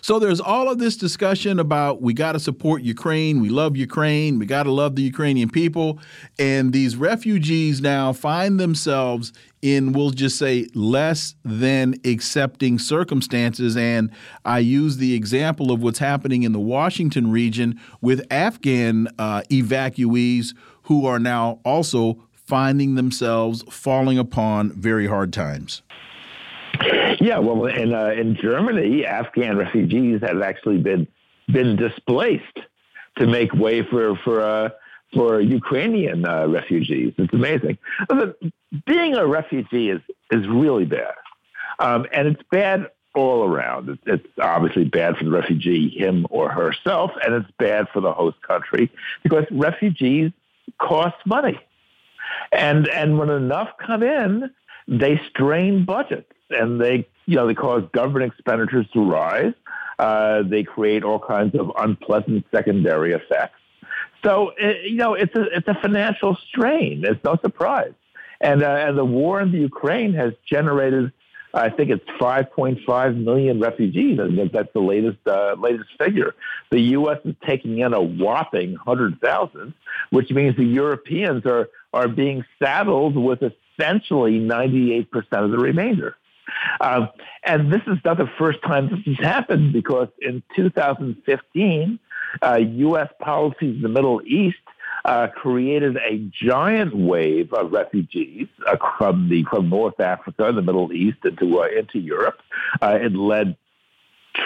[0.02, 4.38] So there's all of this discussion about we got to support Ukraine, we love Ukraine,
[4.38, 6.00] we got to love the Ukrainian people,
[6.38, 14.10] and these refugees now find themselves in we'll just say less than accepting circumstances and
[14.44, 20.56] I use the example of what's happening in the Washington region with Afghan uh, evacuees
[20.84, 25.84] who are now also finding themselves falling upon very hard times.
[27.20, 31.08] Yeah, well, in uh, in Germany, Afghan refugees have actually been
[31.48, 32.60] been displaced
[33.18, 34.70] to make way for for uh,
[35.14, 37.14] for Ukrainian uh, refugees.
[37.18, 37.78] It's amazing.
[38.86, 40.02] Being a refugee is
[40.32, 41.14] is really bad,
[41.80, 44.00] um, and it's bad all around.
[44.06, 48.42] It's, obviously bad for the refugee, him or herself, and it's bad for the host
[48.42, 48.90] country
[49.22, 50.32] because refugees
[50.80, 51.60] cost money,
[52.52, 54.50] and and when enough come in,
[54.88, 59.54] they strain budgets and they, you know, they cause government expenditures to rise.
[60.00, 63.60] Uh, they create all kinds of unpleasant secondary effects.
[64.24, 67.04] So, it, uh, you know, it's a it's a financial strain.
[67.06, 67.94] It's no surprise.
[68.40, 71.12] And uh, and the war in the Ukraine has generated,
[71.54, 74.20] I think it's 5.5 million refugees.
[74.20, 76.34] I think that's the latest uh, latest figure.
[76.72, 77.20] The U.S.
[77.26, 79.74] is taking in a whopping 100,000,
[80.10, 86.16] which means the Europeans are are being saddled with essentially 98% of the remainder.
[86.80, 87.10] Um,
[87.44, 92.00] and this is not the first time this has happened because in 2015,
[92.42, 93.10] uh, U.S.
[93.20, 94.58] policies in the Middle East
[95.06, 100.62] uh, created a giant wave of refugees uh, from the from North Africa, and the
[100.62, 102.40] Middle East, into uh, into Europe.
[102.82, 103.58] Uh, it led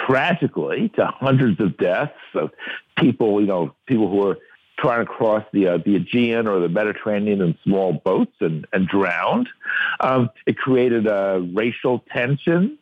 [0.06, 2.50] tragically to hundreds of deaths of
[2.98, 4.38] people, you know, people who were
[4.78, 8.86] trying to cross the uh, the Aegean or the Mediterranean in small boats and, and
[8.86, 9.48] drowned.
[10.00, 12.78] Um, it created a racial tension.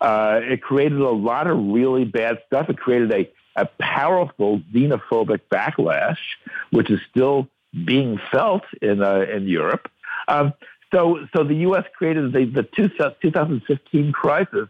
[0.00, 2.68] Uh, it created a lot of really bad stuff.
[2.68, 3.30] It created a,
[3.60, 6.18] a powerful xenophobic backlash,
[6.70, 7.48] which is still
[7.84, 9.90] being felt in uh, in Europe.
[10.28, 10.52] Um,
[10.92, 11.84] so, so the U.S.
[11.96, 12.88] created the, the two,
[13.20, 14.68] 2015 crisis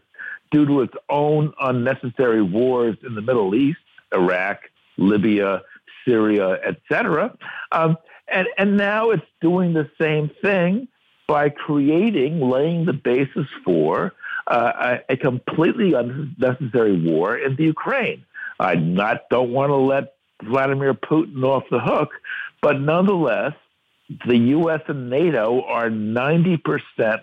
[0.51, 3.79] due to its own unnecessary wars in the Middle East,
[4.13, 4.61] Iraq,
[4.97, 5.61] Libya,
[6.09, 7.37] Syria, etc.
[7.71, 7.97] Um,
[8.27, 10.87] and, and now it's doing the same thing
[11.27, 14.13] by creating, laying the basis for
[14.47, 18.25] uh, a, a, completely unnecessary war in the Ukraine.
[18.59, 22.09] I not don't want to let Vladimir Putin off the hook,
[22.61, 23.53] but nonetheless,
[24.25, 24.81] the U.S.
[24.87, 26.59] and NATO are 90%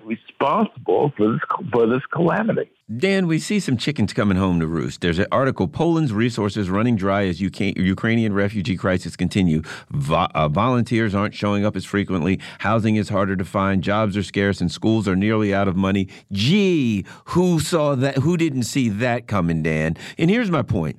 [0.04, 1.40] responsible for this,
[1.72, 2.70] for this calamity.
[2.96, 5.00] Dan, we see some chickens coming home to roost.
[5.00, 9.62] There's an article Poland's resources running dry as UK, Ukrainian refugee crisis continue.
[9.90, 12.38] Vo uh, volunteers aren't showing up as frequently.
[12.60, 13.82] Housing is harder to find.
[13.82, 16.08] Jobs are scarce, and schools are nearly out of money.
[16.30, 18.18] Gee, who saw that?
[18.18, 19.96] Who didn't see that coming, Dan?
[20.16, 20.96] And here's my point.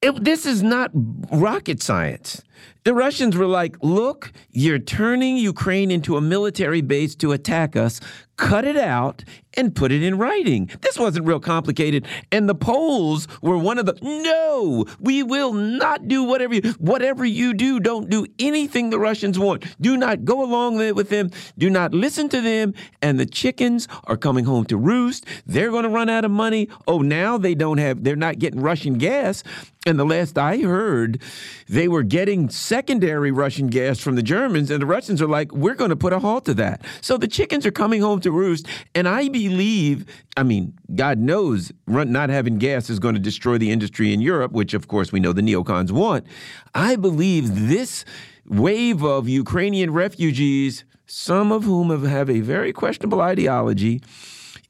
[0.00, 0.90] It, this is not
[1.30, 2.42] rocket science
[2.84, 7.98] The Russians were like, look, you're turning Ukraine into a military base to attack us.
[8.36, 9.24] Cut it out
[9.56, 10.70] and put it in writing.
[10.80, 12.06] This wasn't real complicated.
[12.32, 17.24] And the Poles were one of the no, we will not do whatever you whatever
[17.24, 19.64] you do, don't do anything the Russians want.
[19.80, 21.30] Do not go along with them.
[21.56, 22.74] Do not listen to them.
[23.00, 25.26] And the chickens are coming home to roost.
[25.46, 26.68] They're going to run out of money.
[26.86, 29.42] Oh, now they don't have they're not getting Russian gas.
[29.86, 31.20] And the last I heard,
[31.68, 35.74] they were getting secondary Russian gas from the Germans, and the Russians are like, we're
[35.74, 36.80] going to put a halt to that.
[37.02, 38.66] So the chickens are coming home to roost.
[38.94, 40.04] And I believe,
[40.36, 44.52] I mean, God knows not having gas is going to destroy the industry in Europe,
[44.52, 46.26] which, of course, we know the neocons want.
[46.74, 48.04] I believe this
[48.46, 54.02] wave of Ukrainian refugees, some of whom have, have a very questionable ideology,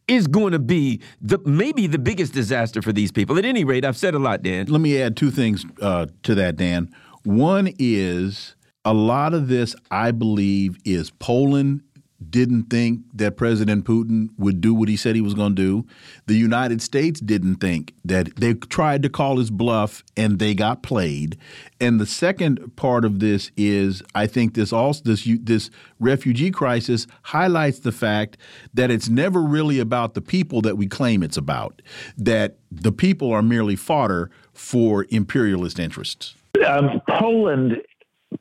[0.07, 3.39] is going to be the maybe the biggest disaster for these people.
[3.39, 4.67] At any rate, I've said a lot, Dan.
[4.67, 6.95] Let me add two things uh, to that, Dan.
[7.25, 11.83] One is a lot of this, I believe, is Poland
[12.31, 15.87] didn't think that President Putin would do what he said he was going to do.
[16.27, 20.83] The United States didn't think that they tried to call his bluff and they got
[20.83, 21.37] played.
[21.81, 25.71] And the second part of this is I think this also this this
[26.01, 28.37] refugee crisis highlights the fact
[28.73, 31.83] that it's never really about the people that we claim it's about.
[32.17, 36.35] That the people are merely fodder for imperialist interests.
[36.67, 37.83] Um, Poland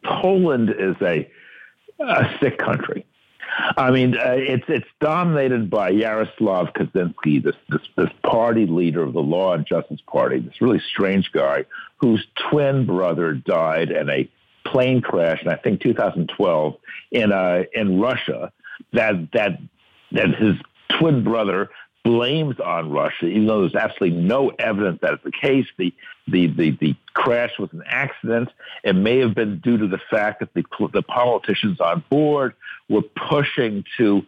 [0.03, 1.29] Poland is a,
[1.99, 3.05] a sick country
[3.55, 9.13] I mean, uh, it's it's dominated by Yaroslav Kaczynski, this, this this party leader of
[9.13, 11.65] the Law and Justice Party, this really strange guy
[11.97, 14.29] whose twin brother died in a
[14.65, 16.75] plane crash in I think 2012
[17.11, 18.51] in uh, in Russia.
[18.93, 19.59] That that
[20.11, 20.55] that his
[20.99, 21.69] twin brother
[22.03, 25.65] blames on Russia, even though there's absolutely no evidence that it's the case.
[25.77, 25.93] The,
[26.27, 28.49] the, the, the crash was an accident.
[28.83, 32.53] It may have been due to the fact that the, the politicians on board
[32.89, 34.25] were pushing to,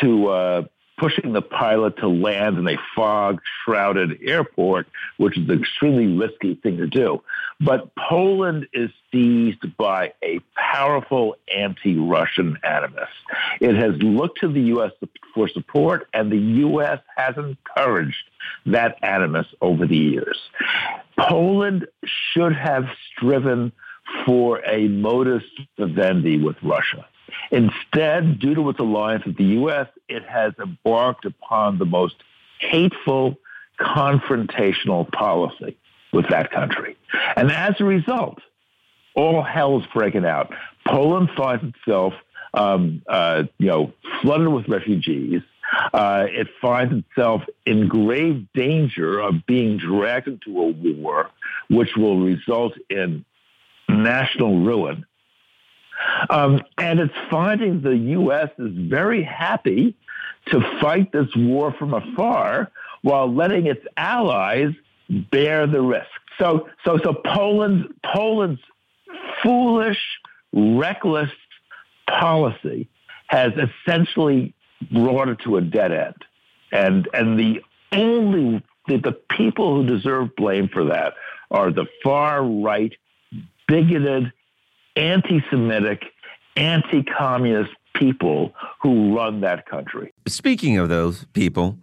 [0.00, 0.62] to uh,
[0.98, 4.86] pushing the pilot to land in a fog shrouded airport,
[5.16, 7.22] which is an extremely risky thing to do.
[7.60, 13.08] But Poland is seized by a powerful anti Russian animus.
[13.60, 14.92] It has looked to the U.S.
[15.34, 17.00] for support, and the U.S.
[17.16, 18.16] has encouraged
[18.66, 20.38] that animus over the years.
[21.18, 23.72] Poland should have striven
[24.26, 25.42] for a modus
[25.78, 27.06] vivendi with Russia.
[27.50, 32.16] Instead, due to its alliance with the U.S., it has embarked upon the most
[32.58, 33.36] hateful,
[33.78, 35.76] confrontational policy
[36.12, 36.96] with that country.
[37.36, 38.38] And as a result,
[39.14, 40.52] all hell is breaking out.
[40.86, 42.14] Poland finds itself,
[42.52, 45.42] um, uh, you know, flooded with refugees.
[45.92, 51.30] Uh, it finds itself in grave danger of being dragged into a war,
[51.68, 53.24] which will result in
[53.88, 55.04] national ruin
[56.30, 58.50] um, and it's finding the U.S.
[58.58, 59.96] is very happy
[60.46, 62.70] to fight this war from afar
[63.02, 64.72] while letting its allies
[65.08, 66.06] bear the risk.
[66.38, 68.60] So, so, so Poland's, Poland's
[69.42, 70.00] foolish,
[70.52, 71.30] reckless
[72.08, 72.88] policy
[73.26, 74.54] has essentially
[74.90, 76.24] brought it to a dead end.
[76.72, 81.14] And, and the only, the, the people who deserve blame for that
[81.50, 82.92] are the far right,
[83.68, 84.32] bigoted,
[84.96, 86.02] anti Semitic,
[86.56, 90.12] anti communist people who run that country.
[90.26, 91.78] Speaking of those people,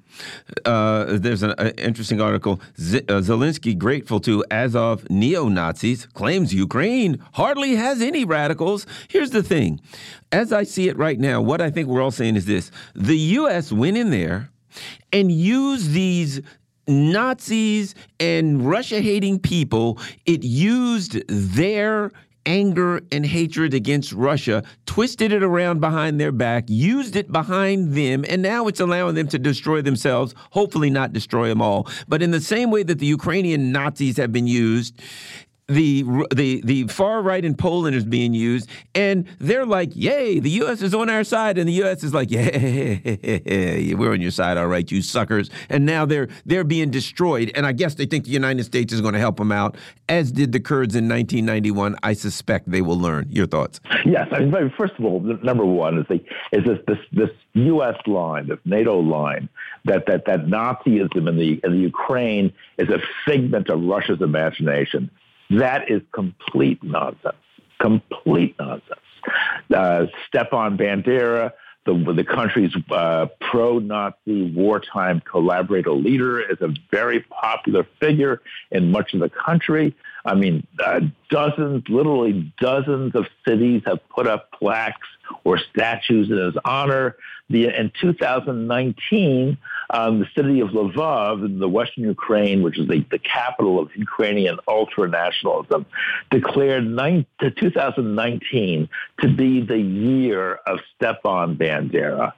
[0.65, 2.59] uh, there's an uh, interesting article.
[2.79, 8.85] Z uh, Zelensky, grateful to Azov neo Nazis, claims Ukraine hardly has any radicals.
[9.07, 9.79] Here's the thing
[10.31, 13.17] as I see it right now, what I think we're all saying is this the
[13.17, 13.71] U.S.
[13.71, 14.49] went in there
[15.11, 16.41] and used these
[16.87, 22.11] Nazis and Russia hating people, it used their
[22.45, 28.25] anger and hatred against Russia, twisted it around behind their back, used it behind them,
[28.27, 31.87] and now it's allowing them to destroy themselves, hopefully not destroy them all.
[32.07, 35.01] But in the same way that the Ukrainian Nazis have been used,
[35.71, 36.03] the
[36.33, 40.81] the the far right in Poland is being used, and they're like, "Yay, the U.S.
[40.81, 42.03] is on our side," and the U.S.
[42.03, 42.49] is like, "Yeah,
[43.95, 47.65] we're on your side, all right, you suckers." And now they're they're being destroyed, and
[47.65, 49.77] I guess they think the United States is going to help them out,
[50.09, 51.95] as did the Kurds in 1991.
[52.03, 53.27] I suspect they will learn.
[53.29, 53.79] Your thoughts?
[54.05, 56.15] Yes, I mean, first of all, number one is the
[56.51, 57.95] is this this this U.S.
[58.07, 59.47] line, this NATO line,
[59.85, 65.09] that that that Nazism in the in the Ukraine is a figment of Russia's imagination
[65.59, 67.35] that is complete nonsense.
[67.79, 68.99] Complete nonsense.
[69.73, 71.51] Uh, Stepan Bandera,
[71.85, 78.41] the, the country's uh, pro-Nazi wartime collaborator leader, is a very popular figure
[78.71, 79.95] in much of the country.
[80.25, 85.07] I mean, uh, dozens, literally dozens of cities have put up plaques
[85.43, 87.15] or statues in his honor.
[87.49, 89.57] The, in 2019,
[89.89, 93.89] um, the city of Lvov in the western Ukraine, which is the, the capital of
[93.95, 95.85] Ukrainian ultranationalism,
[96.29, 98.89] declared 2019
[99.19, 102.33] to be the year of Stepan Bandera.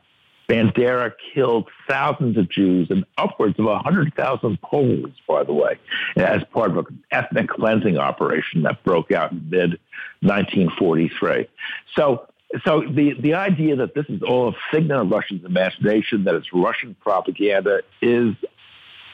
[0.50, 5.80] Bandera killed thousands of Jews and upwards of 100,000 Poles, by the way,
[6.18, 9.80] as part of an ethnic cleansing operation that broke out in mid
[10.22, 11.48] 1943.
[11.96, 12.28] So,
[12.66, 16.54] so the, the idea that this is all a figment of Russia's imagination, that it's
[16.54, 18.36] Russian propaganda, is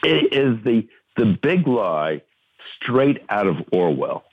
[0.02, 0.86] is the
[1.16, 2.22] the big lie
[2.76, 4.24] straight out of Orwell.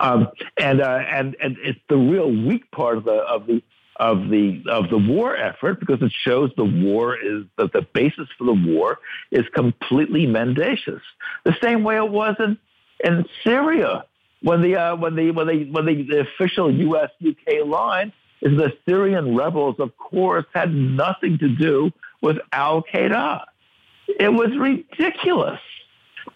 [0.00, 3.62] Um, and uh, and and it's the real weak part of the of the
[3.96, 8.28] of the of the war effort because it shows the war is that the basis
[8.36, 8.98] for the war
[9.30, 11.02] is completely mendacious.
[11.44, 12.58] The same way it was in,
[13.04, 14.04] in Syria
[14.42, 17.10] when the uh, when the when the when the, the official U.S.
[17.26, 18.12] UK line
[18.42, 23.44] is the Syrian rebels, of course, had nothing to do with Al Qaeda.
[24.08, 25.60] It was ridiculous.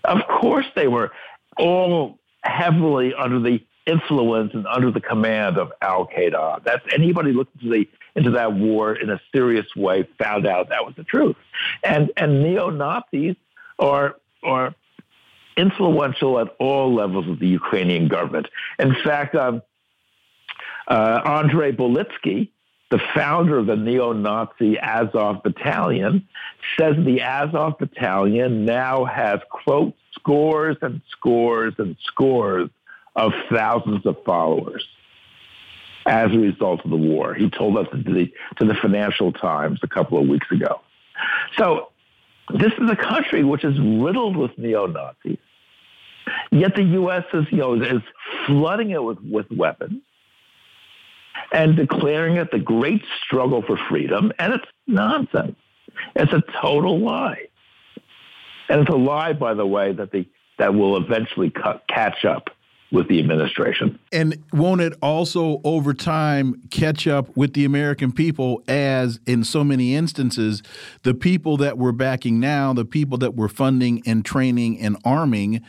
[0.05, 1.13] Of course, they were
[1.59, 6.65] all heavily under the influence and under the command of Al Qaeda.
[6.65, 10.85] That's anybody looked into the into that war in a serious way found out that
[10.85, 11.37] was the truth.
[11.85, 13.37] And and neo Nazis
[13.79, 14.75] are are
[15.57, 18.47] influential at all levels of the Ukrainian government.
[18.79, 19.63] In fact, um,
[20.89, 22.51] uh, Andrei Belitsky,
[22.91, 26.29] the founder of the neo-Nazi Azov Battalion,
[26.79, 32.71] says the Azov Battalion now has quote scores and scores and scores
[33.17, 34.87] of thousands of followers
[36.07, 37.35] as a result of the war.
[37.35, 40.81] He told us to the, to the Financial Times a couple of weeks ago.
[41.59, 41.89] So
[42.55, 45.39] this is a country which is riddled with neo-Nazis.
[46.53, 47.25] Yet the U.S.
[47.33, 48.03] is, you know, is
[48.47, 50.03] flooding it with, with weapons
[51.53, 54.33] and declaring it the great struggle for freedom.
[54.39, 55.57] And it's nonsense.
[56.15, 57.49] It's a total lie.
[58.69, 60.27] And it's a lie, by the way, that, the,
[60.59, 62.51] that will eventually cut, catch up
[62.93, 63.99] with the administration.
[64.13, 69.65] And won't it also, over time, catch up with the American people as, in so
[69.65, 70.63] many instances,
[71.03, 75.63] the people that we're backing now, the people that we're funding and training and arming,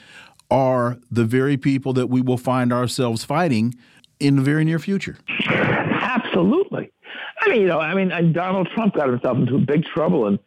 [0.50, 3.74] are the very people that we will find ourselves fighting
[4.20, 5.18] in the very near future?
[6.38, 6.92] Absolutely.
[7.42, 10.38] I mean, you know, I mean, and Donald Trump got himself into big trouble in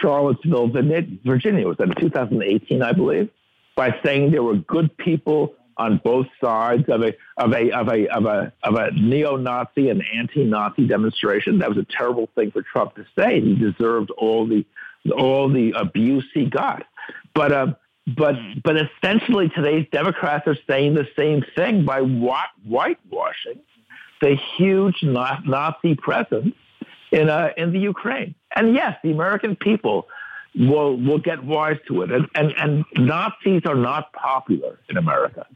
[0.00, 1.68] Charlottesville, Virginia.
[1.68, 3.28] Was that in 2018, I believe,
[3.76, 8.06] by saying there were good people on both sides of a of a of a
[8.08, 11.58] of a of a neo-Nazi and anti-Nazi demonstration.
[11.58, 13.40] That was a terrible thing for Trump to say.
[13.42, 14.64] He deserved all the
[15.14, 16.84] all the abuse he got.
[17.34, 17.76] But um,
[18.16, 23.60] but but essentially, today's Democrats are saying the same thing by whitewashing
[24.20, 26.54] the huge Nazi presence
[27.12, 28.34] in uh, in the Ukraine.
[28.54, 30.06] And yes, the American people
[30.54, 32.10] will will get wise to it.
[32.10, 35.46] And and, and Nazis are not popular in America.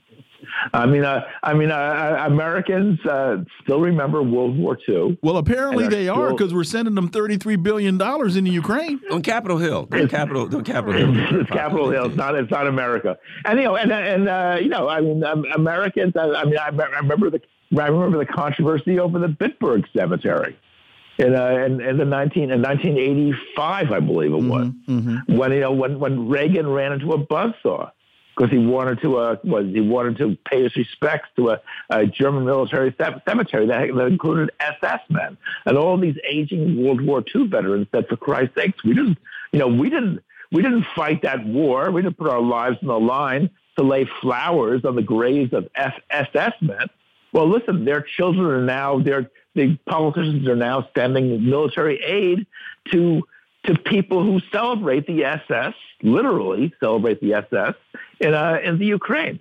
[0.72, 5.18] I mean, uh, I mean, uh, uh Americans uh, still remember World War II.
[5.22, 9.58] Well, apparently they are because we're sending them thirty-three billion dollars into Ukraine on Capitol
[9.58, 9.88] Hill.
[9.92, 11.40] On Capitol, on Capitol Hill.
[11.40, 12.06] It's Capitol Hill.
[12.06, 12.34] It's not.
[12.34, 13.18] It's not America.
[13.44, 16.14] And you know, and and uh, you know, I mean, um, Americans.
[16.16, 17.40] I, I mean, I, I remember the
[17.76, 20.56] I remember the controversy over the Bitburg Cemetery
[21.18, 25.36] in, uh, in, in the 19 in 1985, I believe it was, mm-hmm, mm-hmm.
[25.36, 27.90] when you know when when Reagan ran into a buzzsaw
[28.36, 32.06] because he wanted to uh, was he wanted to pay his respects to a, a
[32.06, 32.94] German military
[33.26, 35.36] cemetery that, that included SS men
[35.66, 39.18] and all these aging World War II veterans said, for Christ's sakes, we didn't,
[39.52, 40.22] you know, we didn't
[40.52, 41.90] we didn't fight that war.
[41.90, 45.68] We didn't put our lives on the line to lay flowers on the graves of
[45.74, 46.88] SS men.
[47.32, 52.46] Well, listen, their children are now, their the politicians are now sending military aid
[52.92, 53.22] to
[53.64, 57.74] to people who celebrate the SS, literally celebrate the SS
[58.20, 59.40] in uh, in the Ukraine.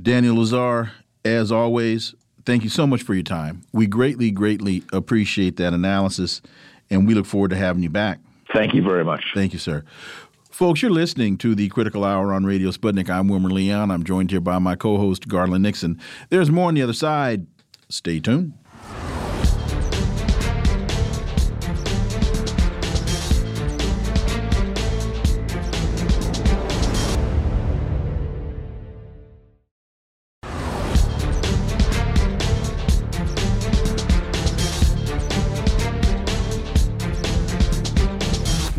[0.00, 0.90] Daniel Lazare,
[1.24, 2.14] as always,
[2.44, 3.62] thank you so much for your time.
[3.72, 6.42] We greatly, greatly appreciate that analysis,
[6.90, 8.20] and we look forward to having you back.
[8.52, 9.24] Thank you very much.
[9.34, 9.84] Thank you, sir.
[10.56, 13.10] Folks, you're listening to the Critical Hour on Radio Sputnik.
[13.10, 13.90] I'm Wilmer Leon.
[13.90, 16.00] I'm joined here by my co host, Garland Nixon.
[16.30, 17.46] There's more on the other side.
[17.90, 18.54] Stay tuned.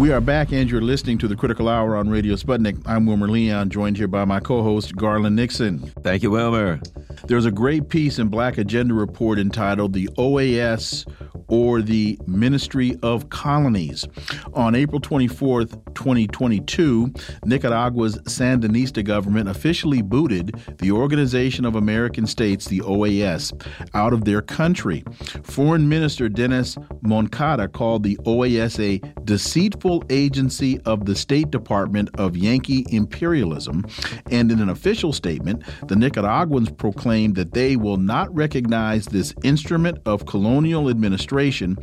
[0.08, 2.82] We are back, and you're listening to the Critical Hour on Radio Sputnik.
[2.86, 5.80] I'm Wilmer Leon, joined here by my co host, Garland Nixon.
[6.02, 6.80] Thank you, Wilmer.
[7.26, 11.06] There's a great piece in Black Agenda Report entitled The OAS
[11.48, 14.06] or the Ministry of Colonies.
[14.54, 17.14] On April 24th, 2022,
[17.46, 23.52] Nicaragua's Sandinista government officially booted the Organization of American States, the OAS,
[23.94, 25.04] out of their country.
[25.44, 32.38] Foreign Minister Dennis Moncada called the OAS a deceitful agency of the State Department of
[32.38, 33.86] Yankee imperialism,
[34.32, 40.00] and in an official statement, the Nicaraguans proclaimed that they will not recognize this instrument
[40.06, 41.76] of colonial administration administration,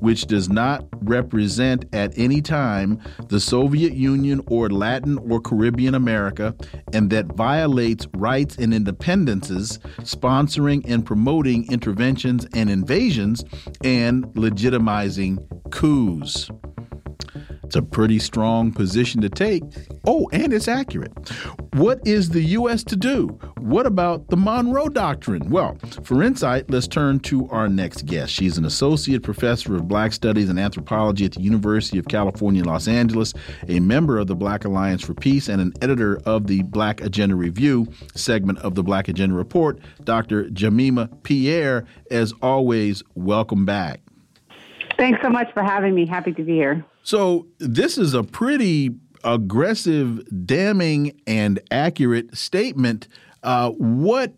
[0.00, 6.54] which does not represent at any time the Soviet Union or Latin or Caribbean America,
[6.92, 13.44] and that violates rights and independences, sponsoring and promoting interventions and invasions,
[13.82, 15.38] and legitimizing
[15.70, 16.50] coups.
[17.72, 19.62] It's a pretty strong position to take.
[20.06, 21.10] Oh, and it's accurate.
[21.72, 22.84] What is the U.S.
[22.84, 23.28] to do?
[23.60, 25.48] What about the Monroe Doctrine?
[25.48, 28.30] Well, for insight, let's turn to our next guest.
[28.30, 32.88] She's an associate professor of Black Studies and Anthropology at the University of California, Los
[32.88, 33.32] Angeles,
[33.68, 37.36] a member of the Black Alliance for Peace, and an editor of the Black Agenda
[37.36, 39.78] Review segment of the Black Agenda Report.
[40.04, 40.50] Dr.
[40.50, 44.02] Jemima Pierre, as always, welcome back.
[44.98, 46.04] Thanks so much for having me.
[46.04, 46.84] Happy to be here.
[47.02, 53.08] So, this is a pretty aggressive, damning, and accurate statement.
[53.42, 54.32] Uh, what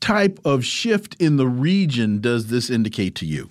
[0.00, 3.50] type of shift in the region does this indicate to you?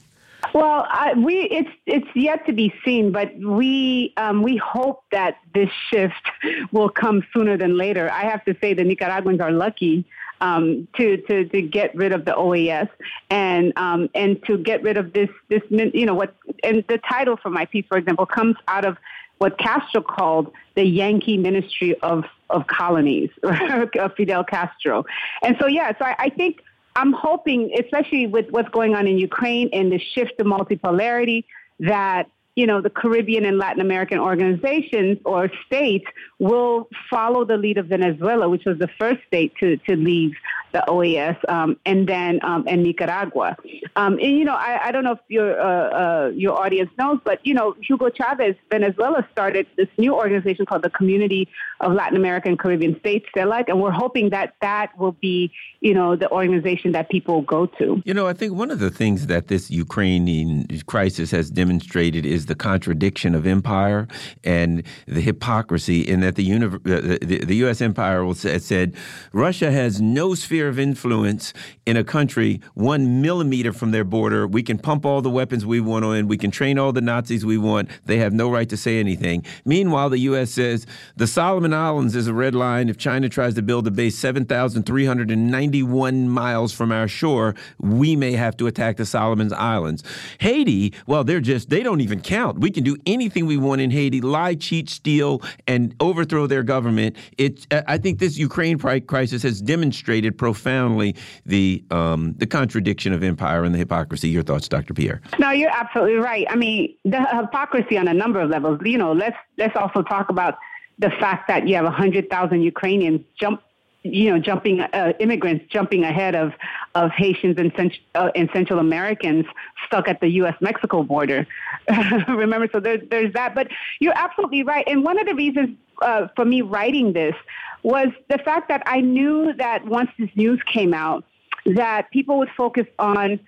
[0.54, 5.38] Well, I, we it's it's yet to be seen, but we um, we hope that
[5.54, 6.14] this shift
[6.72, 8.10] will come sooner than later.
[8.12, 10.06] I have to say, the Nicaraguans are lucky
[10.42, 12.90] um, to, to to get rid of the OAS
[13.30, 17.38] and um, and to get rid of this this you know what and the title
[17.38, 18.98] for my piece, for example, comes out of
[19.40, 25.06] what Castro called the Yankee Ministry of of Colonies of Fidel Castro,
[25.44, 26.62] and so yeah, so I, I think.
[27.00, 31.44] I'm hoping, especially with what's going on in Ukraine and the shift to multipolarity,
[31.80, 32.28] that
[32.58, 36.06] you know, the Caribbean and Latin American organizations or states
[36.40, 40.32] will follow the lead of Venezuela, which was the first state to, to leave
[40.74, 43.56] the OAS, um, and then um, and Nicaragua.
[43.96, 47.20] Um, and you know, I, I don't know if your uh, uh, your audience knows,
[47.24, 51.48] but you know, Hugo Chavez, Venezuela started this new organization called the Community
[51.80, 55.94] of Latin American and Caribbean States, CELAC, and we're hoping that that will be, you
[55.94, 58.02] know, the organization that people go to.
[58.04, 62.48] You know, I think one of the things that this Ukrainian crisis has demonstrated is
[62.48, 64.08] the contradiction of empire
[64.44, 67.82] and the hypocrisy in that the, uni- the, the, the U.S.
[67.82, 68.96] empire will say, said
[69.34, 71.54] Russia has no sphere of influence
[71.86, 74.48] in a country one millimeter from their border.
[74.48, 76.28] We can pump all the weapons we want on.
[76.28, 77.90] We can train all the Nazis we want.
[78.06, 79.46] They have no right to say anything.
[79.66, 80.52] Meanwhile, the U.S.
[80.52, 82.88] says the Solomon Islands is a red line.
[82.90, 88.56] If China tries to build a base 7,391 miles from our shore, we may have
[88.58, 90.04] to attack the Solomon Islands.
[90.40, 92.60] Haiti, well, they're just, they don't even count count.
[92.60, 97.16] We can do anything we want in Haiti, lie, cheat, steal, and overthrow their government.
[97.38, 101.14] It, I think this Ukraine crisis has demonstrated profoundly
[101.46, 104.30] the um, the contradiction of empire and the hypocrisy.
[104.30, 104.94] Your thoughts, Dr.
[104.94, 105.20] Pierre?
[105.40, 106.48] No, you're absolutely right.
[106.50, 108.80] I mean, the hypocrisy on a number of levels.
[108.86, 110.58] You know, let's let's also talk about
[111.00, 113.62] the fact that you have 100,000 Ukrainians jump
[114.04, 116.54] you know, jumping uh, immigrants jumping ahead of
[116.96, 119.46] of Haitians and, Cent- uh, and Central Americans
[119.86, 120.56] stuck at the U.S.
[120.62, 121.46] Mexico border.
[122.30, 123.54] Remember, so there's there's that.
[123.54, 123.68] But
[124.00, 124.86] you're absolutely right.
[124.88, 127.36] And one of the reasons uh, for me writing this
[127.84, 131.24] was the fact that I knew that once this news came out,
[131.66, 133.40] that people would focus on,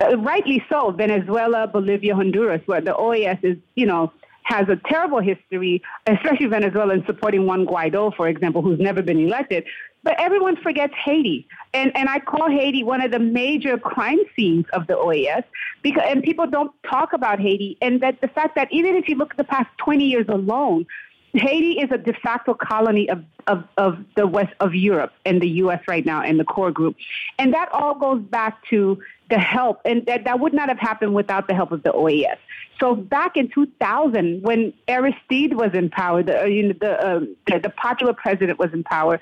[0.00, 4.12] uh, rightly so, Venezuela, Bolivia, Honduras, where the OAS is, you know,
[4.44, 9.18] has a terrible history, especially Venezuela, in supporting Juan Guaido, for example, who's never been
[9.18, 9.64] elected.
[10.02, 11.48] But everyone forgets Haiti.
[11.72, 15.44] And, and I call Haiti one of the major crime scenes of the OAS
[15.82, 17.78] because, and people don't talk about Haiti.
[17.80, 20.86] And that the fact that even if you look at the past 20 years alone,
[21.34, 25.48] Haiti is a de facto colony of, of, of the West of Europe and the
[25.48, 25.80] U.S.
[25.88, 26.96] right now and the core group.
[27.38, 31.14] And that all goes back to the help, and that, that would not have happened
[31.14, 32.36] without the help of the OAS.
[32.78, 37.20] So back in 2000, when Aristide was in power, the, uh, you know, the, uh,
[37.48, 39.20] the, the popular president was in power,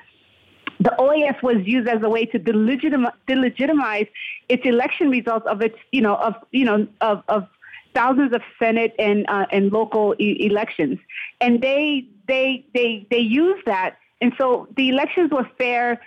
[0.81, 4.09] the OAS was used as a way to delegitimize, delegitimize
[4.49, 7.47] its election results of its, you know, of you know, of, of
[7.95, 10.99] thousands of Senate and uh, and local e- elections,
[11.41, 16.01] and they they they they used that, and so the elections were fair,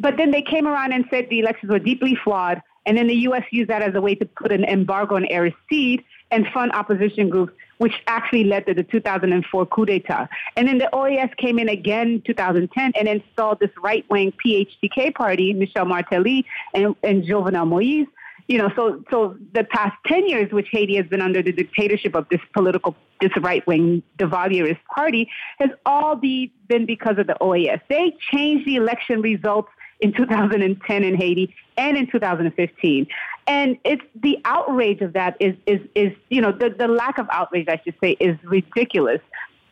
[0.00, 3.14] but then they came around and said the elections were deeply flawed, And then the
[3.28, 3.44] U.S.
[3.50, 7.52] used that as a way to put an embargo on Aristide and fund opposition groups,
[7.78, 10.28] which actually led to the 2004 coup d'etat.
[10.56, 15.14] And then the OAS came in again in 2010 and installed this right wing PHTK
[15.14, 16.44] party, Michel Martelly
[16.74, 18.06] and, and Jovenel Moise.
[18.48, 22.14] You know, so so the past 10 years, which Haiti has been under the dictatorship
[22.14, 25.28] of this political, this right wing Duvalierist party,
[25.58, 27.80] has all be, been because of the OAS.
[27.88, 29.68] They changed the election results
[30.02, 33.06] in 2010 in Haiti and in 2015.
[33.46, 37.26] And it's the outrage of that is, is, is you know, the, the lack of
[37.30, 39.20] outrage, I should say, is ridiculous.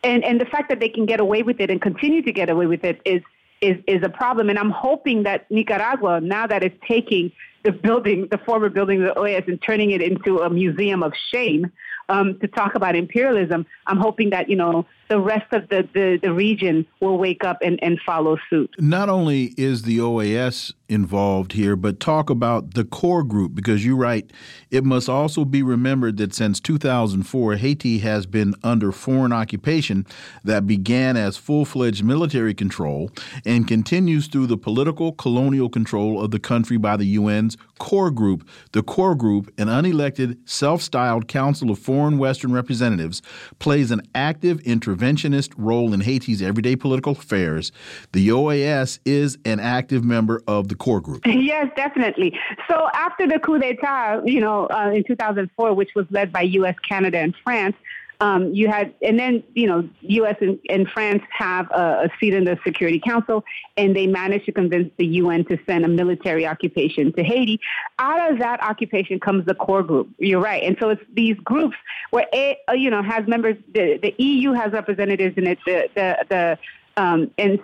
[0.03, 2.49] And, and the fact that they can get away with it and continue to get
[2.49, 3.21] away with it is,
[3.61, 4.49] is, is a problem.
[4.49, 7.31] And I'm hoping that Nicaragua, now that it's taking
[7.63, 11.13] the building, the former building of the OAS, and turning it into a museum of
[11.31, 11.71] shame
[12.09, 16.19] um, to talk about imperialism, I'm hoping that, you know, the rest of the, the,
[16.21, 18.73] the region will wake up and, and follow suit.
[18.79, 23.95] Not only is the OAS involved here, but talk about the core group because you
[23.95, 24.31] write
[24.69, 30.05] it must also be remembered that since 2004, Haiti has been under foreign occupation
[30.43, 33.09] that began as full fledged military control
[33.45, 38.47] and continues through the political colonial control of the country by the UN's core group.
[38.73, 43.21] The core group, an unelected, self styled Council of Foreign Western Representatives,
[43.59, 47.71] plays an active interventionist role in Haiti's everyday political affairs,
[48.11, 51.25] the OAS is an active member of the core group.
[51.51, 52.37] Yes, definitely.
[52.67, 56.75] So after the coup d'etat, you know, uh, in 2004, which was led by U.S.,
[56.87, 57.75] Canada, and France,
[58.21, 60.35] um, you had, and then you know, U.S.
[60.41, 63.43] and, and France have a, a, seat in the Security Council,
[63.77, 67.59] and they managed to convince the UN to send a military occupation to Haiti.
[67.97, 70.07] Out of that occupation comes the core group.
[70.19, 71.75] You're right, and so it's these groups
[72.11, 73.57] where it, uh, you know has members.
[73.73, 75.57] The, the EU has representatives in it.
[75.65, 76.57] The the, the
[77.01, 77.59] um, and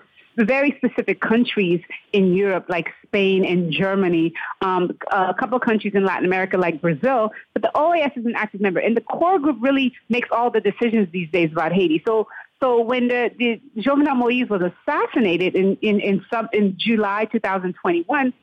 [0.45, 1.81] very specific countries
[2.13, 7.31] in Europe, like Spain and Germany, um, a couple countries in Latin America, like Brazil.
[7.53, 10.61] But the OAS is an active member, and the core group really makes all the
[10.61, 12.03] decisions these days about Haiti.
[12.05, 12.27] So
[12.59, 18.33] so when the, the Jovenel Moise was assassinated in in in, sub, in July 2021,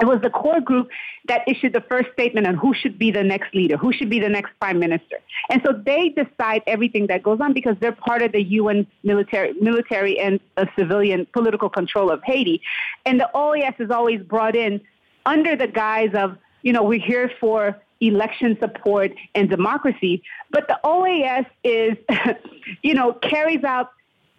[0.00, 0.88] it was the core group
[1.28, 4.20] that issued the first statement on who should be the next leader, who should be
[4.20, 5.16] the next prime minister.
[5.50, 9.54] And so they decide everything that goes on because they're part of the UN military,
[9.54, 10.40] military and
[10.76, 12.60] civilian political control of Haiti.
[13.04, 14.80] And the OAS is always brought in
[15.24, 20.22] under the guise of, you know, we're here for election support and democracy.
[20.50, 21.96] But the OAS is,
[22.82, 23.92] you know, carries out,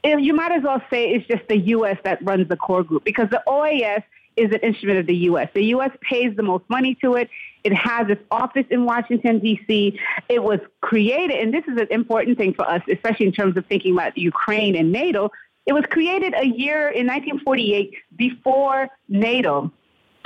[0.04, 1.98] eh, you might as well say it's just the U.S.
[2.04, 4.04] that runs the core group because the OAS
[4.38, 5.50] is an instrument of the U.S.
[5.54, 5.92] The U.S.
[6.02, 7.30] pays the most money to it.
[7.64, 10.00] It has its office in Washington, D.C.
[10.30, 13.66] It was created, and this is an important thing for us, especially in terms of
[13.66, 15.32] thinking about Ukraine and NATO.
[15.66, 19.72] It was created a year in 1948 before NATO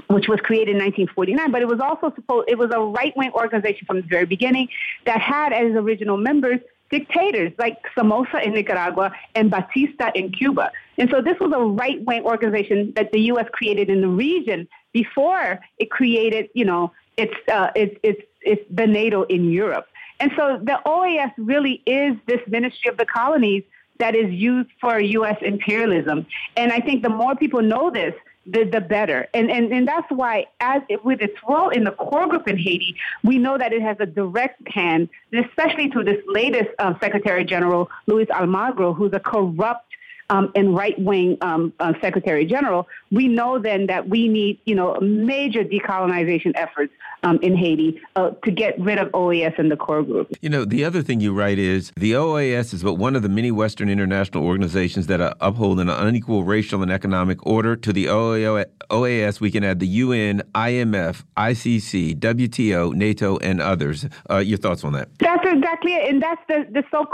[0.08, 3.86] which was created in 1949, but it was also supposed, it was a right-wing organization
[3.86, 4.68] from the very beginning
[5.06, 6.60] that had as original members
[6.92, 10.72] dictators like Somoza in Nicaragua and Batista in Cuba.
[10.98, 13.48] And so this was a right wing organization that the U.S.
[13.52, 18.86] created in the region before it created, you know, its, uh, its, its, its the
[18.86, 19.88] NATO in Europe.
[20.20, 23.64] And so the OAS really is this ministry of the colonies
[23.98, 25.38] that is used for U.S.
[25.42, 26.26] imperialism.
[26.58, 28.14] And I think the more people know this,
[28.46, 29.28] the, the better.
[29.34, 32.96] And, and, and that's why, as with its role in the core group in Haiti,
[33.24, 37.90] we know that it has a direct hand, especially to this latest uh, Secretary General,
[38.08, 39.86] Luis Almagro, who's a corrupt
[40.32, 44.74] um, and right wing um, uh, Secretary General, we know then that we need, you
[44.74, 46.94] know, major decolonization efforts
[47.24, 50.32] um, in Haiti uh, to get rid of OAS and the core group.
[50.42, 53.30] You know, the other thing you write is the OAS is but one of the
[53.30, 57.76] many Western international organizations that are upholding an unequal racial and economic order.
[57.76, 64.06] To the OAS, we can add the UN, IMF, ICC, WTO, NATO, and others.
[64.30, 65.10] Uh, your thoughts on that?
[65.20, 66.10] That's exactly it.
[66.10, 67.06] And that's the, the so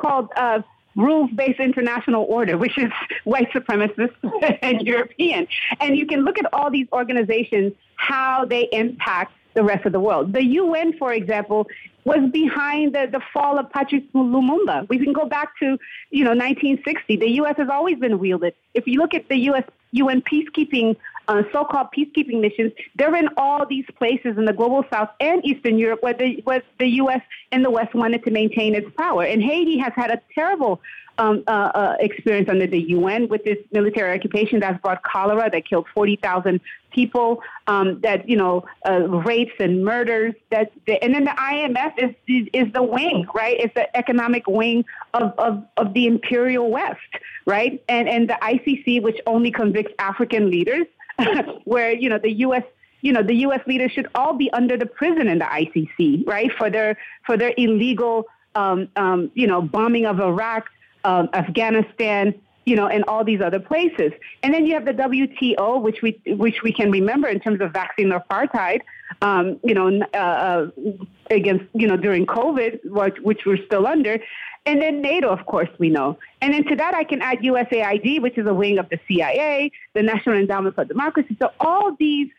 [0.98, 2.91] called uh, rules-based international order, which is
[3.24, 4.14] white supremacist
[4.61, 5.48] and European.
[5.80, 9.99] And you can look at all these organizations, how they impact the rest of the
[9.99, 10.34] world.
[10.34, 11.68] The UN, for example,
[12.06, 14.88] was behind the, the fall of Patrice Lumumba.
[14.88, 15.78] We can go back to,
[16.11, 17.18] you know, 1960.
[17.18, 17.56] The U.S.
[17.57, 18.53] has always been wielded.
[18.76, 19.64] If you look at the U.S.
[19.91, 20.95] UN peacekeeping
[21.28, 22.72] uh, so-called peacekeeping missions.
[22.95, 26.64] They're in all these places in the global south and Eastern Europe where the, where
[26.80, 27.22] the U.S.
[27.52, 29.24] and the West wanted to maintain its power.
[29.24, 30.82] And Haiti has had a terrible
[31.20, 35.68] um, uh, uh, experience under the UN with this military occupation that's brought cholera that
[35.68, 40.36] killed 40,000 people, um, that, you know, uh, rapes and murders.
[40.52, 40.72] That,
[41.02, 43.58] and then the IMF is, is, is, the wing, right?
[43.60, 46.99] It's the economic wing of, of, of the imperial West,
[47.45, 47.84] right?
[47.90, 50.86] And, and the ICC, which only convicts African leaders,
[51.65, 52.64] where, you know, the U.S
[53.02, 53.61] you know, the U.S.
[53.68, 57.53] leaders should all be under the prison in the ICC, right, for their for their
[57.57, 58.26] illegal,
[58.56, 60.68] um, um, you know, bombing of Iraq,
[61.03, 62.34] uh, Afghanistan,
[62.65, 64.11] you know, and all these other places.
[64.44, 67.72] And then you have the WTO, which we which we can remember in terms of
[67.72, 68.81] vaccine apartheid,
[69.22, 70.68] um, you know, uh, uh,
[71.30, 74.19] against you know during COVID, which, which we're still under.
[74.68, 76.19] And then NATO, of course, we know.
[76.41, 79.72] And then to that, I can add USAID, which is a wing of the CIA,
[79.94, 81.38] the National Endowment for Democracy.
[81.41, 82.30] So all these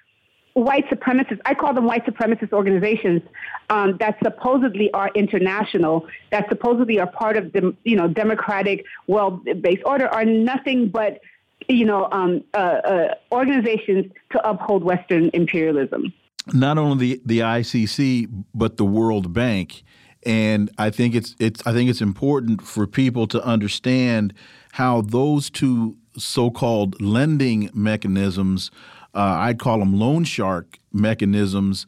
[0.53, 3.23] white supremacists, I call them white supremacist organizations
[3.71, 9.83] um, that supposedly are international, that supposedly are part of the you know democratic, well-based
[9.87, 11.21] order, are nothing but
[11.67, 16.13] you know um, uh, uh, organizations to uphold Western imperialism.
[16.53, 19.83] Not only the, the ICC, but the World Bank
[20.29, 24.35] and I think it's it's I think it's important for people to understand
[24.73, 28.71] how those two so-called lending mechanisms,
[29.15, 31.87] uh, I'd call them loan shark mechanisms,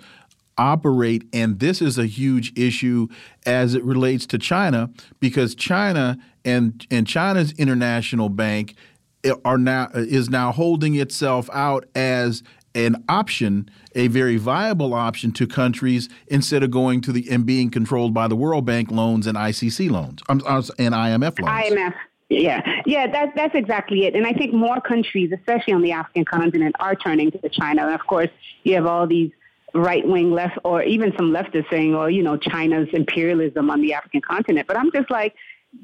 [0.57, 1.25] operate.
[1.35, 3.09] And this is a huge issue
[3.45, 4.89] as it relates to China
[5.21, 8.75] because China and and China's international bank
[9.45, 12.43] are now is now holding itself out as
[12.75, 17.71] an option, a very viable option to countries instead of going to the and being
[17.71, 21.73] controlled by the World Bank loans and ICC loans um, uh, and IMF loans.
[21.73, 21.95] IMF.
[22.29, 24.15] Yeah, yeah, that's that's exactly it.
[24.15, 27.87] And I think more countries, especially on the African continent, are turning to China.
[27.87, 28.31] And of course,
[28.63, 29.33] you have all these
[29.75, 33.95] right wing left, or even some leftists saying, "Oh, you know, China's imperialism on the
[33.95, 35.35] African continent." But I'm just like,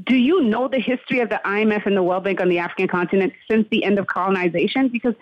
[0.05, 2.89] do you know the history of the IMF and the World Bank on the African
[2.89, 4.89] continent since the end of colonization?
[4.89, 5.15] Because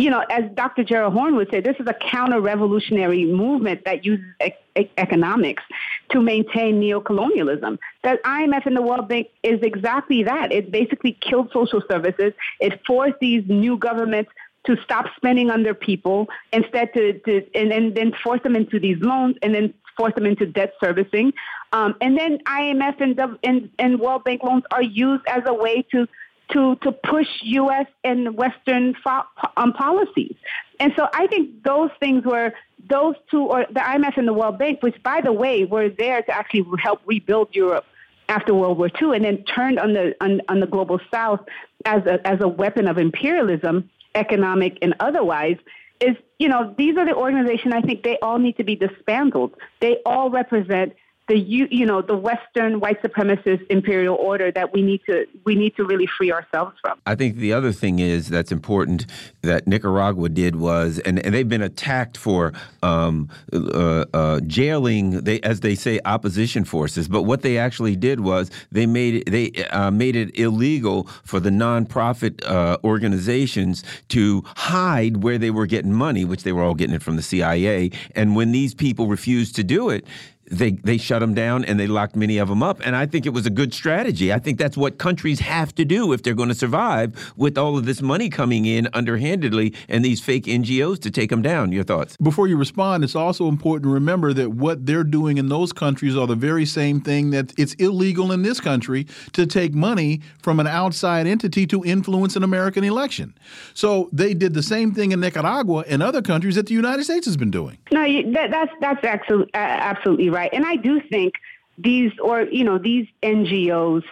[0.00, 0.82] you know, as Dr.
[0.82, 5.62] Gerald Horne would say, this is a counter-revolutionary movement that uses e- economics
[6.10, 7.78] to maintain neocolonialism.
[8.02, 10.52] The IMF and the World Bank is exactly that.
[10.52, 12.32] It basically killed social services.
[12.60, 14.30] It forced these new governments
[14.64, 18.80] to stop spending on their people, instead to, to and, and then force them into
[18.80, 21.32] these loans, and then force them into debt servicing.
[21.72, 25.82] Um, and then IMF and, and, and World Bank loans are used as a way
[25.92, 26.08] to
[26.52, 27.86] to, to push U.S.
[28.04, 29.24] and Western fo-
[29.56, 30.34] um, policies.
[30.78, 32.52] And so I think those things were
[32.88, 36.22] those two, or the IMF and the World Bank, which, by the way, were there
[36.22, 37.84] to actually help rebuild Europe
[38.28, 41.40] after World War II, and then turned on the on, on the global South
[41.84, 45.56] as a as a weapon of imperialism, economic and otherwise.
[46.00, 49.54] Is you know these are the organizations I think they all need to be dismantled.
[49.80, 50.94] They all represent
[51.30, 55.54] the you, you know the Western white supremacist imperial order that we need to we
[55.54, 56.98] need to really free ourselves from.
[57.06, 59.06] I think the other thing is that's important
[59.42, 62.52] that Nicaragua did was, and, and they've been attacked for
[62.82, 67.06] um, uh, uh, jailing, they as they say, opposition forces.
[67.06, 71.50] But what they actually did was they made they uh, made it illegal for the
[71.50, 76.96] nonprofit uh, organizations to hide where they were getting money, which they were all getting
[76.96, 77.92] it from the CIA.
[78.16, 80.04] And when these people refused to do it,
[80.50, 82.80] they they shut them down and they locked many of them up.
[82.84, 84.32] And I think it was a good strategy.
[84.32, 87.78] I think that's what countries have to do if they're going to survive with all
[87.78, 91.72] of this money coming in underhandedly and these fake NGOs to take them down.
[91.72, 92.16] Your thoughts?
[92.16, 96.16] Before you respond, it's also important to remember that what they're doing in those countries
[96.16, 100.58] are the very same thing that it's illegal in this country to take money from
[100.58, 103.34] an outside entity to influence an American election.
[103.74, 107.26] So they did the same thing in Nicaragua and other countries that the United States
[107.26, 107.78] has been doing.
[107.92, 108.00] No,
[108.32, 110.50] that, that's that's absolutely absolutely right right.
[110.52, 111.34] And I do think
[111.78, 114.04] these, or you know, these NGOs,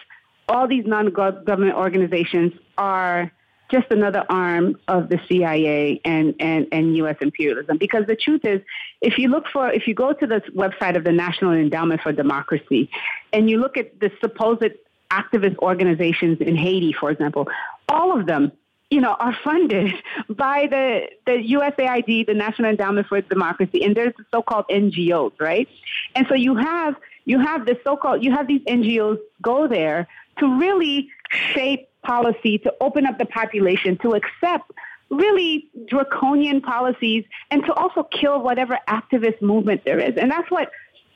[0.49, 3.31] all these non-government organizations are
[3.71, 7.17] just another arm of the CIA and, and, and U.S.
[7.21, 7.77] imperialism.
[7.77, 8.63] Because the truth is,
[9.03, 12.13] if you look for, if you go to the website of the National Endowment for
[12.13, 12.89] Democracy,
[13.33, 14.65] and you look at the supposed
[15.11, 17.47] activist organizations in Haiti, for example,
[17.91, 18.53] all of them
[18.91, 19.93] you know, are funded
[20.31, 25.69] by the, the USAID, the National Endowment for Democracy, and there's the so-called NGOs, right?
[26.15, 30.09] And so you have you have the so-called you have these NGOs go there
[30.39, 34.71] to really shape policy, to open up the population, to accept
[35.11, 40.17] really draconian policies, and to also kill whatever activist movement there is.
[40.17, 40.71] And that's what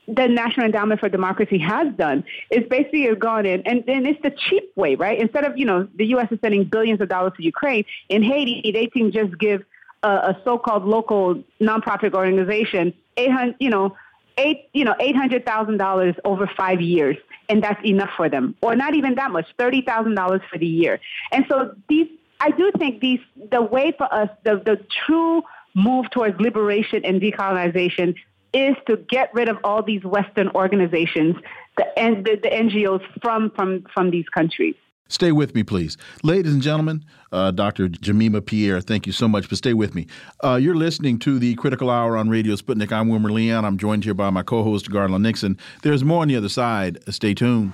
[0.07, 4.31] the National Endowment for Democracy has done is basically gone in, and, and it's the
[4.31, 5.19] cheap way, right?
[5.19, 6.27] Instead of, you know, the U.S.
[6.31, 9.63] is sending billions of dollars to Ukraine, in Haiti, they can just give
[10.03, 13.95] a, a so-called local nonprofit organization 800, you know,
[14.37, 17.17] eight, you know, $800,000 over five years,
[17.49, 18.55] and that's enough for them.
[18.61, 20.99] Or not even that much, $30,000 for the year.
[21.31, 22.07] And so these,
[22.39, 23.19] I do think these,
[23.51, 25.43] the way for us, the, the true
[25.75, 28.15] move towards liberation and decolonization
[28.53, 31.35] is to get rid of all these Western organizations
[31.77, 34.75] the, the, the NGOs from, from, from these countries.
[35.09, 35.97] Stay with me, please.
[36.23, 37.87] Ladies and gentlemen, uh, Dr.
[37.87, 40.07] Jemima Pierre, thank you so much, but stay with me.
[40.43, 42.91] Uh, you're listening to the Critical Hour on Radio Sputnik.
[42.91, 43.65] I'm Wilmer Leon.
[43.65, 45.57] I'm joined here by my co host, Garland Nixon.
[45.83, 46.97] There's more on the other side.
[47.13, 47.73] Stay tuned.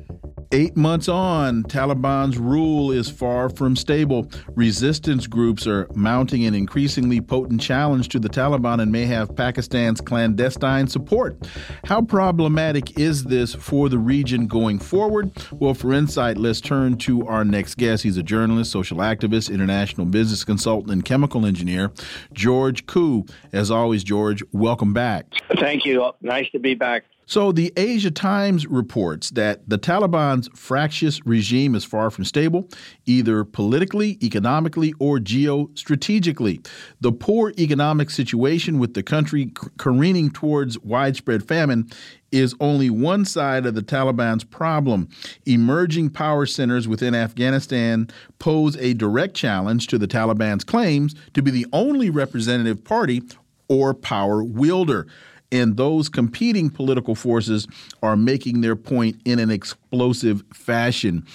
[0.53, 4.29] Eight months on, Taliban's rule is far from stable.
[4.53, 10.01] Resistance groups are mounting an increasingly potent challenge to the Taliban and may have Pakistan's
[10.01, 11.37] clandestine support.
[11.85, 15.31] How problematic is this for the region going forward?
[15.53, 18.03] Well, for insight, let's turn to our next guest.
[18.03, 21.93] He's a journalist, social activist, international business consultant, and chemical engineer,
[22.33, 23.25] George Koo.
[23.53, 25.27] As always, George, welcome back.
[25.57, 26.11] Thank you.
[26.21, 27.05] Nice to be back.
[27.31, 32.67] So, the Asia Times reports that the Taliban's fractious regime is far from stable,
[33.05, 36.67] either politically, economically, or geostrategically.
[36.99, 41.89] The poor economic situation with the country careening towards widespread famine
[42.33, 45.07] is only one side of the Taliban's problem.
[45.45, 48.09] Emerging power centers within Afghanistan
[48.39, 53.21] pose a direct challenge to the Taliban's claims to be the only representative party
[53.69, 55.07] or power wielder
[55.51, 57.67] and those competing political forces
[58.01, 61.25] are making their point in an explosive fashion.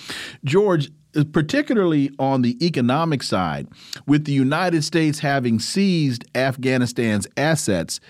[0.45, 0.91] George,
[1.33, 3.67] particularly on the economic side,
[4.07, 8.01] with the United States having seized Afghanistan's assets,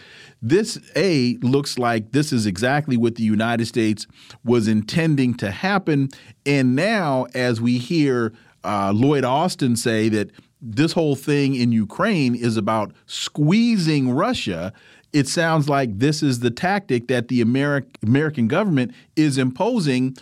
[0.43, 4.07] this A looks like this is exactly what the United States
[4.45, 6.09] was intending to happen.
[6.45, 8.33] And now, as we hear
[8.65, 10.31] uh, Lloyd Austin say that
[10.61, 14.73] this whole thing in Ukraine is about squeezing Russia,
[15.17, 20.15] it sounds like this is the tactic that the Ameri American government is imposing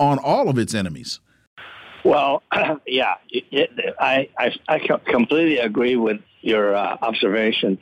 [0.00, 1.20] on all of its enemies.
[2.04, 2.42] Well,
[2.86, 3.70] yeah, it,
[4.00, 7.78] I, I, I completely agree with your uh, observation.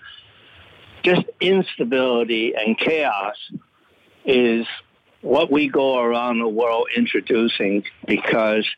[1.02, 3.36] Just instability and chaos
[4.26, 4.66] is
[5.22, 8.68] what we go around the world introducing because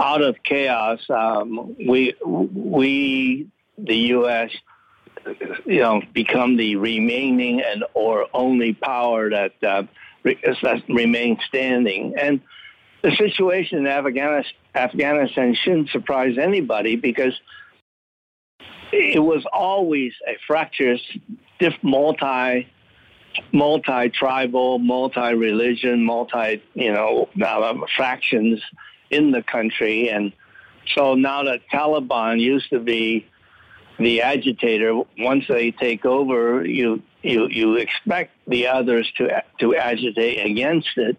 [0.00, 4.50] out of chaos, um, we we the U.S
[5.66, 9.82] you know, become the remaining and or only power that uh,
[10.24, 12.14] that remains standing.
[12.20, 12.40] And
[13.02, 17.38] the situation in Afghanistan, Afghanistan shouldn't surprise anybody because
[18.92, 21.00] it was always a fractious,
[21.82, 22.68] multi,
[23.52, 28.60] multi-tribal, multi-religion, multi, you know, uh, fractions
[29.10, 30.32] in the country, and
[30.94, 33.26] so now that Taliban used to be
[33.98, 40.46] the agitator, once they take over, you you you expect the others to to agitate
[40.46, 41.16] against it,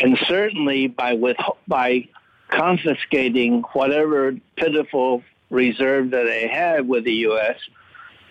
[0.00, 1.36] and certainly by with
[1.68, 2.08] by
[2.48, 7.56] confiscating whatever pitiful reserve that they had with the U.S.,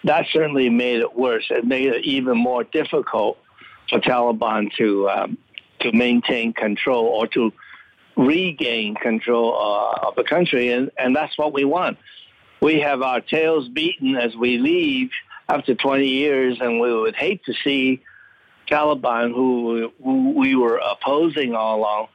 [0.06, 1.46] that certainly made it worse.
[1.50, 3.38] It made it even more difficult
[3.90, 5.38] for Taliban to um,
[5.82, 7.54] to maintain control or to
[8.18, 12.00] regain control uh, of the country, and and that's what we want
[12.62, 15.10] we have our tails beaten as we leave
[15.48, 18.02] after 20 years, and we would hate to see
[18.70, 22.08] Taliban, who, we were opposing all along,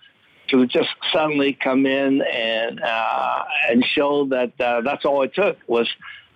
[0.48, 5.58] to just suddenly come in and uh, and show that uh, that's all it took
[5.68, 5.88] was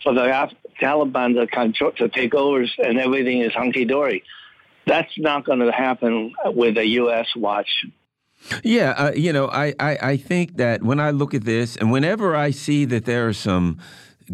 [0.05, 0.51] for the
[0.81, 4.23] Taliban to control, to take over and everything is hunky dory.
[4.87, 7.27] That's not going to happen with a U.S.
[7.35, 7.87] watch.
[8.63, 11.91] Yeah, uh, you know, I, I, I think that when I look at this, and
[11.91, 13.79] whenever I see that there are some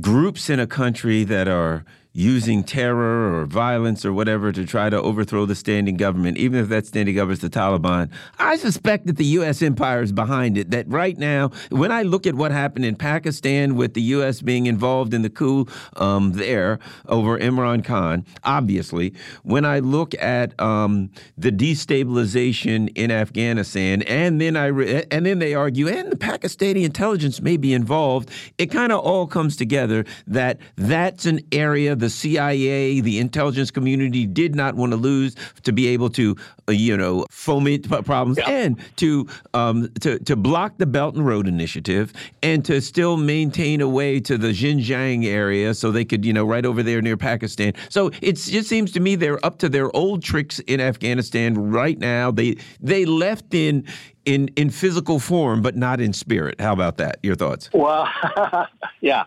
[0.01, 5.01] groups in a country that are using terror or violence or whatever to try to
[5.01, 8.11] overthrow the standing government, even if that standing government is the Taliban.
[8.39, 9.63] I suspect that the U.S.
[9.63, 10.71] empire is behind it.
[10.71, 14.43] That right now, when I look at what happened in Pakistan with the U.S.
[14.43, 15.67] being involved in the coup
[15.97, 19.15] um, there over Imran Khan, obviously,
[19.45, 24.69] when I look at um, the destabilization in Afghanistan, and then I
[25.11, 28.31] and then they argue, and the Pakistani intelligence may be involved.
[28.59, 34.27] It kind of all comes together that that's an area the CIA, the intelligence community
[34.27, 36.37] did not want to lose to be able to,
[36.69, 38.51] uh, you know, foment problems yeah.
[38.51, 42.13] and to, um, to to block the Belt and Road Initiative
[42.43, 46.45] and to still maintain a way to the Xinjiang area so they could, you know,
[46.45, 47.73] right over there near Pakistan.
[47.89, 51.99] So it just seems to me they're up to their old tricks in Afghanistan right
[51.99, 52.31] now.
[52.31, 53.87] They they left in
[54.25, 56.61] in in physical form, but not in spirit.
[56.61, 57.19] How about that?
[57.23, 57.71] Your thoughts?
[57.73, 58.09] Well,
[59.01, 59.25] yeah,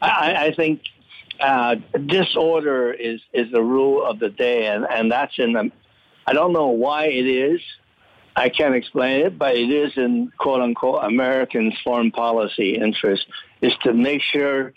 [0.00, 0.82] I, I think
[1.40, 1.76] uh,
[2.06, 5.70] disorder is is the rule of the day, and and that's in the.
[6.26, 7.60] I don't know why it is.
[8.34, 13.26] I can't explain it, but it is in quote unquote American foreign policy interest
[13.60, 14.74] is to make sure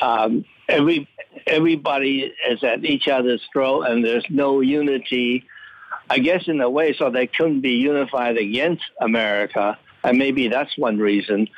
[0.00, 1.08] um, every
[1.46, 5.44] everybody is at each other's throat and there's no unity
[6.10, 10.76] I guess in a way, so they couldn't be unified against America, and maybe that's
[10.76, 11.48] one reason.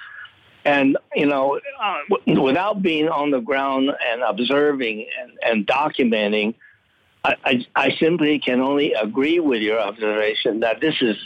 [0.66, 6.54] And you know, uh, w- without being on the ground and observing and, and documenting,
[7.24, 11.16] I, I, I simply can only agree with your observation that this is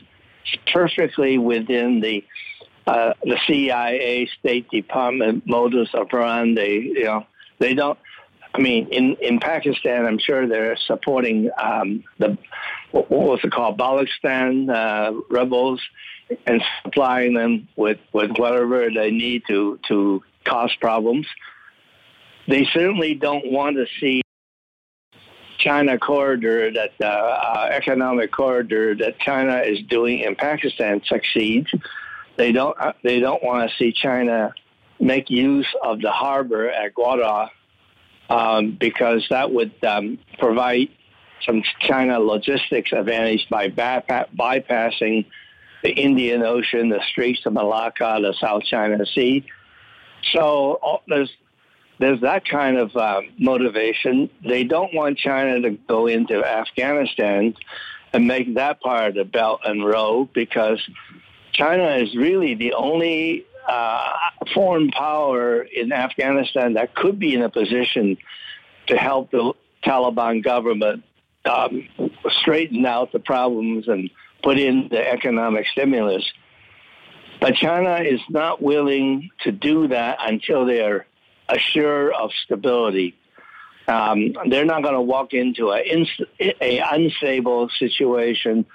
[0.72, 2.22] perfectly within the
[2.86, 6.92] uh, the CIA, State Department modus operandi.
[6.94, 7.26] You know,
[7.58, 7.98] they don't.
[8.52, 12.36] I mean, in, in Pakistan, I'm sure they're supporting um, the
[12.90, 15.80] what was it called, Balochistan uh, rebels,
[16.46, 21.26] and supplying them with, with whatever they need to to cause problems.
[22.48, 24.22] They certainly don't want to see
[25.58, 31.66] China corridor, that uh, uh, economic corridor that China is doing in Pakistan succeed.
[32.36, 32.76] They don't.
[32.80, 34.54] Uh, they don't want to see China
[34.98, 37.50] make use of the harbor at Gwadar
[38.30, 40.88] um, because that would um, provide
[41.44, 45.26] some China logistics advantage by bypassing
[45.82, 49.44] the Indian Ocean, the Straits of Malacca, the South China Sea.
[50.32, 51.30] So there's
[51.98, 54.30] there's that kind of uh, motivation.
[54.42, 57.54] They don't want China to go into Afghanistan
[58.12, 60.80] and make that part of the Belt and Road because
[61.52, 64.08] China is really the only uh,
[64.54, 68.16] foreign power in Afghanistan that could be in a position
[68.86, 69.52] to help the
[69.84, 71.04] Taliban government
[71.44, 71.88] um,
[72.40, 74.10] straighten out the problems and
[74.42, 76.24] put in the economic stimulus.
[77.40, 81.06] But China is not willing to do that until they're
[81.48, 83.16] assured of stability.
[83.88, 86.06] Um, they're not going to walk into an
[86.60, 88.66] a unstable situation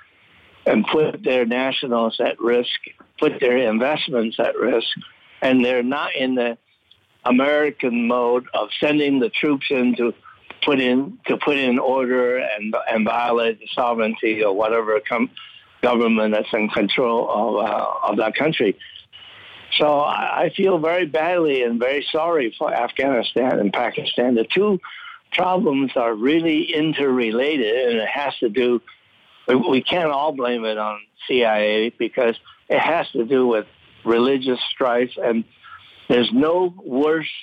[0.66, 2.80] and put their nationals at risk,
[3.20, 4.88] put their investments at risk,
[5.42, 6.58] and they're not in the
[7.24, 10.14] American mode of sending the troops in to
[10.64, 15.30] put in to put in order and and violate the sovereignty or whatever com-
[15.86, 18.76] government that's in control of uh, of that country.
[19.78, 24.36] So I, I feel very badly and very sorry for Afghanistan and Pakistan.
[24.36, 24.80] The two
[25.32, 28.82] problems are really interrelated, and it has to do.
[29.48, 32.36] We can't all blame it on CIA because
[32.68, 33.68] it has to do with
[34.04, 35.44] religious strife, and
[36.10, 37.34] there's no worse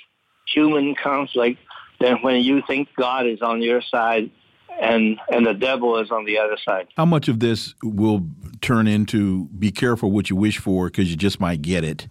[0.53, 1.59] human conflict
[2.01, 4.31] than when you think God is on your side
[4.81, 6.87] and and the devil is on the other side.
[6.97, 8.25] How much of this will
[8.61, 12.07] turn into be careful what you wish for because you just might get it?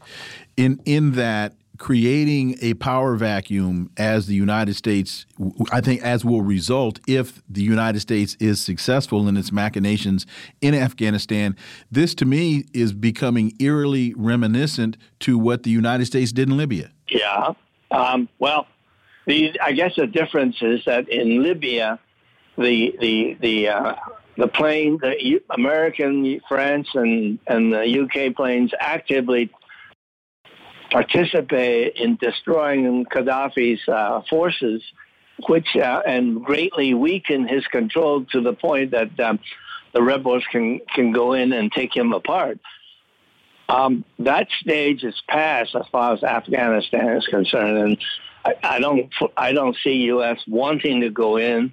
[0.57, 5.27] In in that creating a power vacuum as the United States,
[5.73, 10.25] I think, as will result if the United States is successful in its machinations
[10.61, 11.57] in Afghanistan.
[11.91, 16.93] This, to me, is becoming eerily reminiscent to what the United States did in Libya.
[17.09, 17.55] Yeah.
[17.91, 18.69] Um, well,
[19.27, 21.99] the, I guess the difference is that in Libya,
[22.57, 23.95] the the the uh,
[24.37, 29.51] the plane, the American, France, and and the UK planes actively
[30.91, 34.83] participate in destroying Gaddafi's uh, forces,
[35.49, 39.41] which uh, and greatly weaken his control to the point that um,
[39.93, 42.59] the rebels can can go in and take him apart.
[43.69, 47.99] Um, that stage is past as far as Afghanistan is concerned, and
[48.45, 50.39] I, I don't I don't see U.S.
[50.47, 51.73] wanting to go in.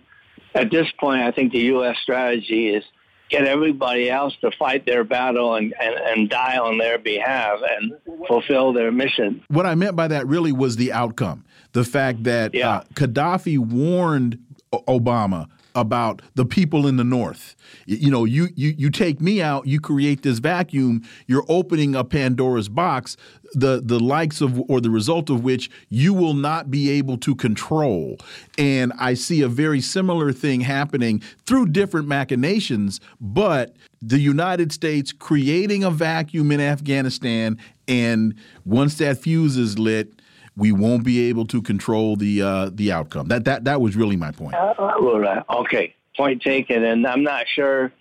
[0.55, 1.97] At this point, I think the U.S.
[2.01, 2.83] strategy is
[3.29, 7.93] get everybody else to fight their battle and, and, and die on their behalf and
[8.27, 9.43] fulfill their mission.
[9.49, 11.45] What I meant by that really was the outcome.
[11.73, 12.77] The fact that yeah.
[12.77, 14.39] uh, Gaddafi warned
[14.73, 15.47] Obama
[15.79, 17.55] about the people in the north.
[17.85, 22.03] You know, you you you take me out, you create this vacuum, you're opening a
[22.03, 23.17] Pandora's box,
[23.53, 27.35] the the likes of or the result of which you will not be able to
[27.35, 28.17] control.
[28.57, 35.11] And I see a very similar thing happening through different machinations, but the United States
[35.11, 37.57] creating a vacuum in Afghanistan
[37.89, 38.35] and
[38.65, 40.18] once that fuse is lit,
[40.59, 43.27] we won't be able to control the uh, the outcome.
[43.27, 44.55] That that that was really my point.
[44.55, 46.83] Uh, okay, point taken.
[46.83, 47.91] And I'm not sure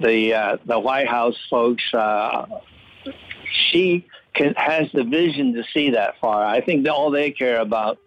[0.00, 1.82] the uh, the White House folks.
[1.94, 2.46] Uh,
[3.70, 6.44] she can, has the vision to see that far.
[6.44, 7.98] I think all they care about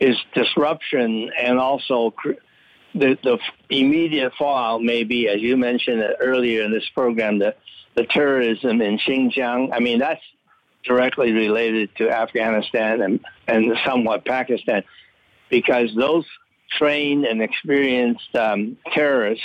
[0.00, 2.14] is disruption and also
[2.94, 3.38] the, the
[3.68, 7.54] immediate fallout may be, as you mentioned earlier in this program, the,
[7.94, 9.70] the terrorism in Xinjiang.
[9.72, 10.22] I mean, that's
[10.84, 14.84] directly related to Afghanistan and, and somewhat Pakistan
[15.50, 16.24] because those
[16.78, 19.44] trained and experienced um, terrorists,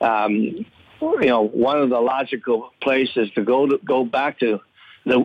[0.00, 0.66] um, you
[1.00, 4.60] know, one of the logical places to go to go back to
[5.04, 5.24] the,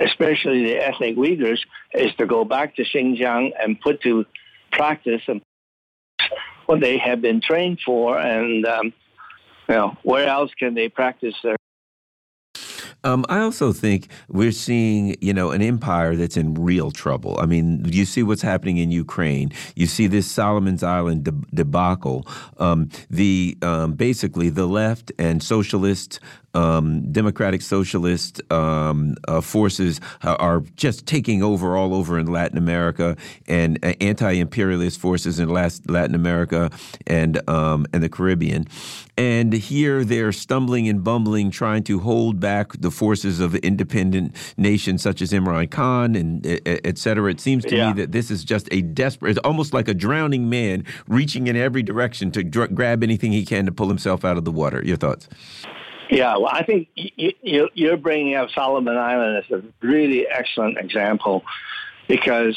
[0.00, 1.60] especially the ethnic Uyghurs,
[1.94, 4.26] is to go back to Xinjiang and put to
[4.72, 5.22] practice
[6.66, 8.86] what they have been trained for, and um,
[9.68, 11.56] you know, where else can they practice their
[13.04, 17.38] um, I also think we're seeing, you know, an empire that's in real trouble.
[17.40, 19.52] I mean, you see what's happening in Ukraine.
[19.74, 22.26] You see this Solomon's Island debacle.
[22.58, 26.20] Um, the um, basically the left and socialist
[26.54, 33.16] um, democratic socialist um, uh, forces are just taking over all over in Latin America,
[33.48, 36.70] and uh, anti-imperialist forces in Latin America
[37.06, 38.66] and um, and the Caribbean.
[39.18, 45.02] And here they're stumbling and bumbling, trying to hold back the forces of independent nations
[45.02, 47.30] such as Imran Khan and et cetera.
[47.30, 47.92] It seems to yeah.
[47.92, 51.56] me that this is just a desperate, it's almost like a drowning man reaching in
[51.56, 54.82] every direction to grab anything he can to pull himself out of the water.
[54.84, 55.28] Your thoughts?
[56.12, 61.42] Yeah, well, I think you, you're bringing up Solomon Island as a really excellent example
[62.06, 62.54] because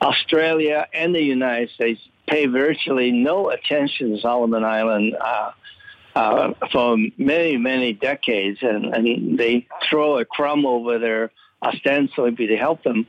[0.00, 5.50] Australia and the United States pay virtually no attention to Solomon Island uh,
[6.16, 11.32] uh, for many, many decades, and, and they throw a crumb over there
[11.62, 13.06] ostensibly to help them.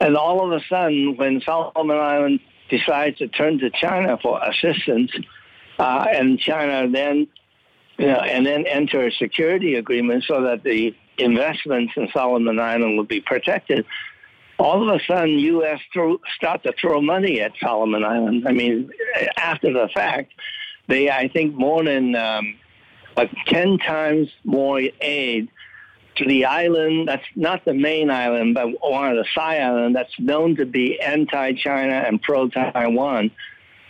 [0.00, 2.38] And all of a sudden, when Solomon Island
[2.70, 5.10] decides to turn to China for assistance,
[5.80, 7.26] uh, and China then
[8.08, 13.04] know, and then enter a security agreement so that the investments in Solomon Island will
[13.04, 13.84] be protected.
[14.58, 15.80] All of a sudden, U.S.
[15.92, 18.46] Throw, start to throw money at Solomon Island.
[18.46, 18.90] I mean,
[19.36, 20.32] after the fact,
[20.88, 22.56] they I think more than um,
[23.16, 25.48] like ten times more aid
[26.16, 30.12] to the island that's not the main island, but one of the side islands that's
[30.18, 33.30] known to be anti-China and pro-Taiwan.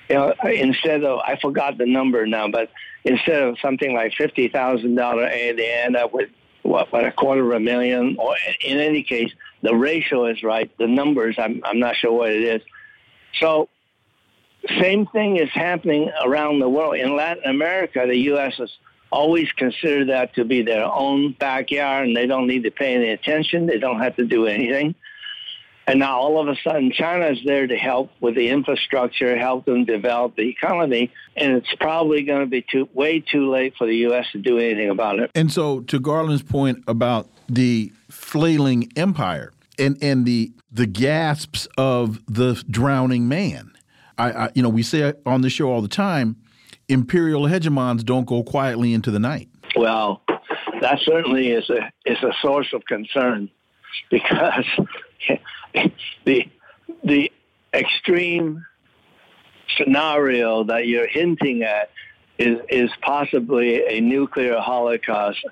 [0.09, 2.71] You know, instead of I forgot the number now, but
[3.05, 6.31] instead of something like fifty thousand dollar aid, they end up with
[6.63, 8.17] what, what a quarter of a million.
[8.19, 9.31] Or in any case,
[9.63, 10.71] the ratio is right.
[10.79, 12.63] The numbers, I'm I'm not sure what it is.
[13.41, 13.69] So,
[14.81, 16.97] same thing is happening around the world.
[16.97, 18.55] In Latin America, the U.S.
[18.59, 18.71] has
[19.11, 23.11] always considered that to be their own backyard, and they don't need to pay any
[23.11, 23.67] attention.
[23.67, 24.95] They don't have to do anything.
[25.87, 29.65] And now all of a sudden, China is there to help with the infrastructure, help
[29.65, 33.87] them develop the economy, and it's probably going to be too way too late for
[33.87, 34.27] the U.S.
[34.33, 35.31] to do anything about it.
[35.35, 42.25] And so, to Garland's point about the flailing empire and and the the gasps of
[42.27, 43.73] the drowning man,
[44.19, 46.37] I, I you know we say on the show all the time,
[46.89, 49.49] imperial hegemons don't go quietly into the night.
[49.75, 50.23] Well,
[50.81, 53.51] that certainly is a is a source of concern
[54.11, 54.65] because
[56.25, 56.49] the
[57.05, 57.33] the
[57.73, 58.65] extreme
[59.77, 61.91] scenario that you're hinting at
[62.39, 65.45] is is possibly a nuclear holocaust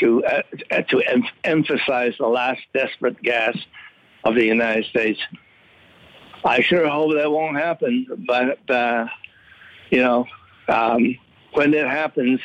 [0.00, 0.42] to uh,
[0.88, 3.60] to em- emphasize the last desperate gasp
[4.24, 5.20] of the United States.
[6.44, 9.06] I sure hope that won't happen, but uh,
[9.90, 10.26] you know,
[10.68, 11.16] um,
[11.52, 12.40] when it happens,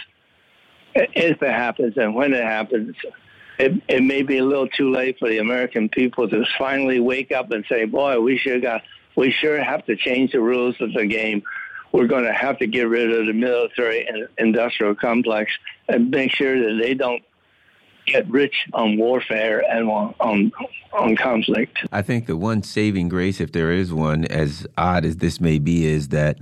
[0.96, 2.96] if it happens, and when it happens,
[3.60, 7.32] it, it may be a little too late for the American people to finally wake
[7.32, 8.82] up and say, "Boy, we sure got,
[9.16, 11.44] we sure have to change the rules of the game.
[11.92, 15.52] We're going to have to get rid of the military and industrial complex
[15.88, 17.24] and make sure that they don't
[18.06, 20.52] get rich on warfare and on, on,
[20.94, 21.80] on conflict.
[21.92, 25.60] I think the one saving grace, if there is one, as odd as this may
[25.60, 26.38] be, is that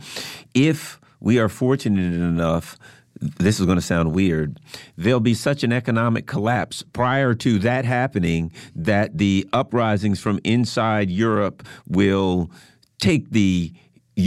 [0.54, 2.78] if we are fortunate enough
[3.20, 4.60] this is going to sound weird.
[4.96, 11.10] There'll be such an economic collapse prior to that happening that the uprisings from inside
[11.10, 12.52] Europe will
[13.00, 13.74] take the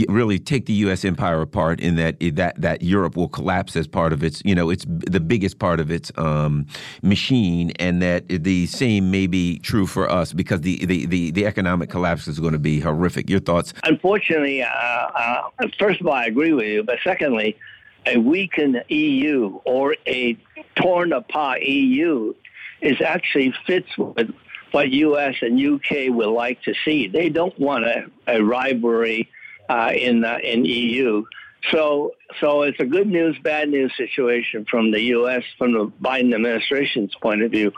[0.07, 1.03] really take the U.S.
[1.03, 4.69] empire apart in that that that Europe will collapse as part of its you know
[4.69, 6.65] it's the biggest part of its um,
[7.01, 11.45] machine, and that the same may be true for us because the the, the, the
[11.45, 13.29] economic collapse is going to be horrific.
[13.29, 13.73] Your thoughts?
[13.83, 17.57] Unfortunately, uh, uh, first of all, I agree with you, but secondly
[18.05, 20.37] a weakened EU or a
[20.75, 22.33] torn apart EU
[22.81, 24.33] is actually fits with
[24.71, 25.35] what U.S.
[25.41, 26.09] and U.K.
[26.09, 27.07] would like to see.
[27.07, 29.29] They don't want a, a rivalry
[29.69, 31.23] uh, in uh, in EU.
[31.69, 35.43] So, so it's a good news, bad news situation from the U.S.
[35.57, 37.71] from the Biden administration's point of view.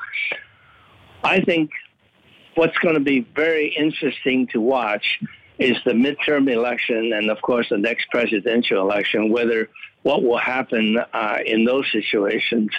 [1.23, 1.71] I think
[2.55, 5.19] what's going to be very interesting to watch
[5.59, 9.29] is the midterm election and, of course, the next presidential election.
[9.29, 9.69] Whether
[10.03, 12.69] what will happen uh, in those situations.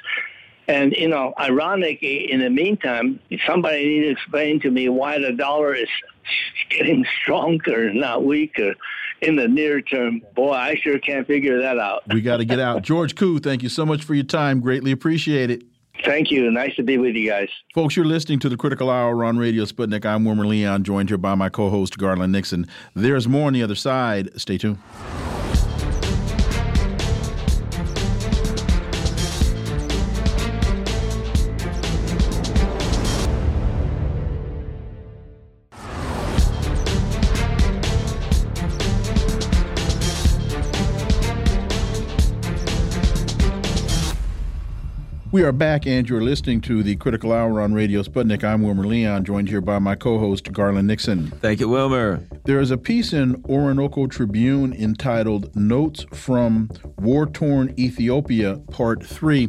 [0.66, 5.32] And, you know, ironic, in the meantime, somebody needs to explain to me why the
[5.32, 5.88] dollar is
[6.70, 8.74] getting stronger, not weaker
[9.20, 10.22] in the near term.
[10.34, 12.02] Boy, I sure can't figure that out.
[12.12, 12.82] we got to get out.
[12.82, 14.60] George Koo, thank you so much for your time.
[14.60, 15.64] Greatly appreciate it.
[16.04, 16.50] Thank you.
[16.50, 17.48] Nice to be with you guys.
[17.72, 20.04] Folks, you're listening to the Critical Hour on Radio Sputnik.
[20.04, 22.66] I'm Wilmer Leon, joined here by my co host, Garland Nixon.
[22.94, 24.30] There's more on the other side.
[24.38, 24.78] Stay tuned.
[45.34, 48.44] We are back, and you're listening to the Critical Hour on Radio Sputnik.
[48.44, 51.32] I'm Wilmer Leon, joined here by my co host, Garland Nixon.
[51.40, 52.22] Thank you, Wilmer.
[52.44, 59.48] There is a piece in Orinoco Tribune entitled Notes from War Torn Ethiopia, Part 3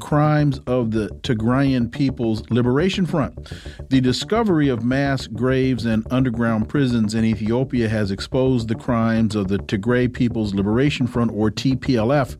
[0.00, 3.52] Crimes of the Tigrayan People's Liberation Front.
[3.90, 9.48] The discovery of mass graves and underground prisons in Ethiopia has exposed the crimes of
[9.48, 12.38] the Tigray People's Liberation Front, or TPLF,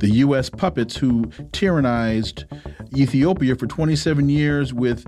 [0.00, 0.50] the U.S.
[0.50, 1.30] puppets who
[2.96, 5.04] Ethiopia for 27 years with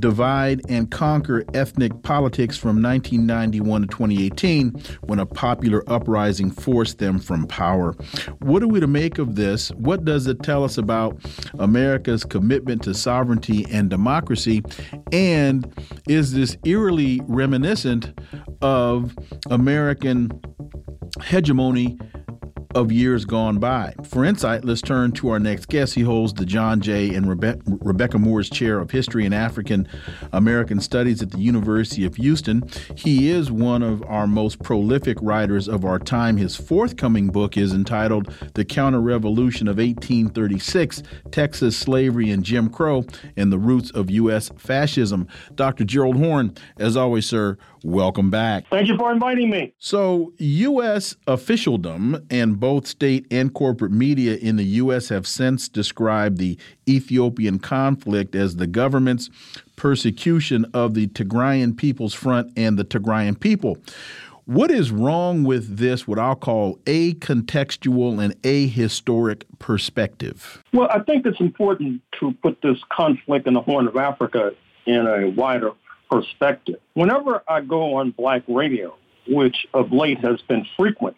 [0.00, 4.70] divide and conquer ethnic politics from 1991 to 2018
[5.04, 7.92] when a popular uprising forced them from power.
[8.40, 9.70] What are we to make of this?
[9.70, 11.18] What does it tell us about
[11.58, 14.62] America's commitment to sovereignty and democracy?
[15.10, 15.72] And
[16.06, 18.12] is this eerily reminiscent
[18.60, 19.16] of
[19.48, 20.38] American
[21.22, 21.98] hegemony?
[22.74, 23.94] Of years gone by.
[24.02, 25.94] For insight, let's turn to our next guest.
[25.94, 27.14] He holds the John J.
[27.14, 29.86] and Rebe- Rebecca Moores Chair of History and African
[30.32, 32.68] American Studies at the University of Houston.
[32.96, 36.36] He is one of our most prolific writers of our time.
[36.36, 43.04] His forthcoming book is entitled The Counter Revolution of 1836 Texas Slavery and Jim Crow
[43.36, 44.50] and the Roots of U.S.
[44.56, 45.28] Fascism.
[45.54, 45.84] Dr.
[45.84, 48.64] Gerald Horne, as always, sir, welcome back.
[48.70, 49.74] Thank you for inviting me.
[49.78, 51.14] So, U.S.
[51.26, 55.10] officialdom and both state and corporate media in the U.S.
[55.10, 56.58] have since described the
[56.88, 59.30] Ethiopian conflict as the government's
[59.76, 63.78] persecution of the Tigrayan People's Front and the Tigrayan people.
[64.46, 70.62] What is wrong with this, what I'll call a contextual and a historic perspective?
[70.74, 74.52] Well, I think it's important to put this conflict in the Horn of Africa
[74.84, 75.70] in a wider
[76.14, 76.76] perspective.
[76.94, 78.96] Whenever I go on black radio,
[79.26, 81.16] which of late has been frequent,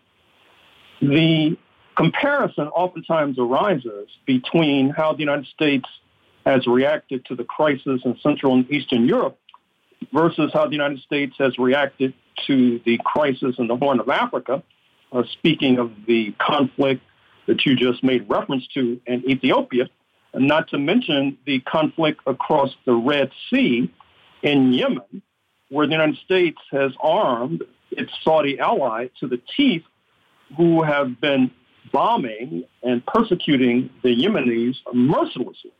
[1.02, 1.58] the
[1.96, 5.86] comparison oftentimes arises between how the United States
[6.46, 9.38] has reacted to the crisis in Central and Eastern Europe
[10.14, 12.14] versus how the United States has reacted
[12.46, 14.62] to the crisis in the Horn of Africa.
[15.12, 17.02] Uh, speaking of the conflict
[17.46, 19.88] that you just made reference to in Ethiopia,
[20.34, 23.90] not to mention the conflict across the Red Sea
[24.46, 25.22] in Yemen,
[25.70, 29.82] where the United States has armed its Saudi ally to the teeth
[30.56, 31.50] who have been
[31.92, 35.72] bombing and persecuting the Yemenis mercilessly.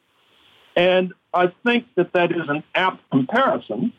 [0.75, 3.93] And I think that that is an apt comparison.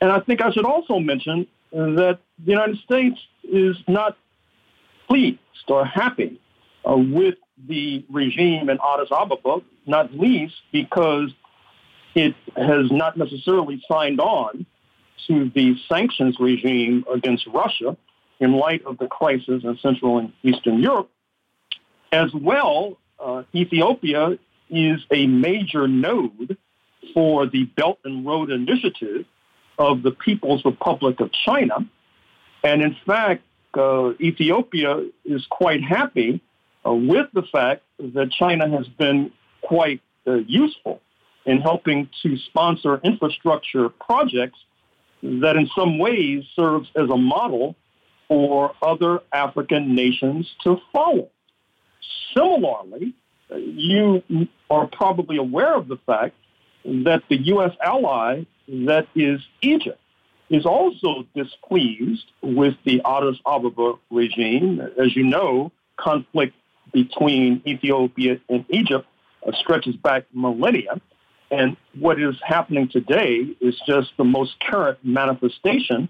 [0.00, 4.16] And I think I should also mention that the United States is not
[5.08, 5.38] pleased
[5.68, 6.40] or happy
[6.88, 7.36] uh, with
[7.68, 11.30] the regime in Addis Ababa, not least because
[12.14, 14.66] it has not necessarily signed on
[15.26, 17.96] to the sanctions regime against Russia
[18.40, 21.10] in light of the crisis in Central and Eastern Europe.
[22.10, 24.38] As well, uh, Ethiopia
[24.70, 26.56] is a major node
[27.14, 29.26] for the Belt and Road Initiative
[29.78, 31.86] of the People's Republic of China.
[32.64, 33.42] And in fact,
[33.74, 36.40] uh, Ethiopia is quite happy
[36.86, 39.32] uh, with the fact that China has been
[39.62, 41.00] quite uh, useful
[41.46, 44.58] in helping to sponsor infrastructure projects
[45.22, 47.76] that in some ways serves as a model
[48.28, 51.28] for other African nations to follow.
[52.34, 53.14] Similarly,
[53.56, 54.22] you
[54.70, 56.36] are probably aware of the fact
[56.84, 57.72] that the U.S.
[57.84, 60.00] ally that is Egypt
[60.48, 64.80] is also displeased with the Addis Ababa regime.
[65.00, 66.54] As you know, conflict
[66.92, 69.06] between Ethiopia and Egypt
[69.54, 71.00] stretches back millennia.
[71.50, 76.08] And what is happening today is just the most current manifestation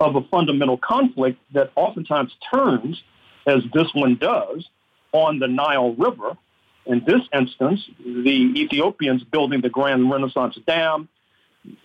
[0.00, 3.02] of a fundamental conflict that oftentimes turns,
[3.46, 4.68] as this one does,
[5.12, 6.36] on the Nile River.
[6.84, 11.08] In this instance, the Ethiopians building the Grand Renaissance Dam,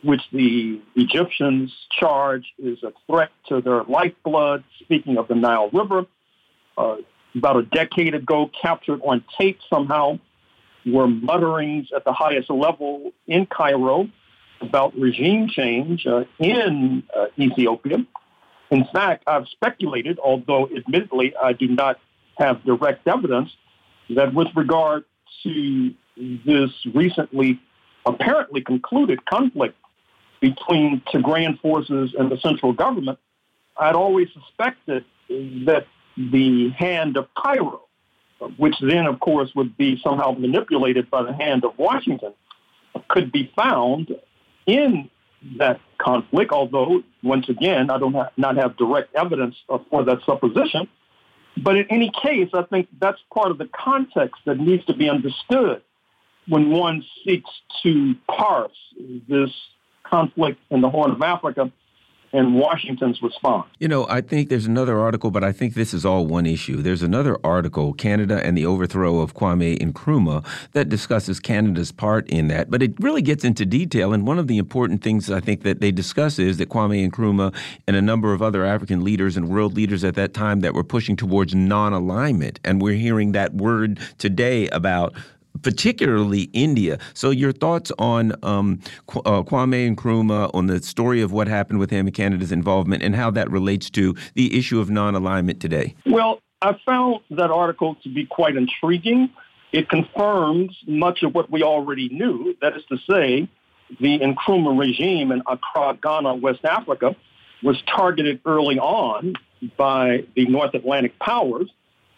[0.04, 4.64] which the Egyptians charge is a threat to their lifeblood.
[4.82, 6.08] Speaking of the Nile River,
[6.78, 6.96] uh,
[7.36, 10.20] about a decade ago, captured on tape somehow,
[10.92, 14.10] were mutterings at the highest level in Cairo
[14.62, 18.06] about regime change uh, in uh, Ethiopia.
[18.72, 22.00] In fact, I've speculated, although admittedly I do not
[22.38, 23.56] have direct evidence,
[24.10, 25.06] that with regard
[25.44, 27.60] to this recently
[28.06, 29.76] apparently concluded conflict
[30.40, 33.20] between Tigrayan forces and the central government,
[33.78, 35.86] I'd always suspected that
[36.16, 37.87] the hand of Cairo,
[38.58, 42.34] which then, of course, would be somehow manipulated by the hand of Washington,
[43.08, 44.16] could be found
[44.66, 45.10] in
[45.58, 49.56] that conflict, although, once again, I do not, not have direct evidence
[49.90, 50.88] for that supposition.
[51.56, 55.10] But in any case, I think that's part of the context that needs to be
[55.10, 55.82] understood
[56.48, 57.50] when one seeks
[57.84, 58.78] to parse
[59.28, 59.50] this
[60.04, 61.72] conflict in the Horn of Africa
[62.38, 63.68] and Washington's response.
[63.80, 66.84] You know, I think there's another article, but I think this is all one issue.
[66.84, 72.48] There's another article, Canada and the Overthrow of Kwame Nkrumah, that discusses Canada's part in
[72.50, 74.14] that, but it really gets into detail.
[74.14, 77.56] And one of the important things I think that they discuss is that Kwame Nkrumah
[77.88, 80.84] and a number of other African leaders and world leaders at that time that were
[80.84, 82.60] pushing towards non alignment.
[82.64, 85.16] And we're hearing that word today about
[85.62, 87.00] particularly India.
[87.14, 88.80] So, your thoughts on um,
[89.10, 93.16] uh, Kwame Nkrumah, on the story of what happened with him and Canada's involvement, and
[93.16, 95.96] how that relates to the issue of non alignment today?
[96.06, 99.30] Well, I found that article to be quite intriguing.
[99.72, 102.56] It confirms much of what we already knew.
[102.62, 103.50] That is to say,
[104.00, 107.16] the Nkrumah regime in Accra, Ghana, West Africa,
[107.64, 109.34] was targeted early on
[109.78, 111.70] by the North Atlantic powers.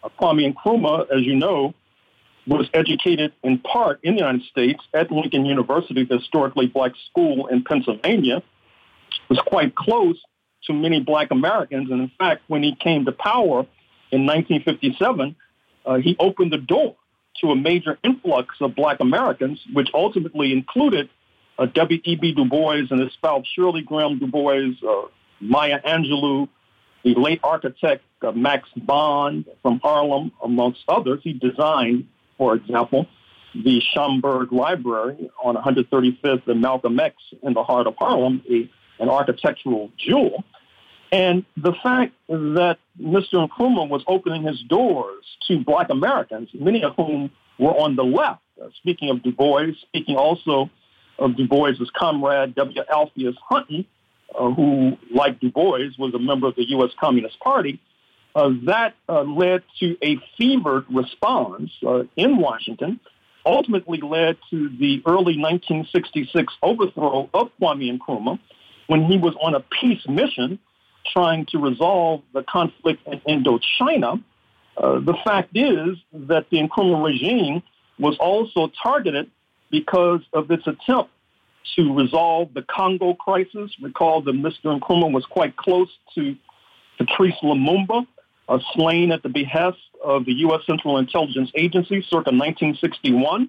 [0.02, 1.74] Uh, Kwame Nkrumah, as you know,
[2.46, 7.46] was educated in part in the United States at Lincoln University, the historically black school
[7.46, 8.42] in Pennsylvania,
[9.28, 10.16] was quite close
[10.64, 11.90] to many black Americans.
[11.90, 13.66] And in fact, when he came to power
[14.10, 15.36] in 1957,
[15.86, 16.96] uh, he opened the door
[17.40, 21.08] to a major influx of black Americans, which ultimately included
[21.58, 22.34] uh, W.E.B.
[22.34, 25.08] Du Bois and his spouse Shirley Graham Du Bois, uh,
[25.40, 26.48] Maya Angelou,
[27.04, 31.20] the late architect uh, Max Bond from Harlem, amongst others.
[31.22, 32.08] He designed
[32.40, 33.06] for example,
[33.54, 39.10] the Schomburg Library on 135th and Malcolm X in the heart of Harlem, a, an
[39.10, 40.42] architectural jewel.
[41.12, 43.46] And the fact that Mr.
[43.46, 48.40] Nkrumah was opening his doors to black Americans, many of whom were on the left,
[48.62, 50.70] uh, speaking of Du Bois, speaking also
[51.18, 52.80] of Du Bois' comrade, W.
[52.90, 53.84] Alpheus Hunton,
[54.34, 56.92] uh, who, like Du Bois, was a member of the U.S.
[56.98, 57.78] Communist Party,
[58.34, 63.00] uh, that uh, led to a fevered response uh, in Washington,
[63.44, 68.38] ultimately led to the early 1966 overthrow of Kwame Nkrumah
[68.86, 70.58] when he was on a peace mission
[71.12, 74.22] trying to resolve the conflict in Indochina.
[74.76, 77.62] Uh, the fact is that the Nkrumah regime
[77.98, 79.30] was also targeted
[79.70, 81.10] because of its attempt
[81.76, 83.70] to resolve the Congo crisis.
[83.80, 84.78] Recall that Mr.
[84.78, 86.36] Nkrumah was quite close to
[86.98, 88.06] Patrice Lumumba,
[88.50, 90.60] uh, slain at the behest of the U.S.
[90.66, 93.48] Central Intelligence Agency circa 1961.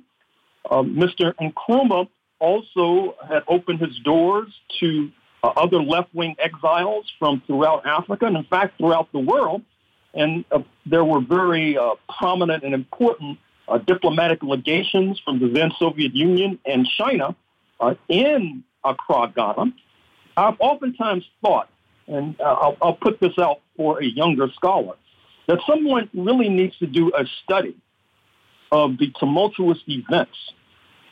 [0.69, 1.33] Uh, Mr.
[1.41, 2.07] Nkrumah
[2.39, 4.47] also had opened his doors
[4.79, 5.11] to
[5.43, 9.63] uh, other left-wing exiles from throughout Africa and, in fact, throughout the world.
[10.13, 15.71] And uh, there were very uh, prominent and important uh, diplomatic legations from the then
[15.79, 17.35] Soviet Union and China
[18.07, 19.73] in Accra, Ghana.
[20.37, 21.69] I've oftentimes thought
[22.07, 24.93] and I'll, I'll put this out for a younger scholar,
[25.47, 27.75] that someone really needs to do a study
[28.71, 30.37] of the tumultuous events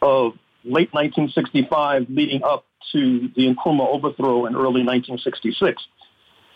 [0.03, 0.33] of
[0.63, 5.81] late 1965 leading up to the Nkrumah overthrow in early 1966.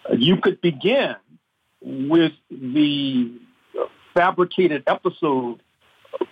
[0.08, 1.16] Uh, you could begin
[1.82, 3.40] with the
[4.14, 5.64] fabricated episode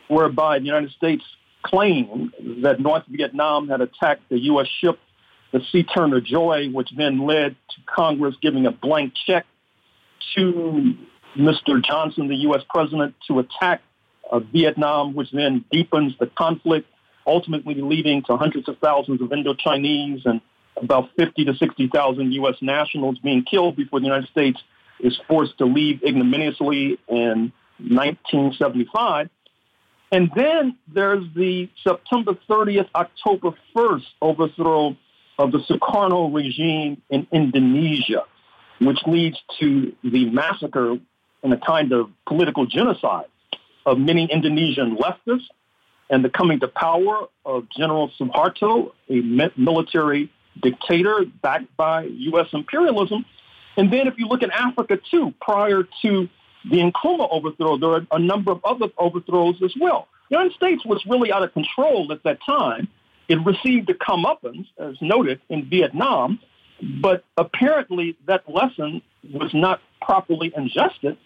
[0.10, 1.24] whereby the United States
[1.64, 2.32] claimed
[2.62, 4.68] that North Vietnam had attacked the U.S.
[4.80, 5.00] ship
[5.52, 5.84] the C.
[5.84, 9.46] Turner Joy, which then led to Congress giving a blank check
[10.36, 10.94] to
[11.38, 11.84] Mr.
[11.84, 12.62] Johnson, the U.S.
[12.70, 13.82] president, to attack
[14.32, 16.88] uh, Vietnam, which then deepens the conflict,
[17.26, 20.42] ultimately leading to hundreds of thousands of Indo-Chinese and
[20.78, 22.56] about 50 to 60,000 U.S.
[22.62, 24.60] nationals being killed before the United States
[25.00, 29.30] is forced to leave ignominiously in 1975.
[30.12, 34.96] And then there's the September 30th, October 1st overthrow
[35.40, 38.24] of the Sukarno regime in Indonesia,
[38.82, 40.98] which leads to the massacre
[41.44, 43.28] and a kind of political genocide
[43.86, 45.48] of many Indonesian leftists
[46.10, 50.32] and the coming to power of General Suharto, a military
[50.62, 52.48] dictator backed by U.S.
[52.54, 53.26] imperialism.
[53.78, 56.28] And then if you look at Africa too, prior to
[56.70, 60.08] the Nkrumah overthrow, there are a number of other overthrows as well.
[60.30, 62.88] The United States was really out of control at that time.
[63.28, 66.40] It received a comeuppance, as noted, in Vietnam,
[67.02, 71.18] but apparently that lesson was not properly ingested.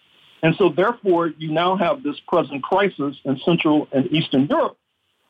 [0.42, 4.76] And so, therefore, you now have this present crisis in Central and Eastern Europe,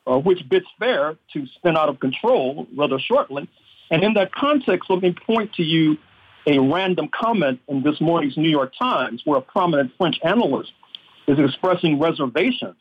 [0.07, 3.49] uh, which bids fair to spin out of control rather shortly.
[3.91, 5.97] And in that context, let me point to you
[6.47, 10.73] a random comment in this morning's New York Times where a prominent French analyst
[11.27, 12.77] is expressing reservations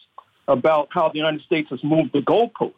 [0.48, 2.74] about how the United States has moved the goalposts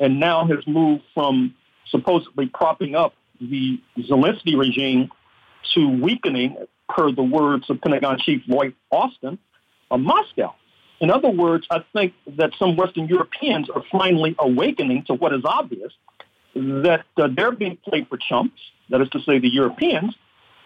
[0.00, 1.54] and now has moved from
[1.90, 5.10] supposedly propping up the Zelensky regime
[5.74, 6.56] to weakening,
[6.88, 9.38] per the words of Pentagon Chief Lloyd Austin,
[9.90, 10.54] of Moscow.
[11.00, 15.42] In other words, I think that some Western Europeans are finally awakening to what is
[15.44, 15.92] obvious
[16.54, 20.14] that uh, they're being played for chumps, that is to say, the Europeans,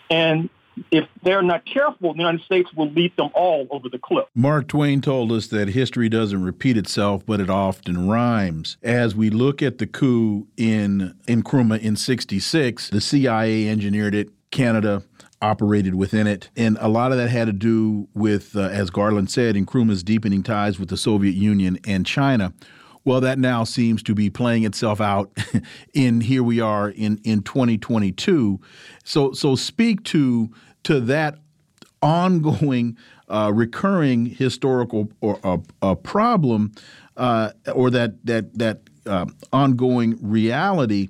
[0.09, 0.49] and
[0.91, 4.27] if they're not careful, the United States will lead them all over the cliff.
[4.35, 8.77] Mark Twain told us that history doesn't repeat itself, but it often rhymes.
[8.83, 15.03] As we look at the coup in Nkrumah in 66, the CIA engineered it, Canada
[15.43, 16.51] operated within it.
[16.57, 20.43] And a lot of that had to do with, uh, as Garland said, Nkrumah's deepening
[20.43, 22.53] ties with the Soviet Union and China.
[23.05, 25.31] Well, that now seems to be playing itself out
[25.95, 28.61] in here we are in in 2022.
[29.05, 30.51] So so speak to
[30.85, 31.39] to that
[32.03, 32.97] ongoing
[33.29, 36.73] uh, recurring historical or a, uh, problem
[37.17, 41.09] uh, or that that that uh, ongoing reality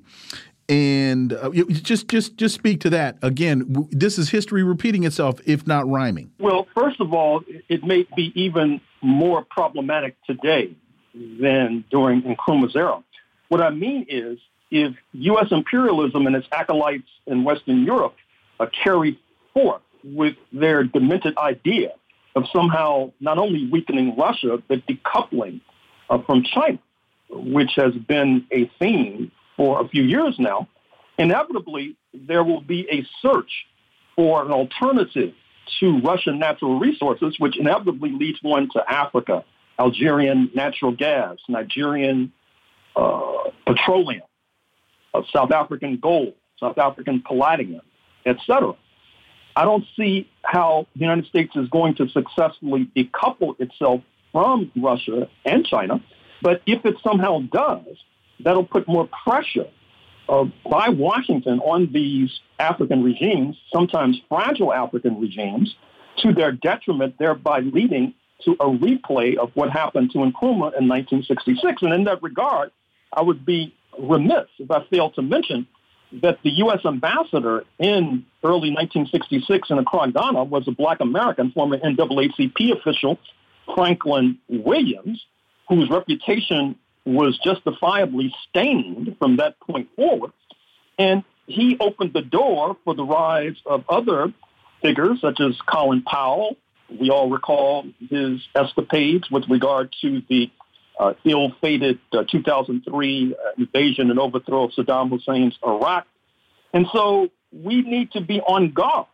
[0.67, 5.65] and uh, just just just speak to that again this is history repeating itself if
[5.65, 10.75] not rhyming well first of all it may be even more problematic today
[11.13, 13.03] than during Nkrumah's era.
[13.49, 14.39] What I mean is,
[14.69, 15.47] if U.S.
[15.51, 18.15] imperialism and its acolytes in Western Europe
[18.59, 19.19] uh, carry
[20.03, 21.91] with their demented idea
[22.35, 25.61] of somehow not only weakening Russia, but decoupling
[26.09, 26.79] uh, from China,
[27.29, 30.67] which has been a theme for a few years now,
[31.17, 33.51] inevitably there will be a search
[34.15, 35.33] for an alternative
[35.79, 39.43] to Russian natural resources, which inevitably leads one to Africa
[39.79, 42.31] Algerian natural gas, Nigerian
[42.95, 44.21] uh, petroleum,
[45.13, 47.81] uh, South African gold, South African palladium,
[48.25, 48.73] etc.
[49.55, 54.01] I don't see how the United States is going to successfully decouple itself
[54.31, 56.01] from Russia and China.
[56.41, 57.97] But if it somehow does,
[58.39, 59.67] that'll put more pressure
[60.29, 65.75] uh, by Washington on these African regimes, sometimes fragile African regimes,
[66.19, 68.13] to their detriment, thereby leading
[68.45, 71.81] to a replay of what happened to Nkrumah in 1966.
[71.81, 72.71] And in that regard,
[73.13, 75.67] I would be remiss if I failed to mention
[76.21, 76.79] that the U.S.
[76.85, 83.17] ambassador in early 1966 in Accra, Ghana, was a black American, former NAACP official,
[83.73, 85.23] Franklin Williams,
[85.69, 86.75] whose reputation
[87.05, 90.31] was justifiably stained from that point forward.
[90.99, 94.33] And he opened the door for the rise of other
[94.81, 96.57] figures such as Colin Powell,
[96.99, 100.51] we all recall his escapades with regard to the
[101.01, 106.05] uh, ill-fated uh, 2003 uh, invasion and overthrow of Saddam Hussein's Iraq.
[106.73, 109.07] And so we need to be on guard,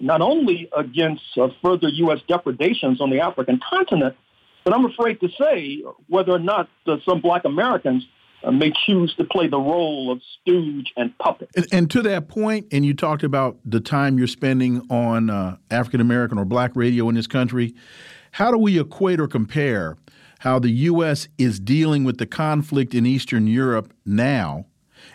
[0.00, 2.20] not only against uh, further U.S.
[2.28, 4.16] depredations on the African continent,
[4.64, 8.06] but I'm afraid to say whether or not uh, some black Americans
[8.50, 11.48] may choose to play the role of stooge and puppet.
[11.56, 15.56] And, and, to that point, and you talked about the time you're spending on uh,
[15.70, 17.74] African American or black radio in this country.
[18.32, 19.96] How do we equate or compare
[20.42, 21.28] how the U.S.
[21.38, 24.66] is dealing with the conflict in Eastern Europe now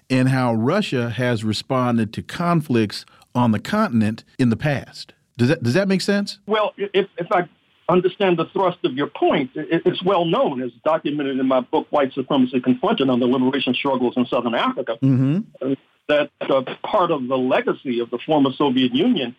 [0.10, 3.06] and how Russia has responded to conflicts
[3.36, 5.14] on the continent in the past?
[5.38, 6.40] Does that, does that make sense?
[6.48, 7.49] Well, if, if I
[7.90, 9.52] understand the thrust of your point.
[9.56, 14.16] It's well known, as documented in my book, White Supremacy Confronted on the Liberation Struggles
[14.18, 15.74] in Southern Africa, mm-hmm.
[16.08, 19.36] that uh, part of the legacy of the former Soviet Union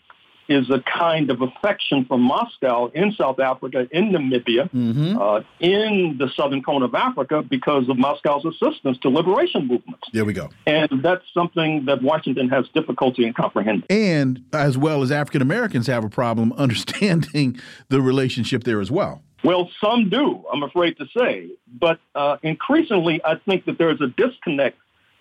[0.48, 5.18] is a kind of affection for Moscow in South Africa, in Namibia, mm-hmm.
[5.18, 10.08] uh, in the southern cone of Africa because of Moscow's assistance to liberation movements.
[10.12, 10.48] There we go.
[10.66, 13.86] And that's something that Washington has difficulty in comprehending.
[13.90, 19.22] And as well as African Americans have a problem understanding the relationship there as well.
[19.44, 21.50] Well, some do, I'm afraid to say.
[21.78, 24.78] But uh, increasingly, I think that there's a disconnect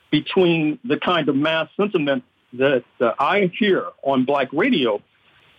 [0.10, 2.24] between the kind of mass sentiment
[2.54, 5.02] that uh, I hear on black radio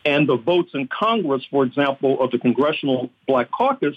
[0.04, 3.96] and the votes in Congress, for example, of the Congressional Black Caucus,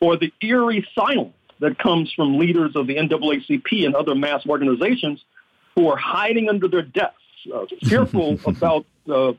[0.00, 5.24] or the eerie silence that comes from leaders of the NAACP and other mass organizations
[5.74, 7.16] who are hiding under their desks,
[7.52, 9.32] uh, fearful about uh,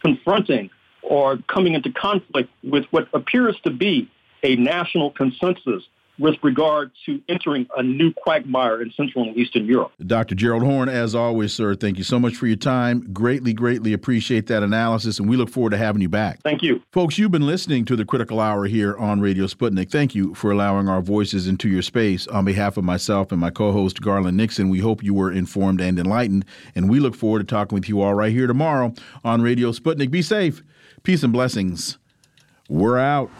[0.00, 0.70] confronting
[1.02, 4.10] or coming into conflict with what appears to be
[4.42, 5.82] a national consensus
[6.20, 9.92] with regard to entering a new quagmire in Central and Eastern Europe.
[10.06, 10.34] Dr.
[10.34, 13.10] Gerald Horne, as always, sir, thank you so much for your time.
[13.12, 16.40] Greatly, greatly appreciate that analysis, and we look forward to having you back.
[16.42, 16.82] Thank you.
[16.92, 19.90] Folks, you've been listening to the Critical Hour here on Radio Sputnik.
[19.90, 22.26] Thank you for allowing our voices into your space.
[22.28, 25.80] On behalf of myself and my co host, Garland Nixon, we hope you were informed
[25.80, 26.44] and enlightened,
[26.74, 28.92] and we look forward to talking with you all right here tomorrow
[29.24, 30.10] on Radio Sputnik.
[30.10, 30.62] Be safe.
[31.02, 31.96] Peace and blessings.
[32.68, 33.30] We're out.